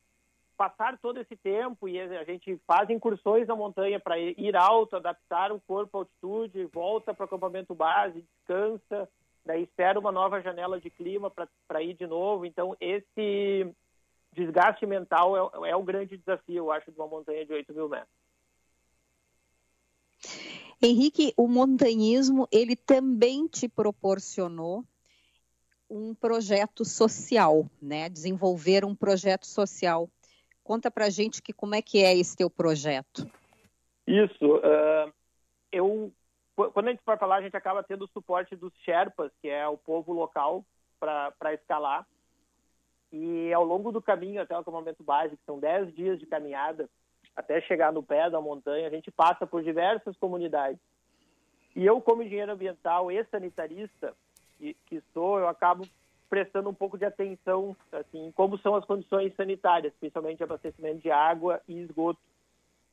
passar 0.61 0.99
todo 0.99 1.19
esse 1.19 1.35
tempo 1.37 1.89
e 1.89 1.99
a 1.99 2.23
gente 2.23 2.61
faz 2.67 2.91
incursões 2.91 3.49
na 3.49 3.57
montanha 3.57 3.99
para 3.99 4.19
ir 4.19 4.55
alto, 4.55 4.95
adaptar 4.95 5.51
o 5.51 5.59
corpo 5.59 5.97
à 5.97 6.01
altitude, 6.03 6.67
volta 6.67 7.15
para 7.15 7.25
o 7.25 7.25
acampamento 7.25 7.75
base, 7.75 8.21
descansa, 8.21 9.09
daí 9.43 9.63
espera 9.63 9.99
uma 9.99 10.13
nova 10.13 10.43
janela 10.43 10.79
de 10.79 10.91
clima 10.91 11.33
para 11.67 11.83
ir 11.83 11.95
de 11.95 12.07
novo. 12.07 12.45
Então, 12.45 12.77
esse 12.79 13.75
desgaste 14.35 14.85
mental 14.85 15.65
é, 15.65 15.71
é 15.71 15.77
o 15.77 15.83
grande 15.83 16.19
desafio, 16.19 16.57
eu 16.57 16.71
acho, 16.71 16.93
de 16.93 16.99
uma 16.99 17.09
montanha 17.09 17.47
de 17.47 17.55
8 17.55 17.73
mil 17.73 17.89
metros. 17.89 18.11
Henrique, 20.83 21.33
o 21.39 21.49
montanhismo, 21.49 22.47
ele 22.53 22.77
também 22.77 23.47
te 23.47 23.67
proporcionou 23.67 24.85
um 25.89 26.15
projeto 26.15 26.85
social, 26.85 27.67
né? 27.81 28.11
Desenvolver 28.11 28.85
um 28.85 28.95
projeto 28.95 29.47
social 29.47 30.07
Conta 30.71 30.89
para 30.89 31.11
gente 31.11 31.43
que 31.43 31.53
como 31.53 31.75
é 31.75 31.83
que 31.83 32.01
é 32.01 32.17
esse 32.17 32.37
teu 32.37 32.49
projeto. 32.49 33.29
Isso. 34.07 34.55
Uh, 34.59 35.13
eu, 35.73 36.13
quando 36.55 36.87
a 36.87 36.91
gente 36.93 37.03
vai 37.05 37.17
falar, 37.17 37.39
a 37.39 37.43
gente 37.43 37.57
acaba 37.57 37.83
tendo 37.83 38.05
o 38.05 38.11
suporte 38.11 38.55
dos 38.55 38.73
Sherpas, 38.85 39.33
que 39.43 39.49
é 39.49 39.67
o 39.67 39.77
povo 39.77 40.13
local, 40.13 40.65
para 41.01 41.55
escalar. 41.55 42.07
E 43.13 43.53
ao 43.53 43.65
longo 43.65 43.91
do 43.91 44.01
caminho 44.01 44.41
até 44.41 44.55
o 44.55 44.61
acampamento 44.61 45.03
básico, 45.03 45.43
são 45.45 45.59
10 45.59 45.93
dias 45.93 46.21
de 46.21 46.27
caminhada, 46.27 46.89
até 47.35 47.61
chegar 47.63 47.93
no 47.93 48.01
pé 48.01 48.31
da 48.31 48.41
montanha, 48.41 48.87
a 48.87 48.91
gente 48.91 49.11
passa 49.11 49.45
por 49.45 49.65
diversas 49.65 50.17
comunidades. 50.19 50.81
E 51.75 51.85
eu, 51.85 52.01
como 52.01 52.23
engenheiro 52.23 52.53
ambiental 52.53 53.11
e 53.11 53.25
sanitarista 53.25 54.15
que, 54.57 54.77
que 54.87 55.03
sou, 55.13 55.41
eu 55.41 55.49
acabo 55.49 55.85
prestando 56.31 56.71
um 56.71 56.75
pouco 56.75 56.97
de 56.97 57.05
atenção 57.05 57.77
assim 57.93 58.33
como 58.37 58.57
são 58.59 58.77
as 58.77 58.85
condições 58.85 59.35
sanitárias, 59.35 59.93
principalmente 59.99 60.43
abastecimento 60.43 61.01
de 61.01 61.11
água 61.11 61.61
e 61.69 61.81
esgoto. 61.81 62.21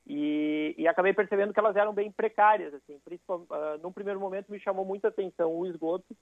E, 0.06 0.74
e 0.76 0.88
acabei 0.88 1.12
percebendo 1.12 1.52
que 1.52 1.60
elas 1.60 1.76
eram 1.76 1.92
bem 1.92 2.10
precárias, 2.10 2.74
assim. 2.74 2.98
Principalmente, 3.04 3.50
uh, 3.50 3.78
num 3.82 3.92
primeiro 3.92 4.18
momento 4.18 4.50
me 4.50 4.58
chamou 4.58 4.84
muita 4.84 5.08
atenção 5.08 5.54
o 5.54 5.66
esgoto 5.66 6.16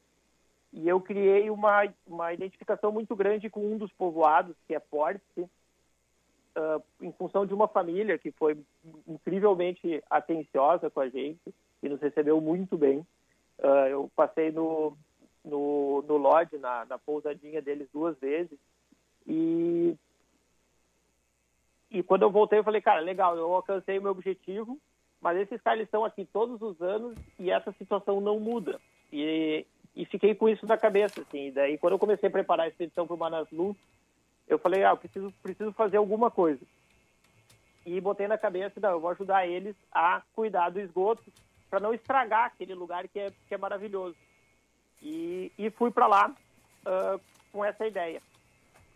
e 0.72 0.88
eu 0.88 1.00
criei 1.00 1.48
uma 1.48 1.88
uma 2.06 2.32
identificação 2.32 2.92
muito 2.92 3.16
grande 3.16 3.48
com 3.48 3.60
um 3.60 3.78
dos 3.78 3.92
povoados 3.92 4.54
que 4.66 4.74
é 4.74 4.78
Porte, 4.78 5.22
uh, 5.40 6.82
em 7.00 7.12
função 7.12 7.46
de 7.46 7.54
uma 7.54 7.68
família 7.68 8.18
que 8.18 8.30
foi 8.32 8.58
incrivelmente 9.06 10.02
atenciosa 10.10 10.90
com 10.90 11.00
a 11.00 11.08
gente 11.08 11.54
e 11.82 11.88
nos 11.88 12.00
recebeu 12.00 12.40
muito 12.40 12.76
bem. 12.76 12.98
Uh, 13.58 13.88
eu 13.88 14.10
passei 14.14 14.50
no, 14.50 14.96
no, 15.47 16.03
no 16.03 16.16
lodge, 16.16 16.59
na, 16.59 16.84
na 16.84 16.99
pousadinha 16.99 17.62
deles 17.62 17.88
duas 17.92 18.18
vezes. 18.18 18.59
E, 19.26 19.97
e 21.90 22.03
quando 22.03 22.22
eu 22.22 22.30
voltei, 22.30 22.59
eu 22.59 22.64
falei, 22.64 22.80
cara, 22.80 23.01
legal, 23.01 23.36
eu 23.36 23.55
alcancei 23.55 23.99
o 23.99 24.03
meu 24.03 24.11
objetivo, 24.11 24.78
mas 25.20 25.38
esses 25.38 25.61
caras 25.62 25.84
estão 25.84 26.05
aqui 26.05 26.24
todos 26.24 26.61
os 26.61 26.80
anos 26.82 27.16
e 27.38 27.51
essa 27.51 27.72
situação 27.72 28.20
não 28.20 28.40
muda. 28.40 28.80
E, 29.12 29.64
e 29.94 30.05
fiquei 30.05 30.34
com 30.34 30.49
isso 30.49 30.66
na 30.66 30.76
cabeça, 30.76 31.22
assim. 31.22 31.53
Daí, 31.53 31.78
quando 31.78 31.92
eu 31.92 31.99
comecei 31.99 32.28
a 32.28 32.32
preparar 32.32 32.66
a 32.66 32.68
expedição 32.68 33.07
para 33.07 33.14
o 33.14 33.18
Manaslu, 33.18 33.76
eu 34.49 34.59
falei, 34.59 34.84
ah, 34.84 34.90
eu 34.90 34.97
preciso, 34.97 35.32
preciso 35.42 35.72
fazer 35.72 35.97
alguma 35.97 36.30
coisa. 36.30 36.61
E 37.84 38.01
botei 38.01 38.26
na 38.26 38.36
cabeça, 38.36 38.80
não, 38.80 38.90
eu 38.90 39.01
vou 39.01 39.11
ajudar 39.11 39.47
eles 39.47 39.76
a 39.92 40.20
cuidar 40.34 40.70
do 40.70 40.80
esgoto 40.80 41.22
para 41.70 41.78
não 41.78 41.94
estragar 41.94 42.47
aquele 42.47 42.74
lugar 42.74 43.07
que 43.07 43.18
é, 43.18 43.32
que 43.47 43.55
é 43.55 43.59
maravilhoso. 43.59 44.16
E, 45.03 45.53
e 45.59 45.70
fui 45.70 45.90
para 45.90 46.07
lá 46.07 46.34
uh, 46.86 47.20
com 47.53 47.64
essa 47.64 47.86
ideia. 47.86 48.20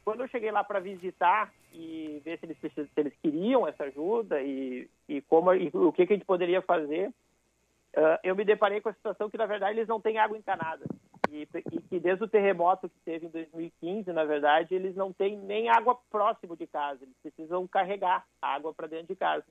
Quando 0.05 0.23
eu 0.23 0.29
cheguei 0.29 0.51
lá 0.51 0.65
para 0.65 0.81
visitar 0.81 1.53
e 1.73 2.21
ver 2.25 2.39
se 2.39 2.47
eles, 2.47 2.59
se 2.61 2.91
eles 2.97 3.13
queriam 3.23 3.67
essa 3.67 3.85
ajuda 3.85 4.43
e, 4.43 4.89
e 5.09 5.21
como 5.23 5.55
e 5.55 5.71
o 5.73 5.93
que, 5.93 6.07
que 6.07 6.13
a 6.13 6.17
gente 6.17 6.27
poderia 6.27 6.63
fazer, 6.63 7.09
uh, 7.09 8.19
eu 8.23 8.35
me 8.35 8.45
deparei 8.45 8.81
com 8.81 8.89
a 8.89 8.95
situação 8.95 9.31
que, 9.31 9.39
na 9.39 9.47
verdade, 9.47 9.79
eles 9.79 9.89
não 9.89 10.01
têm 10.01 10.19
água 10.19 10.37
encanada. 10.37 10.85
E, 11.31 11.47
e, 11.71 11.81
que 11.83 12.01
desde 12.01 12.25
o 12.25 12.29
terremoto 12.29 12.89
que 12.89 12.99
teve 13.05 13.27
em 13.27 13.31
2015, 13.31 14.13
na 14.13 14.25
verdade, 14.25 14.75
eles 14.75 14.97
não 14.97 15.13
têm 15.13 15.37
nem 15.39 15.69
água 15.69 15.97
próximo 16.11 16.57
de 16.57 16.67
casa. 16.67 17.05
Eles 17.05 17.17
precisam 17.23 17.67
carregar 17.69 18.27
água 18.43 18.75
para 18.75 18.89
dentro 18.89 19.09
de 19.09 19.17
casa. 19.17 19.45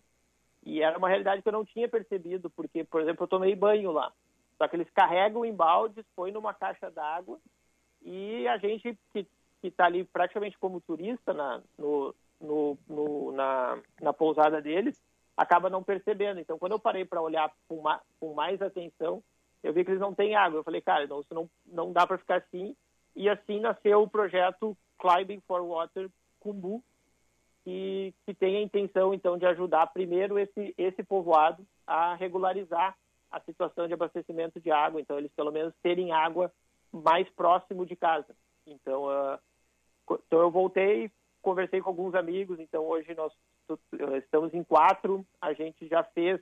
E 0.65 0.81
era 0.81 0.97
uma 0.97 1.07
realidade 1.07 1.41
que 1.41 1.47
eu 1.47 1.53
não 1.53 1.63
tinha 1.63 1.87
percebido, 1.87 2.49
porque, 2.49 2.83
por 2.83 3.01
exemplo, 3.01 3.23
eu 3.23 3.27
tomei 3.29 3.55
banho 3.55 3.91
lá. 3.91 4.11
Só 4.59 4.67
que 4.67 4.75
eles 4.75 4.89
carregam 4.89 5.45
em 5.45 5.53
baldes, 5.53 6.05
põem 6.13 6.33
numa 6.33 6.53
caixa 6.53 6.91
d'água 6.91 7.39
e 8.01 8.45
a 8.45 8.57
gente 8.57 8.99
que 9.13 9.25
está 9.63 9.85
ali 9.85 10.03
praticamente 10.03 10.57
como 10.57 10.81
turista 10.81 11.33
na, 11.33 11.61
no, 11.77 12.13
no, 12.41 12.77
no, 12.87 13.31
na, 13.31 13.79
na 14.01 14.13
pousada 14.13 14.61
deles 14.61 15.01
acaba 15.35 15.69
não 15.69 15.81
percebendo. 15.81 16.41
Então, 16.41 16.59
quando 16.59 16.73
eu 16.73 16.79
parei 16.79 17.05
para 17.05 17.21
olhar 17.21 17.49
com, 17.69 17.81
ma, 17.81 18.01
com 18.19 18.33
mais 18.33 18.61
atenção, 18.61 19.23
eu 19.63 19.73
vi 19.73 19.85
que 19.85 19.91
eles 19.91 20.01
não 20.01 20.13
têm 20.13 20.35
água. 20.35 20.59
Eu 20.59 20.63
falei, 20.63 20.81
cara, 20.81 21.07
não, 21.07 21.21
isso 21.21 21.33
não, 21.33 21.49
não 21.65 21.93
dá 21.93 22.05
para 22.05 22.17
ficar 22.17 22.35
assim. 22.37 22.75
E 23.15 23.29
assim 23.29 23.61
nasceu 23.61 24.01
o 24.01 24.09
projeto 24.09 24.77
Climbing 24.99 25.41
for 25.47 25.61
Water 25.61 26.09
Kumbu, 26.41 26.83
que, 27.63 28.13
que 28.25 28.33
tem 28.33 28.57
a 28.57 28.61
intenção, 28.61 29.13
então, 29.13 29.37
de 29.37 29.45
ajudar 29.45 29.87
primeiro 29.87 30.37
esse, 30.37 30.73
esse 30.77 31.03
povoado 31.03 31.65
a 31.87 32.15
regularizar 32.15 32.97
a 33.31 33.39
situação 33.41 33.87
de 33.87 33.93
abastecimento 33.93 34.59
de 34.59 34.71
água. 34.71 34.99
Então, 34.99 35.17
eles 35.17 35.31
pelo 35.33 35.51
menos 35.51 35.73
terem 35.81 36.11
água 36.11 36.51
mais 36.91 37.29
próximo 37.29 37.85
de 37.85 37.95
casa. 37.95 38.35
Então, 38.65 39.05
uh, 39.05 39.39
então 40.27 40.39
eu 40.39 40.51
voltei, 40.51 41.11
conversei 41.41 41.81
com 41.81 41.89
alguns 41.89 42.15
amigos. 42.15 42.59
Então, 42.59 42.83
hoje 42.83 43.13
nós 43.13 43.31
estamos 44.17 44.53
em 44.53 44.63
quatro. 44.63 45.25
A 45.41 45.53
gente 45.53 45.87
já 45.87 46.03
fez 46.03 46.41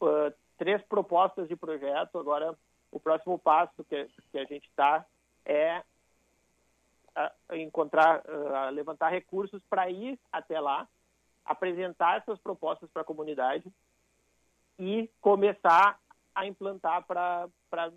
uh, 0.00 0.32
três 0.58 0.82
propostas 0.82 1.48
de 1.48 1.56
projeto. 1.56 2.18
Agora, 2.18 2.54
o 2.90 3.00
próximo 3.00 3.38
passo 3.38 3.84
que, 3.84 4.08
que 4.30 4.38
a 4.38 4.44
gente 4.44 4.66
está 4.68 5.04
é 5.44 5.82
encontrar, 7.54 8.22
levantar 8.72 9.08
recursos 9.08 9.62
para 9.70 9.90
ir 9.90 10.18
até 10.30 10.60
lá, 10.60 10.86
apresentar 11.46 12.18
essas 12.18 12.38
propostas 12.40 12.90
para 12.90 13.02
a 13.02 13.04
comunidade 13.06 13.64
e 14.78 15.10
começar 15.20 15.98
a 16.36 16.46
implantar 16.46 17.04
para 17.06 17.48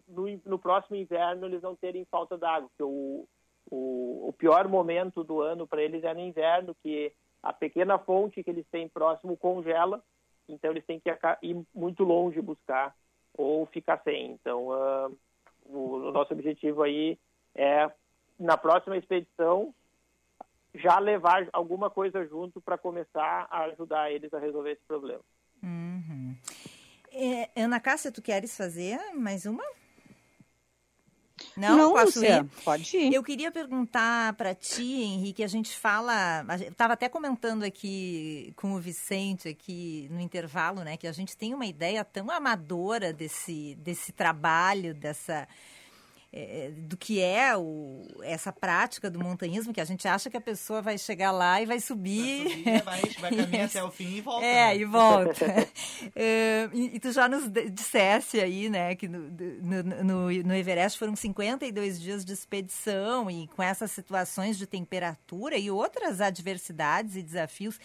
no, 0.08 0.26
no, 0.46 0.58
próximo 0.58 0.96
inverno 0.96 1.46
eles 1.46 1.62
não 1.62 1.76
terem 1.76 2.06
falta 2.06 2.38
d'água, 2.38 2.70
o, 2.80 3.28
o, 3.70 4.30
o 4.30 4.34
pior 4.34 4.68
momento 4.68 5.24
do 5.24 5.42
ano 5.42 5.68
para 5.68 5.84
eles 5.84 6.04
é 6.04 6.14
no 6.14 6.22
inverno, 6.22 6.76
que 6.82 7.12
a 7.44 7.52
pequena 7.52 8.00
fonte 8.00 8.42
que 8.42 8.50
eles 8.50 8.66
têm 8.72 8.88
próximo 8.88 9.36
congela, 9.36 10.02
então 10.48 10.72
eles 10.72 10.86
têm 10.86 11.00
que 11.00 11.10
ir 11.44 11.62
muito 11.76 12.04
longe 12.04 12.42
buscar 12.42 12.96
ou 13.38 13.66
ficar 13.68 14.02
sem. 14.04 14.32
Então, 14.32 14.70
uh, 14.70 15.18
o, 15.66 15.96
o 15.96 16.12
nosso 16.12 16.34
objetivo 16.34 16.82
aí 16.82 17.20
é, 17.54 17.92
na 18.40 18.58
próxima 18.58 18.98
expedição, 18.98 19.74
já 20.74 20.98
levar 21.00 21.48
alguma 21.52 21.90
coisa 21.90 22.26
junto 22.26 22.62
para 22.62 22.78
começar 22.78 23.48
a 23.50 23.64
ajudar 23.66 24.12
eles 24.12 24.34
a 24.34 24.40
resolver 24.40 24.72
esse 24.72 24.86
problema. 24.88 25.22
Uhum. 25.62 26.36
É, 27.22 27.49
Ana 27.53 27.82
Cássia, 27.82 28.13
tu 28.13 28.22
queres 28.22 28.55
fazer 28.55 28.97
mais 29.13 29.45
uma? 29.45 29.63
Não, 31.55 31.78
Não 31.78 31.91
posso 31.91 32.20
Lúcia, 32.20 32.39
ir? 32.39 32.63
pode 32.63 32.97
ir. 32.97 33.13
Eu 33.13 33.22
queria 33.22 33.51
perguntar 33.51 34.34
para 34.34 34.55
ti, 34.55 35.01
Henrique, 35.01 35.43
a 35.43 35.47
gente 35.47 35.78
fala, 35.78 36.45
eu 36.61 36.70
estava 36.70 36.93
até 36.93 37.09
comentando 37.09 37.63
aqui 37.63 38.53
com 38.55 38.74
o 38.74 38.80
Vicente 38.80 39.49
aqui 39.49 40.07
no 40.11 40.22
intervalo, 40.22 40.82
né, 40.82 40.95
que 40.95 41.07
a 41.07 41.11
gente 41.11 41.36
tem 41.36 41.53
uma 41.53 41.65
ideia 41.65 42.05
tão 42.05 42.32
amadora 42.32 43.11
desse 43.11 43.76
desse 43.76 44.13
trabalho, 44.13 44.93
dessa 44.93 45.45
é, 46.32 46.71
do 46.75 46.95
que 46.95 47.19
é 47.19 47.57
o, 47.57 48.03
essa 48.21 48.51
prática 48.51 49.09
do 49.09 49.19
montanhismo, 49.19 49.73
que 49.73 49.82
a 49.82 49.86
gente 49.86 50.07
acha 50.07 50.30
que 50.30 50.38
a 50.38 50.41
pessoa 50.41 50.82
vai 50.82 50.97
chegar 50.97 51.32
lá 51.32 51.61
e 51.61 51.65
vai 51.65 51.80
subir. 51.80 52.63
Vai, 52.84 53.01
subir, 53.01 53.19
vai, 53.19 53.32
vai 53.32 53.36
caminhar 53.45 53.65
até 53.65 53.84
o 53.84 53.89
fim 53.89 54.17
e 54.17 54.21
volta. 54.21 54.45
É, 54.45 54.67
né? 54.67 54.77
e 54.77 54.86
volta. 54.86 55.45
é, 56.15 56.69
e, 56.71 56.95
e, 56.95 56.99
tu 56.99 57.11
já 57.11 57.27
nos 57.27 57.49
dissesse 57.71 58.39
aí, 58.39 58.69
né, 58.69 58.93
que 58.95 59.07
no, 59.07 59.19
no, 59.19 60.03
no, 60.03 60.43
no, 60.43 60.53
Everest 60.53 60.99
foram 60.99 61.15
52 61.15 61.99
dias 61.99 62.23
de 62.23 62.34
expedição 62.34 63.30
e 63.30 63.47
com 63.47 63.63
essas 63.63 63.91
situações 63.91 64.57
de 64.57 64.67
temperatura 64.67 65.57
e 65.57 65.71
outras 65.71 66.21
adversidades 66.21 67.15
e 67.15 67.23
desafios. 67.23 67.80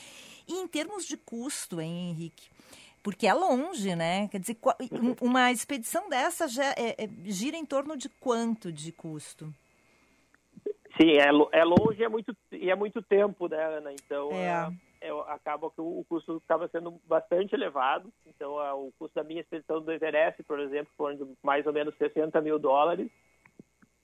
E 0.46 0.52
em 0.52 0.68
termos 0.68 1.06
de 1.06 1.16
custo, 1.16 1.80
hein, 1.80 2.10
Henrique? 2.10 2.54
Porque 3.04 3.26
é 3.26 3.34
longe, 3.34 3.94
né? 3.94 4.26
Quer 4.28 4.40
dizer, 4.40 4.56
uma 5.20 5.52
expedição 5.52 6.08
dessa 6.08 6.48
já 6.48 6.70
é, 6.70 7.04
é, 7.04 7.08
gira 7.26 7.54
em 7.54 7.66
torno 7.66 7.98
de 7.98 8.08
quanto 8.08 8.72
de 8.72 8.90
custo? 8.90 9.52
Sim, 10.98 11.18
é, 11.18 11.28
é 11.52 11.64
longe 11.64 12.00
e 12.00 12.04
é 12.04 12.08
muito, 12.08 12.34
e 12.50 12.70
é 12.70 12.74
muito 12.74 13.02
tempo, 13.02 13.46
né, 13.46 13.62
Ana? 13.62 13.92
Então, 13.92 14.30
é. 14.32 14.72
É, 15.02 15.10
acaba 15.28 15.70
que 15.70 15.82
o, 15.82 16.02
custo 16.08 16.40
acaba 16.46 16.66
sendo 16.68 16.98
bastante 17.06 17.54
elevado. 17.54 18.10
Então, 18.26 18.54
o 18.78 18.90
custo 18.98 19.14
da 19.14 19.22
minha 19.22 19.42
expedição 19.42 19.82
do 19.82 19.92
Everest, 19.92 20.42
por 20.44 20.58
exemplo, 20.58 20.90
foram 20.96 21.14
de 21.14 21.26
mais 21.42 21.66
ou 21.66 21.74
menos 21.74 21.94
60 21.98 22.40
mil 22.40 22.58
dólares. 22.58 23.10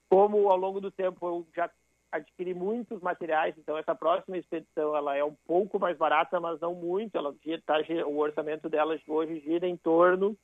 Como 0.07 0.47
ao 0.47 0.57
longo 0.57 0.79
do 0.79 0.91
tempo 0.91 1.25
eu 1.25 1.47
já 1.55 1.67
adquirir 2.11 2.55
muitos 2.55 3.01
materiais, 3.01 3.55
então 3.57 3.77
essa 3.77 3.95
próxima 3.95 4.37
expedição 4.37 4.95
ela 4.95 5.15
é 5.15 5.23
um 5.23 5.35
pouco 5.47 5.79
mais 5.79 5.97
barata, 5.97 6.39
mas 6.39 6.59
não 6.59 6.75
muito. 6.75 7.17
Ela 7.17 7.33
tá, 7.65 7.77
o 8.05 8.17
orçamento 8.17 8.67
dela 8.67 8.99
hoje 9.07 9.39
gira 9.39 9.67
em 9.67 9.77
torno 9.77 10.37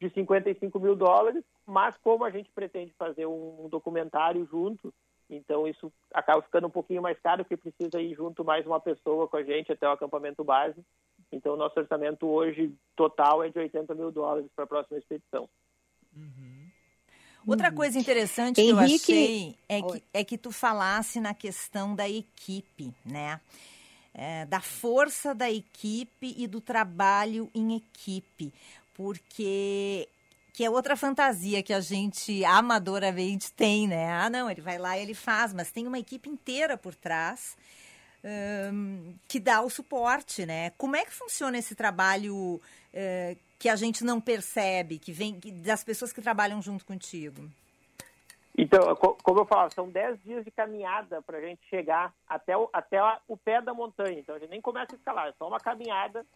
de 0.00 0.10
55 0.10 0.80
mil 0.80 0.96
dólares, 0.96 1.44
mas 1.64 1.96
como 1.98 2.24
a 2.24 2.30
gente 2.30 2.50
pretende 2.50 2.92
fazer 2.98 3.26
um 3.26 3.68
documentário 3.70 4.44
junto, 4.46 4.92
então 5.30 5.66
isso 5.66 5.92
acaba 6.12 6.42
ficando 6.42 6.66
um 6.66 6.70
pouquinho 6.70 7.00
mais 7.00 7.18
caro, 7.20 7.44
porque 7.44 7.56
precisa 7.56 8.00
ir 8.00 8.14
junto 8.14 8.44
mais 8.44 8.66
uma 8.66 8.80
pessoa 8.80 9.28
com 9.28 9.36
a 9.36 9.44
gente 9.44 9.72
até 9.72 9.88
o 9.88 9.92
acampamento 9.92 10.42
base. 10.42 10.84
Então 11.30 11.56
nosso 11.56 11.78
orçamento 11.78 12.26
hoje 12.26 12.74
total 12.96 13.42
é 13.42 13.48
de 13.48 13.58
80 13.58 13.94
mil 13.94 14.10
dólares 14.10 14.50
para 14.54 14.64
a 14.64 14.68
próxima 14.68 14.98
expedição. 14.98 15.48
Uhum. 16.14 16.61
Outra 17.46 17.68
uhum. 17.68 17.74
coisa 17.74 17.98
interessante 17.98 18.60
Henrique... 18.60 19.06
que 19.06 19.12
eu 19.12 19.18
achei 19.18 19.56
é 19.68 19.82
que, 19.82 20.02
é 20.14 20.24
que 20.24 20.38
tu 20.38 20.50
falasse 20.50 21.20
na 21.20 21.34
questão 21.34 21.94
da 21.94 22.08
equipe, 22.08 22.94
né? 23.04 23.40
É, 24.14 24.44
da 24.46 24.60
força 24.60 25.34
da 25.34 25.50
equipe 25.50 26.34
e 26.36 26.46
do 26.46 26.60
trabalho 26.60 27.50
em 27.54 27.76
equipe, 27.76 28.52
porque 28.94 30.06
que 30.52 30.62
é 30.62 30.68
outra 30.68 30.94
fantasia 30.96 31.62
que 31.62 31.72
a 31.72 31.80
gente 31.80 32.44
amadoramente 32.44 33.50
tem, 33.52 33.88
né? 33.88 34.12
Ah, 34.12 34.28
não, 34.28 34.50
ele 34.50 34.60
vai 34.60 34.76
lá 34.76 34.98
e 34.98 35.02
ele 35.02 35.14
faz, 35.14 35.54
mas 35.54 35.70
tem 35.70 35.86
uma 35.86 35.98
equipe 35.98 36.28
inteira 36.28 36.76
por 36.76 36.94
trás 36.94 37.56
um, 38.24 39.14
que 39.26 39.40
dá 39.40 39.60
o 39.62 39.70
suporte, 39.70 40.46
né? 40.46 40.70
Como 40.76 40.94
é 40.94 41.04
que 41.04 41.12
funciona 41.12 41.58
esse 41.58 41.74
trabalho 41.74 42.36
uh, 42.56 43.38
que 43.62 43.68
a 43.68 43.76
gente 43.76 44.02
não 44.02 44.20
percebe, 44.20 44.98
que 44.98 45.12
vem 45.12 45.38
das 45.64 45.84
pessoas 45.84 46.12
que 46.12 46.20
trabalham 46.20 46.60
junto 46.60 46.84
contigo? 46.84 47.48
Então, 48.58 48.96
como 48.96 49.38
eu 49.38 49.44
falo, 49.46 49.72
são 49.72 49.88
10 49.88 50.20
dias 50.24 50.44
de 50.44 50.50
caminhada 50.50 51.22
para 51.22 51.38
a 51.38 51.40
gente 51.40 51.64
chegar 51.70 52.12
até 52.28 52.56
o, 52.56 52.68
até 52.72 52.98
o 53.28 53.36
pé 53.36 53.62
da 53.62 53.72
montanha. 53.72 54.18
Então, 54.18 54.34
a 54.34 54.38
gente 54.40 54.50
nem 54.50 54.60
começa 54.60 54.96
a 54.96 54.96
escalar, 54.96 55.28
é 55.28 55.32
só 55.38 55.46
uma 55.46 55.60
caminhada 55.60 56.26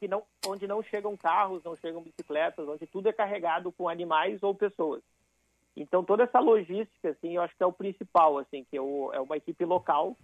que 0.00 0.08
não, 0.08 0.22
onde 0.46 0.66
não 0.66 0.82
chegam 0.82 1.14
carros, 1.18 1.62
não 1.64 1.76
chegam 1.76 2.02
bicicletas, 2.02 2.66
onde 2.66 2.86
tudo 2.86 3.10
é 3.10 3.12
carregado 3.12 3.70
com 3.70 3.86
animais 3.86 4.42
ou 4.42 4.54
pessoas. 4.54 5.02
Então, 5.76 6.02
toda 6.02 6.22
essa 6.22 6.40
logística, 6.40 7.10
assim, 7.10 7.36
eu 7.36 7.42
acho 7.42 7.54
que 7.54 7.62
é 7.62 7.66
o 7.66 7.72
principal, 7.74 8.38
assim, 8.38 8.64
que 8.70 8.78
é, 8.78 8.80
o, 8.80 9.12
é 9.12 9.20
uma 9.20 9.36
equipe 9.36 9.66
local 9.66 10.16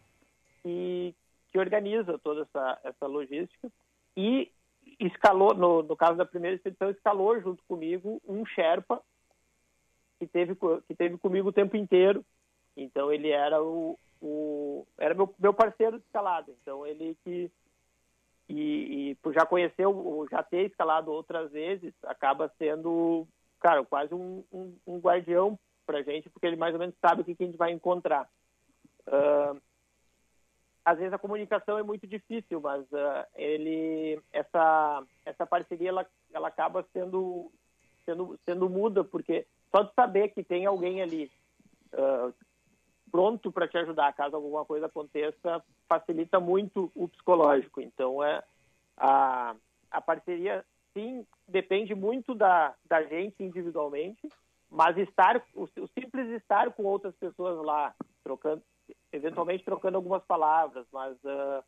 que, 0.63 1.15
que 1.53 1.59
organiza 1.59 2.19
toda 2.19 2.43
essa, 2.43 2.81
essa 2.83 3.07
logística. 3.07 3.71
E 4.17 4.51
escalou, 4.99 5.55
no, 5.55 5.83
no 5.83 5.97
caso 5.97 6.17
da 6.17 6.27
primeira 6.27 6.57
expedição, 6.57 6.91
escalou 6.91 7.41
junto 7.41 7.63
comigo 7.65 8.21
um 8.27 8.45
Sherpa 8.45 9.01
que 10.19 10.27
teve, 10.27 10.57
que 10.87 10.95
teve 10.95 11.17
comigo 11.19 11.49
o 11.49 11.53
tempo 11.53 11.77
inteiro. 11.77 12.25
Então 12.77 13.13
ele 13.13 13.31
era 13.31 13.63
o, 13.63 13.99
o 14.21 14.87
era 14.99 15.15
meu, 15.15 15.33
meu 15.39 15.55
parceiro 15.55 15.99
de 15.99 16.05
escalada. 16.05 16.53
Então 16.63 16.87
ele 16.87 17.17
que 17.25 17.51
e, 18.49 19.11
e 19.11 19.15
por 19.17 19.35
já 19.35 19.45
conhecer, 19.45 19.85
já 20.31 20.43
ter 20.43 20.67
escalado 20.67 21.13
outras 21.13 21.51
vezes, 21.51 21.93
acaba 22.05 22.51
sendo, 22.59 23.27
cara, 23.61 23.85
quase 23.85 24.15
um, 24.15 24.43
um, 24.51 24.75
um 24.87 24.99
guardião 24.99 25.59
para 25.85 26.03
gente, 26.03 26.31
porque 26.31 26.47
ele 26.47 26.57
mais 26.57 26.73
ou 26.73 26.81
menos 26.81 26.95
sabe 27.01 27.21
o 27.21 27.25
que, 27.25 27.35
que 27.35 27.43
a 27.43 27.47
gente 27.47 27.59
vai 27.59 27.73
encontrar. 27.73 28.29
Uh, 29.07 29.61
às 30.89 30.97
vezes 30.97 31.13
a 31.13 31.19
comunicação 31.19 31.77
é 31.77 31.83
muito 31.83 32.07
difícil, 32.07 32.63
mas 32.63 32.81
uh, 32.93 33.27
ele 33.35 34.19
essa 34.33 35.03
essa 35.27 35.47
parceria 35.47 35.91
ela, 35.91 36.07
ela 36.33 36.49
acaba 36.49 36.83
sendo 36.95 37.53
sendo 38.07 38.39
sendo 38.47 38.71
muda 38.71 39.05
porque 39.05 39.47
só 39.71 39.83
de 39.83 39.93
saber 39.93 40.31
que 40.31 40.43
tem 40.43 40.65
alguém 40.65 41.03
ali 41.03 41.31
uh, 41.93 42.33
pronto 43.11 43.53
para 43.53 43.69
te 43.69 43.77
ajudar 43.77 44.15
caso 44.15 44.35
alguma 44.35 44.65
coisa 44.65 44.87
aconteça 44.87 45.63
facilita 45.87 46.41
muito 46.41 46.91
o 46.95 47.07
psicológico. 47.07 47.83
Então 47.83 48.25
é 48.25 48.43
a 48.97 49.55
a 49.91 50.01
parceria 50.01 50.65
sim 50.95 51.27
depende 51.47 51.95
muito 51.95 52.35
da 52.35 52.75
da 52.89 53.03
gente 53.03 53.45
individualmente, 53.45 54.27
mas 54.71 54.97
estar 54.97 55.37
o, 55.55 55.65
o 55.65 55.89
simples 55.89 56.31
estar 56.31 56.73
com 56.73 56.85
outras 56.85 57.15
pessoas 57.17 57.63
lá 57.63 57.95
trocando 58.25 58.63
eventualmente 59.13 59.65
trocando 59.65 59.97
algumas 59.97 60.25
palavras, 60.25 60.87
mas 60.93 61.17
uh, 61.25 61.63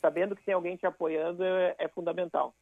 sabendo 0.00 0.36
que 0.36 0.44
tem 0.44 0.54
alguém 0.54 0.76
te 0.76 0.86
apoiando 0.86 1.42
é, 1.42 1.74
é 1.78 1.88
fundamental. 1.88 2.54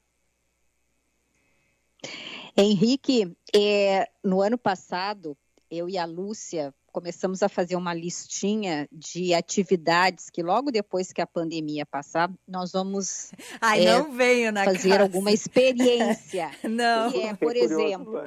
Henrique, 2.56 3.36
é, 3.54 4.08
no 4.22 4.40
ano 4.40 4.56
passado, 4.56 5.36
eu 5.70 5.88
e 5.88 5.98
a 5.98 6.04
Lúcia 6.04 6.72
começamos 6.94 7.42
a 7.42 7.48
fazer 7.48 7.74
uma 7.74 7.92
listinha 7.92 8.88
de 8.92 9.34
atividades 9.34 10.30
que 10.30 10.44
logo 10.44 10.70
depois 10.70 11.12
que 11.12 11.20
a 11.20 11.26
pandemia 11.26 11.84
passar, 11.84 12.30
nós 12.46 12.70
vamos 12.70 13.32
Ai, 13.60 13.84
é, 13.84 13.98
não 13.98 14.12
venho 14.12 14.52
na 14.52 14.64
fazer 14.64 14.90
casa. 14.90 15.02
alguma 15.02 15.32
experiência. 15.32 16.52
não. 16.62 17.10
Que 17.10 17.22
é, 17.22 17.34
por 17.34 17.56
exemplo, 17.56 18.22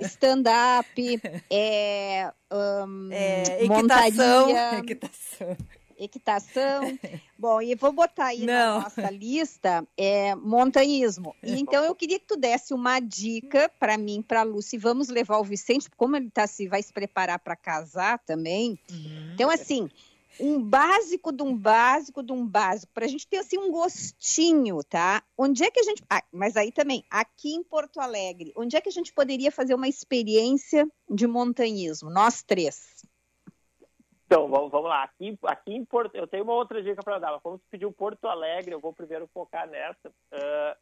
stand-up, 0.00 1.20
é, 1.52 2.32
um, 2.50 3.12
é, 3.12 3.64
equitação, 3.64 4.48
montaria, 4.48 4.78
equitação 4.80 5.56
equitação. 5.98 6.82
Bom, 7.38 7.60
e 7.60 7.74
vou 7.74 7.92
botar 7.92 8.26
aí 8.26 8.44
Não. 8.44 8.78
na 8.78 8.84
nossa 8.84 9.10
lista 9.10 9.86
é, 9.96 10.34
montanhismo. 10.34 11.34
E, 11.42 11.60
então 11.60 11.84
eu 11.84 11.94
queria 11.94 12.18
que 12.18 12.26
tu 12.26 12.36
desse 12.36 12.72
uma 12.72 13.00
dica 13.00 13.70
para 13.78 13.96
mim, 13.98 14.22
para 14.22 14.40
a 14.40 14.44
Lúcia. 14.44 14.78
Vamos 14.78 15.08
levar 15.08 15.38
o 15.38 15.44
Vicente, 15.44 15.90
como 15.96 16.16
ele 16.16 16.30
tá 16.30 16.46
se 16.46 16.68
vai 16.68 16.82
se 16.82 16.92
preparar 16.92 17.38
para 17.38 17.56
casar 17.56 18.18
também. 18.20 18.78
Uhum. 18.90 19.32
Então 19.34 19.50
assim, 19.50 19.88
um 20.38 20.62
básico 20.62 21.32
de 21.32 21.42
um 21.42 21.56
básico 21.56 22.22
de 22.22 22.32
um 22.32 22.46
básico, 22.46 22.92
para 22.92 23.04
a 23.04 23.08
gente 23.08 23.26
ter 23.26 23.38
assim 23.38 23.58
um 23.58 23.70
gostinho, 23.70 24.82
tá? 24.84 25.22
Onde 25.36 25.64
é 25.64 25.70
que 25.70 25.80
a 25.80 25.82
gente. 25.82 26.02
Ah, 26.08 26.22
mas 26.32 26.56
aí 26.56 26.70
também, 26.70 27.04
aqui 27.10 27.54
em 27.54 27.62
Porto 27.62 28.00
Alegre, 28.00 28.52
onde 28.56 28.76
é 28.76 28.80
que 28.80 28.88
a 28.88 28.92
gente 28.92 29.12
poderia 29.12 29.50
fazer 29.50 29.74
uma 29.74 29.88
experiência 29.88 30.86
de 31.08 31.26
montanhismo? 31.26 32.10
Nós 32.10 32.42
três. 32.42 33.04
Então, 34.26 34.48
vamos, 34.48 34.70
vamos 34.70 34.88
lá. 34.88 35.04
Aqui, 35.04 35.38
aqui 35.44 35.72
em 35.72 35.84
Porto, 35.84 36.14
eu 36.14 36.26
tenho 36.26 36.42
uma 36.42 36.54
outra 36.54 36.82
dica 36.82 37.02
para 37.02 37.18
dar. 37.18 37.38
Vamos 37.42 37.60
pedir 37.70 37.86
o 37.86 37.92
Porto 37.92 38.26
Alegre, 38.26 38.74
eu 38.74 38.80
vou 38.80 38.92
primeiro 38.92 39.28
focar 39.28 39.68
nessa. 39.68 40.08
Uh, 40.08 40.76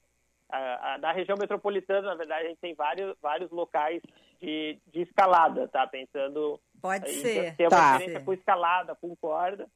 a, 0.49 0.95
a, 0.95 0.99
na 0.99 1.13
região 1.13 1.37
metropolitana, 1.39 2.09
na 2.09 2.15
verdade, 2.15 2.47
a 2.47 2.49
gente 2.49 2.61
tem 2.61 2.75
vários, 2.75 3.15
vários 3.21 3.51
locais 3.51 4.03
de, 4.41 4.79
de 4.87 5.03
escalada, 5.03 5.69
tá? 5.69 5.87
Pensando 5.87 6.59
Pode 6.81 7.11
em 7.11 7.15
ser. 7.15 7.57
ter 7.57 7.65
uma 7.65 7.71
tá. 7.71 7.93
experiência 7.93 8.25
com 8.25 8.33
escalada, 8.33 8.95
com 8.95 9.15
corda. 9.17 9.69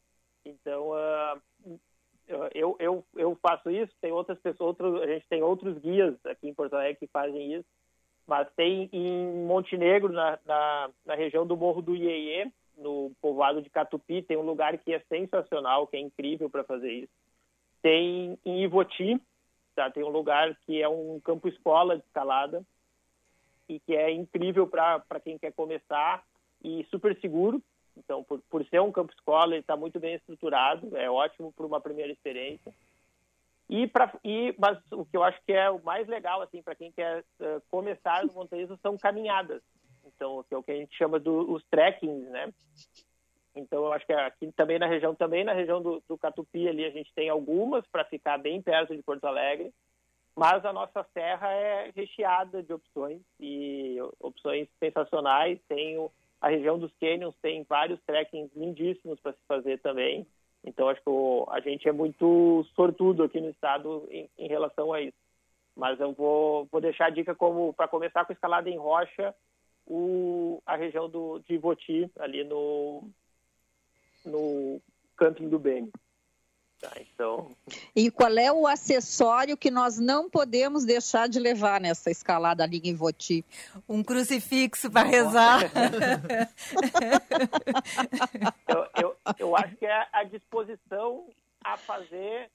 Então, 0.46 0.90
uh, 0.90 1.78
eu, 2.54 2.76
eu, 2.78 3.04
eu 3.16 3.38
faço 3.42 3.70
isso, 3.70 3.92
tem 4.00 4.12
outras 4.12 4.38
pessoas, 4.38 4.78
outros, 4.80 5.02
a 5.02 5.06
gente 5.06 5.26
tem 5.28 5.42
outros 5.42 5.78
guias 5.78 6.14
aqui 6.24 6.48
em 6.48 6.54
Porto 6.54 6.74
Alegre 6.74 6.96
que 7.00 7.06
fazem 7.06 7.54
isso, 7.54 7.68
mas 8.26 8.48
tem 8.54 8.88
em 8.92 9.46
Montenegro, 9.46 10.10
na, 10.10 10.38
na, 10.46 10.90
na 11.04 11.14
região 11.14 11.46
do 11.46 11.56
Morro 11.56 11.82
do 11.82 11.94
Iê, 11.96 12.50
no 12.78 13.12
povoado 13.20 13.60
de 13.60 13.70
Catupi, 13.70 14.22
tem 14.22 14.36
um 14.36 14.42
lugar 14.42 14.78
que 14.78 14.92
é 14.92 15.00
sensacional, 15.08 15.86
que 15.86 15.96
é 15.96 16.00
incrível 16.00 16.48
para 16.48 16.64
fazer 16.64 16.92
isso. 16.92 17.12
Tem 17.82 18.38
em 18.44 18.62
Ivoti, 18.62 19.20
tá? 19.74 19.90
tem 19.90 20.02
um 20.02 20.08
lugar 20.08 20.56
que 20.64 20.80
é 20.80 20.88
um 20.88 21.20
campo 21.20 21.48
escola 21.48 21.96
de 21.96 22.04
escalada 22.04 22.64
e 23.68 23.78
que 23.80 23.94
é 23.94 24.10
incrível 24.10 24.66
para 24.66 25.20
quem 25.22 25.38
quer 25.38 25.52
começar 25.52 26.24
e 26.62 26.84
super 26.90 27.18
seguro. 27.20 27.62
Então, 27.96 28.22
por, 28.22 28.40
por 28.48 28.64
ser 28.66 28.80
um 28.80 28.92
campo 28.92 29.12
escola, 29.12 29.52
ele 29.52 29.60
está 29.60 29.76
muito 29.76 29.98
bem 29.98 30.14
estruturado, 30.14 30.96
é 30.96 31.10
ótimo 31.10 31.52
para 31.52 31.66
uma 31.66 31.80
primeira 31.80 32.12
experiência. 32.12 32.72
E, 33.68 33.86
pra, 33.86 34.12
e 34.24 34.54
mas 34.58 34.78
o 34.92 35.04
que 35.04 35.16
eu 35.16 35.22
acho 35.22 35.38
que 35.44 35.52
é 35.52 35.68
o 35.68 35.82
mais 35.82 36.08
legal 36.08 36.40
assim 36.40 36.62
para 36.62 36.74
quem 36.74 36.90
quer 36.90 37.20
uh, 37.40 37.60
começar 37.70 38.24
no 38.24 38.32
montanhismo 38.32 38.78
são 38.80 38.96
caminhadas 38.96 39.62
então 40.18 40.42
que 40.42 40.54
é 40.54 40.58
o 40.58 40.62
que 40.62 40.72
a 40.72 40.76
gente 40.76 40.96
chama 40.96 41.20
dos 41.20 41.62
trekkings, 41.70 42.28
né? 42.28 42.52
Então 43.54 43.84
eu 43.84 43.92
acho 43.92 44.04
que 44.04 44.12
aqui 44.12 44.52
também 44.52 44.78
na 44.78 44.86
região, 44.86 45.14
também 45.14 45.44
na 45.44 45.52
região 45.52 45.80
do, 45.80 46.02
do 46.08 46.18
Catupi 46.18 46.68
ali 46.68 46.84
a 46.84 46.90
gente 46.90 47.12
tem 47.14 47.28
algumas 47.28 47.86
para 47.86 48.04
ficar 48.04 48.36
bem 48.38 48.60
perto 48.60 48.94
de 48.96 49.02
Porto 49.02 49.24
Alegre, 49.24 49.72
mas 50.36 50.64
a 50.64 50.72
nossa 50.72 51.04
serra 51.14 51.52
é 51.52 51.90
recheada 51.94 52.62
de 52.62 52.72
opções 52.72 53.20
e 53.40 53.96
opções 54.20 54.68
sensacionais. 54.78 55.58
Tem 55.68 55.96
a 56.40 56.48
região 56.48 56.78
dos 56.78 56.92
canyons 57.00 57.34
tem 57.42 57.64
vários 57.68 58.00
trekkings 58.02 58.50
lindíssimos 58.56 59.18
para 59.20 59.32
se 59.32 59.40
fazer 59.46 59.78
também. 59.78 60.26
Então 60.64 60.88
acho 60.88 61.00
que 61.00 61.10
a 61.50 61.60
gente 61.60 61.88
é 61.88 61.92
muito 61.92 62.64
sortudo 62.74 63.22
aqui 63.22 63.40
no 63.40 63.50
estado 63.50 64.06
em, 64.10 64.28
em 64.38 64.48
relação 64.48 64.92
a 64.92 65.00
isso. 65.00 65.16
Mas 65.76 65.98
eu 66.00 66.12
vou, 66.12 66.66
vou 66.70 66.80
deixar 66.80 67.06
a 67.06 67.10
dica 67.10 67.34
como 67.34 67.72
para 67.72 67.86
começar 67.86 68.24
com 68.24 68.32
escalada 68.32 68.68
em 68.68 68.76
rocha, 68.76 69.34
o, 69.88 70.62
a 70.66 70.76
região 70.76 71.08
do, 71.08 71.38
de 71.40 71.54
Ivoti, 71.54 72.10
ali 72.18 72.44
no, 72.44 73.02
no 74.24 74.80
camping 75.16 75.48
do 75.48 75.58
Beni. 75.58 75.90
Tá, 76.80 76.92
então... 77.00 77.56
E 77.96 78.08
qual 78.08 78.38
é 78.38 78.52
o 78.52 78.66
acessório 78.66 79.56
que 79.56 79.70
nós 79.70 79.98
não 79.98 80.30
podemos 80.30 80.84
deixar 80.84 81.28
de 81.28 81.40
levar 81.40 81.80
nessa 81.80 82.08
escalada 82.08 82.62
ali 82.62 82.80
em 82.84 82.90
Ivoti? 82.90 83.44
Um 83.88 84.04
crucifixo 84.04 84.88
para 84.88 85.08
rezar. 85.08 85.62
eu, 88.68 88.86
eu, 89.02 89.16
eu 89.38 89.56
acho 89.56 89.76
que 89.76 89.86
é 89.86 90.06
a 90.12 90.22
disposição 90.22 91.26
a 91.64 91.76
fazer 91.76 92.48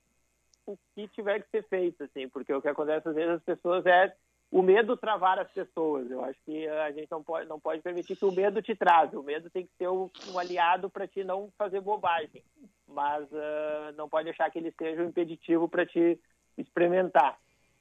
o 0.66 0.78
que 0.96 1.10
tiver 1.10 1.42
que 1.42 1.50
ser 1.50 1.68
feito, 1.68 2.06
assim, 2.06 2.30
porque 2.30 2.54
o 2.54 2.62
que 2.62 2.70
acontece 2.70 3.10
às 3.10 3.16
vezes 3.16 3.32
as 3.32 3.44
pessoas 3.44 3.86
é 3.86 4.16
o 4.54 4.62
medo 4.62 4.96
travar 4.96 5.40
as 5.40 5.50
pessoas. 5.50 6.10
Eu 6.12 6.24
acho 6.24 6.40
que 6.46 6.68
a 6.68 6.92
gente 6.92 7.10
não 7.10 7.24
pode, 7.24 7.50
não 7.50 7.60
pode 7.60 7.82
permitir 7.82 8.16
que 8.16 8.24
o 8.24 8.32
medo 8.32 8.62
te 8.62 8.76
trave. 8.76 9.18
O 9.18 9.24
medo 9.24 9.50
tem 9.50 9.66
que 9.66 9.72
ser 9.80 9.90
um, 9.90 10.08
um 10.32 10.38
aliado 10.38 10.92
para 10.92 11.08
te 11.08 11.24
não 11.24 11.52
fazer 11.58 11.82
bobagem, 11.82 12.44
mas 12.88 13.24
uh, 13.32 13.92
não 13.98 14.08
pode 14.08 14.26
deixar 14.26 14.52
que 14.52 14.60
ele 14.60 14.72
seja 14.78 15.02
um 15.02 15.08
impeditivo 15.08 15.68
para 15.68 15.88
te 15.88 16.20
experimentar. 16.56 17.36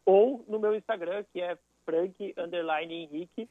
ou 0.05 0.45
no 0.47 0.59
meu 0.59 0.75
Instagram, 0.75 1.25
que 1.33 1.41
é 1.41 1.57
Frank 1.85 2.35
Underline 2.37 2.93
Henrique, 2.95 3.49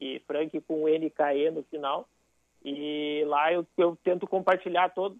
e 0.00 0.18
Frank 0.20 0.58
com 0.62 0.88
NKE 0.88 1.50
no 1.52 1.62
final. 1.64 2.08
E 2.64 3.22
lá 3.26 3.52
eu, 3.52 3.66
eu 3.76 3.98
tento 4.02 4.26
compartilhar 4.26 4.88
todo, 4.90 5.16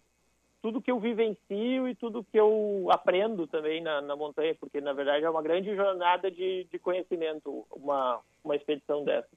tudo 0.62 0.80
que 0.80 0.90
eu 0.90 0.98
vivencio 0.98 1.88
e 1.88 1.94
tudo 1.94 2.24
que 2.24 2.38
eu 2.38 2.88
aprendo 2.90 3.46
também 3.46 3.82
na, 3.82 4.00
na 4.00 4.16
montanha, 4.16 4.54
porque 4.54 4.80
na 4.80 4.92
verdade 4.92 5.24
é 5.24 5.30
uma 5.30 5.42
grande 5.42 5.74
jornada 5.74 6.30
de, 6.30 6.64
de 6.64 6.78
conhecimento, 6.78 7.66
uma, 7.70 8.20
uma 8.44 8.56
expedição 8.56 9.04
dessa. 9.04 9.28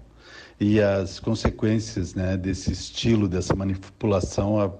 e 0.59 0.79
as 0.81 1.19
consequências 1.19 2.15
né, 2.15 2.37
desse 2.37 2.71
estilo, 2.71 3.27
dessa 3.27 3.55
manipulação 3.55 4.59
a, 4.59 4.71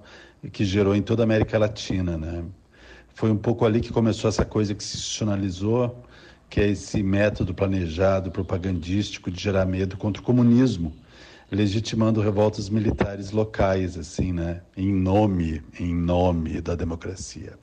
que 0.52 0.64
gerou 0.64 0.96
em 0.96 1.02
toda 1.02 1.24
a 1.24 1.26
América 1.26 1.58
Latina. 1.58 2.18
Né? 2.18 2.46
Foi 3.14 3.32
um 3.32 3.38
pouco 3.38 3.66
ali 3.66 3.82
que 3.82 3.92
começou 3.92 4.30
essa 4.30 4.46
coisa 4.46 4.74
que 4.74 4.84
se 4.84 4.96
institucionalizou, 4.98 6.04
que 6.50 6.62
é 6.62 6.70
esse 6.70 7.04
método 7.04 7.54
planejado, 7.54 8.32
propagandístico 8.32 9.30
de 9.30 9.42
gerar 9.42 9.66
medo 9.66 9.98
contra 9.98 10.22
o 10.22 10.26
comunismo 10.26 10.94
legitimando 11.52 12.22
revoltas 12.22 12.70
militares 12.70 13.32
locais, 13.32 13.98
assim, 13.98 14.34
né? 14.34 14.62
Em 14.76 14.92
nome, 14.92 15.62
em 15.80 15.94
nome 15.94 16.62
da 16.62 16.76
democracia. 16.76 17.54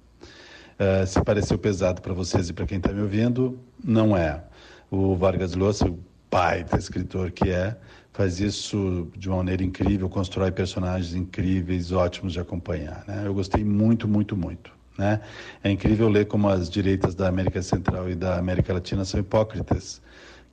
Uh, 0.75 1.07
se 1.07 1.23
pareceu 1.23 1.59
pesado 1.59 2.01
para 2.01 2.13
vocês 2.13 2.49
e 2.49 2.53
para 2.53 2.67
quem 2.67 2.79
está 2.79 2.93
me 2.93 3.03
ouvindo, 3.03 3.59
não 3.83 4.17
é. 4.17 4.43
O 4.91 5.15
Vargas 5.15 5.55
Llosa, 5.55 5.87
o 5.87 5.99
pai 6.31 6.65
do 6.65 6.77
escritor 6.77 7.31
que 7.31 7.51
é, 7.51 7.77
faz 8.13 8.41
isso 8.41 9.09
de 9.17 9.29
uma 9.29 9.39
maneira 9.39 9.63
incrível, 9.63 10.09
constrói 10.09 10.51
personagens 10.51 11.15
incríveis, 11.15 11.93
ótimos 11.93 12.33
de 12.33 12.41
acompanhar. 12.41 13.05
Né? 13.07 13.23
Eu 13.27 13.35
gostei 13.35 13.65
muito, 13.65 14.09
muito, 14.09 14.37
muito. 14.37 14.73
Né? 14.99 15.21
É 15.63 15.71
incrível 15.71 16.09
ler 16.09 16.27
como 16.27 16.49
as 16.49 16.71
direitas 16.71 17.15
da 17.15 17.29
América 17.29 17.61
Central 17.63 18.09
e 18.09 18.15
da 18.15 18.39
América 18.39 18.73
Latina 18.73 19.05
são 19.05 19.21
hipócritas 19.21 20.01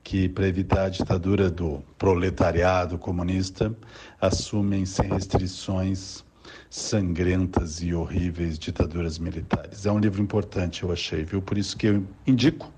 que, 0.02 0.28
para 0.28 0.48
evitar 0.48 0.86
a 0.86 0.88
ditadura 0.88 1.50
do 1.50 1.82
proletariado 1.96 2.98
comunista, 2.98 3.74
assumem 4.20 4.84
sem 4.84 5.08
restrições 5.08 6.24
sangrentas 6.68 7.82
e 7.82 7.94
horríveis 7.94 8.58
ditaduras 8.58 9.18
militares. 9.18 9.86
É 9.86 9.92
um 9.92 9.98
livro 9.98 10.22
importante, 10.22 10.82
eu 10.82 10.92
achei, 10.92 11.22
viu? 11.24 11.40
Por 11.40 11.58
isso 11.58 11.76
que 11.76 11.86
eu 11.86 12.06
indico. 12.26 12.72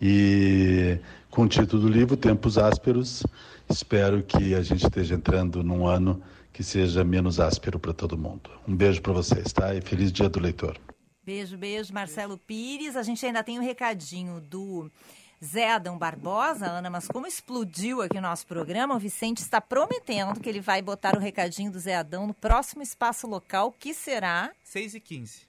E 0.00 0.98
com 1.30 1.42
o 1.42 1.48
título 1.48 1.82
do 1.82 1.88
livro, 1.88 2.16
Tempos 2.16 2.58
Ásperos, 2.58 3.22
espero 3.68 4.22
que 4.22 4.54
a 4.54 4.62
gente 4.62 4.84
esteja 4.84 5.14
entrando 5.14 5.62
num 5.62 5.86
ano 5.86 6.20
que 6.52 6.62
seja 6.62 7.04
menos 7.04 7.38
áspero 7.38 7.78
para 7.78 7.92
todo 7.92 8.18
mundo. 8.18 8.50
Um 8.66 8.74
beijo 8.74 9.00
para 9.00 9.12
vocês, 9.12 9.52
tá? 9.52 9.74
E 9.74 9.80
feliz 9.80 10.10
dia 10.10 10.28
do 10.28 10.40
leitor. 10.40 10.76
Beijo, 11.24 11.58
beijo, 11.58 11.92
Marcelo 11.92 12.38
Pires. 12.38 12.96
A 12.96 13.02
gente 13.02 13.24
ainda 13.24 13.44
tem 13.44 13.58
um 13.58 13.62
recadinho 13.62 14.40
do 14.40 14.90
Zé 15.44 15.70
Adão 15.70 15.96
Barbosa, 15.96 16.66
Ana, 16.66 16.90
mas 16.90 17.06
como 17.06 17.26
explodiu 17.26 18.02
aqui 18.02 18.18
o 18.18 18.22
nosso 18.22 18.46
programa, 18.46 18.96
o 18.96 18.98
Vicente 18.98 19.38
está 19.38 19.60
prometendo 19.60 20.40
que 20.40 20.48
ele 20.48 20.60
vai 20.60 20.82
botar 20.82 21.16
o 21.16 21.20
recadinho 21.20 21.70
do 21.70 21.78
Zé 21.78 21.96
Adão 21.96 22.26
no 22.26 22.34
próximo 22.34 22.82
espaço 22.82 23.26
local, 23.26 23.72
que 23.72 23.94
será... 23.94 24.50
6 24.64 24.94
e 24.94 25.00
15 25.00 25.48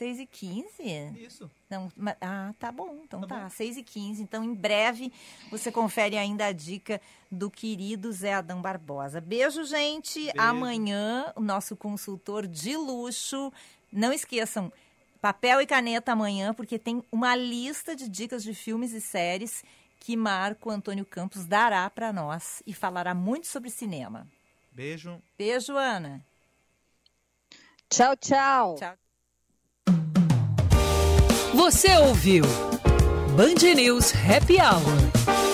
6 0.00 0.20
e 0.20 0.26
15? 0.26 0.82
Isso. 1.18 1.50
Não, 1.68 1.92
ah, 2.22 2.54
tá 2.58 2.72
bom. 2.72 3.02
Então 3.04 3.20
tá, 3.20 3.40
tá 3.40 3.50
6 3.50 3.76
e 3.76 3.82
15. 3.82 4.22
Então, 4.22 4.42
em 4.42 4.54
breve, 4.54 5.12
você 5.50 5.70
confere 5.70 6.16
ainda 6.16 6.46
a 6.46 6.52
dica 6.52 6.98
do 7.30 7.50
querido 7.50 8.10
Zé 8.10 8.32
Adão 8.32 8.62
Barbosa. 8.62 9.20
Beijo, 9.20 9.62
gente. 9.64 10.18
Beijo. 10.18 10.40
Amanhã, 10.40 11.30
o 11.36 11.42
nosso 11.42 11.76
consultor 11.76 12.46
de 12.46 12.78
luxo. 12.78 13.52
Não 13.92 14.10
esqueçam, 14.10 14.72
papel 15.20 15.60
e 15.60 15.66
caneta 15.66 16.12
amanhã, 16.12 16.54
porque 16.54 16.78
tem 16.78 17.02
uma 17.12 17.36
lista 17.36 17.94
de 17.94 18.08
dicas 18.08 18.42
de 18.42 18.54
filmes 18.54 18.92
e 18.92 19.00
séries 19.00 19.62
que 19.98 20.16
Marco 20.16 20.70
Antônio 20.70 21.04
Campos 21.04 21.44
dará 21.44 21.88
para 21.90 22.12
nós 22.12 22.62
e 22.66 22.72
falará 22.72 23.14
muito 23.14 23.46
sobre 23.46 23.70
cinema. 23.70 24.26
Beijo. 24.72 25.20
Beijo, 25.36 25.76
Ana. 25.76 26.24
Tchau, 27.88 28.16
tchau. 28.16 28.76
Tchau. 28.76 28.94
Você 31.54 31.94
ouviu 31.98 32.44
Band 33.36 33.74
News 33.74 34.12
Happy 34.14 34.56
Hour. 34.56 35.49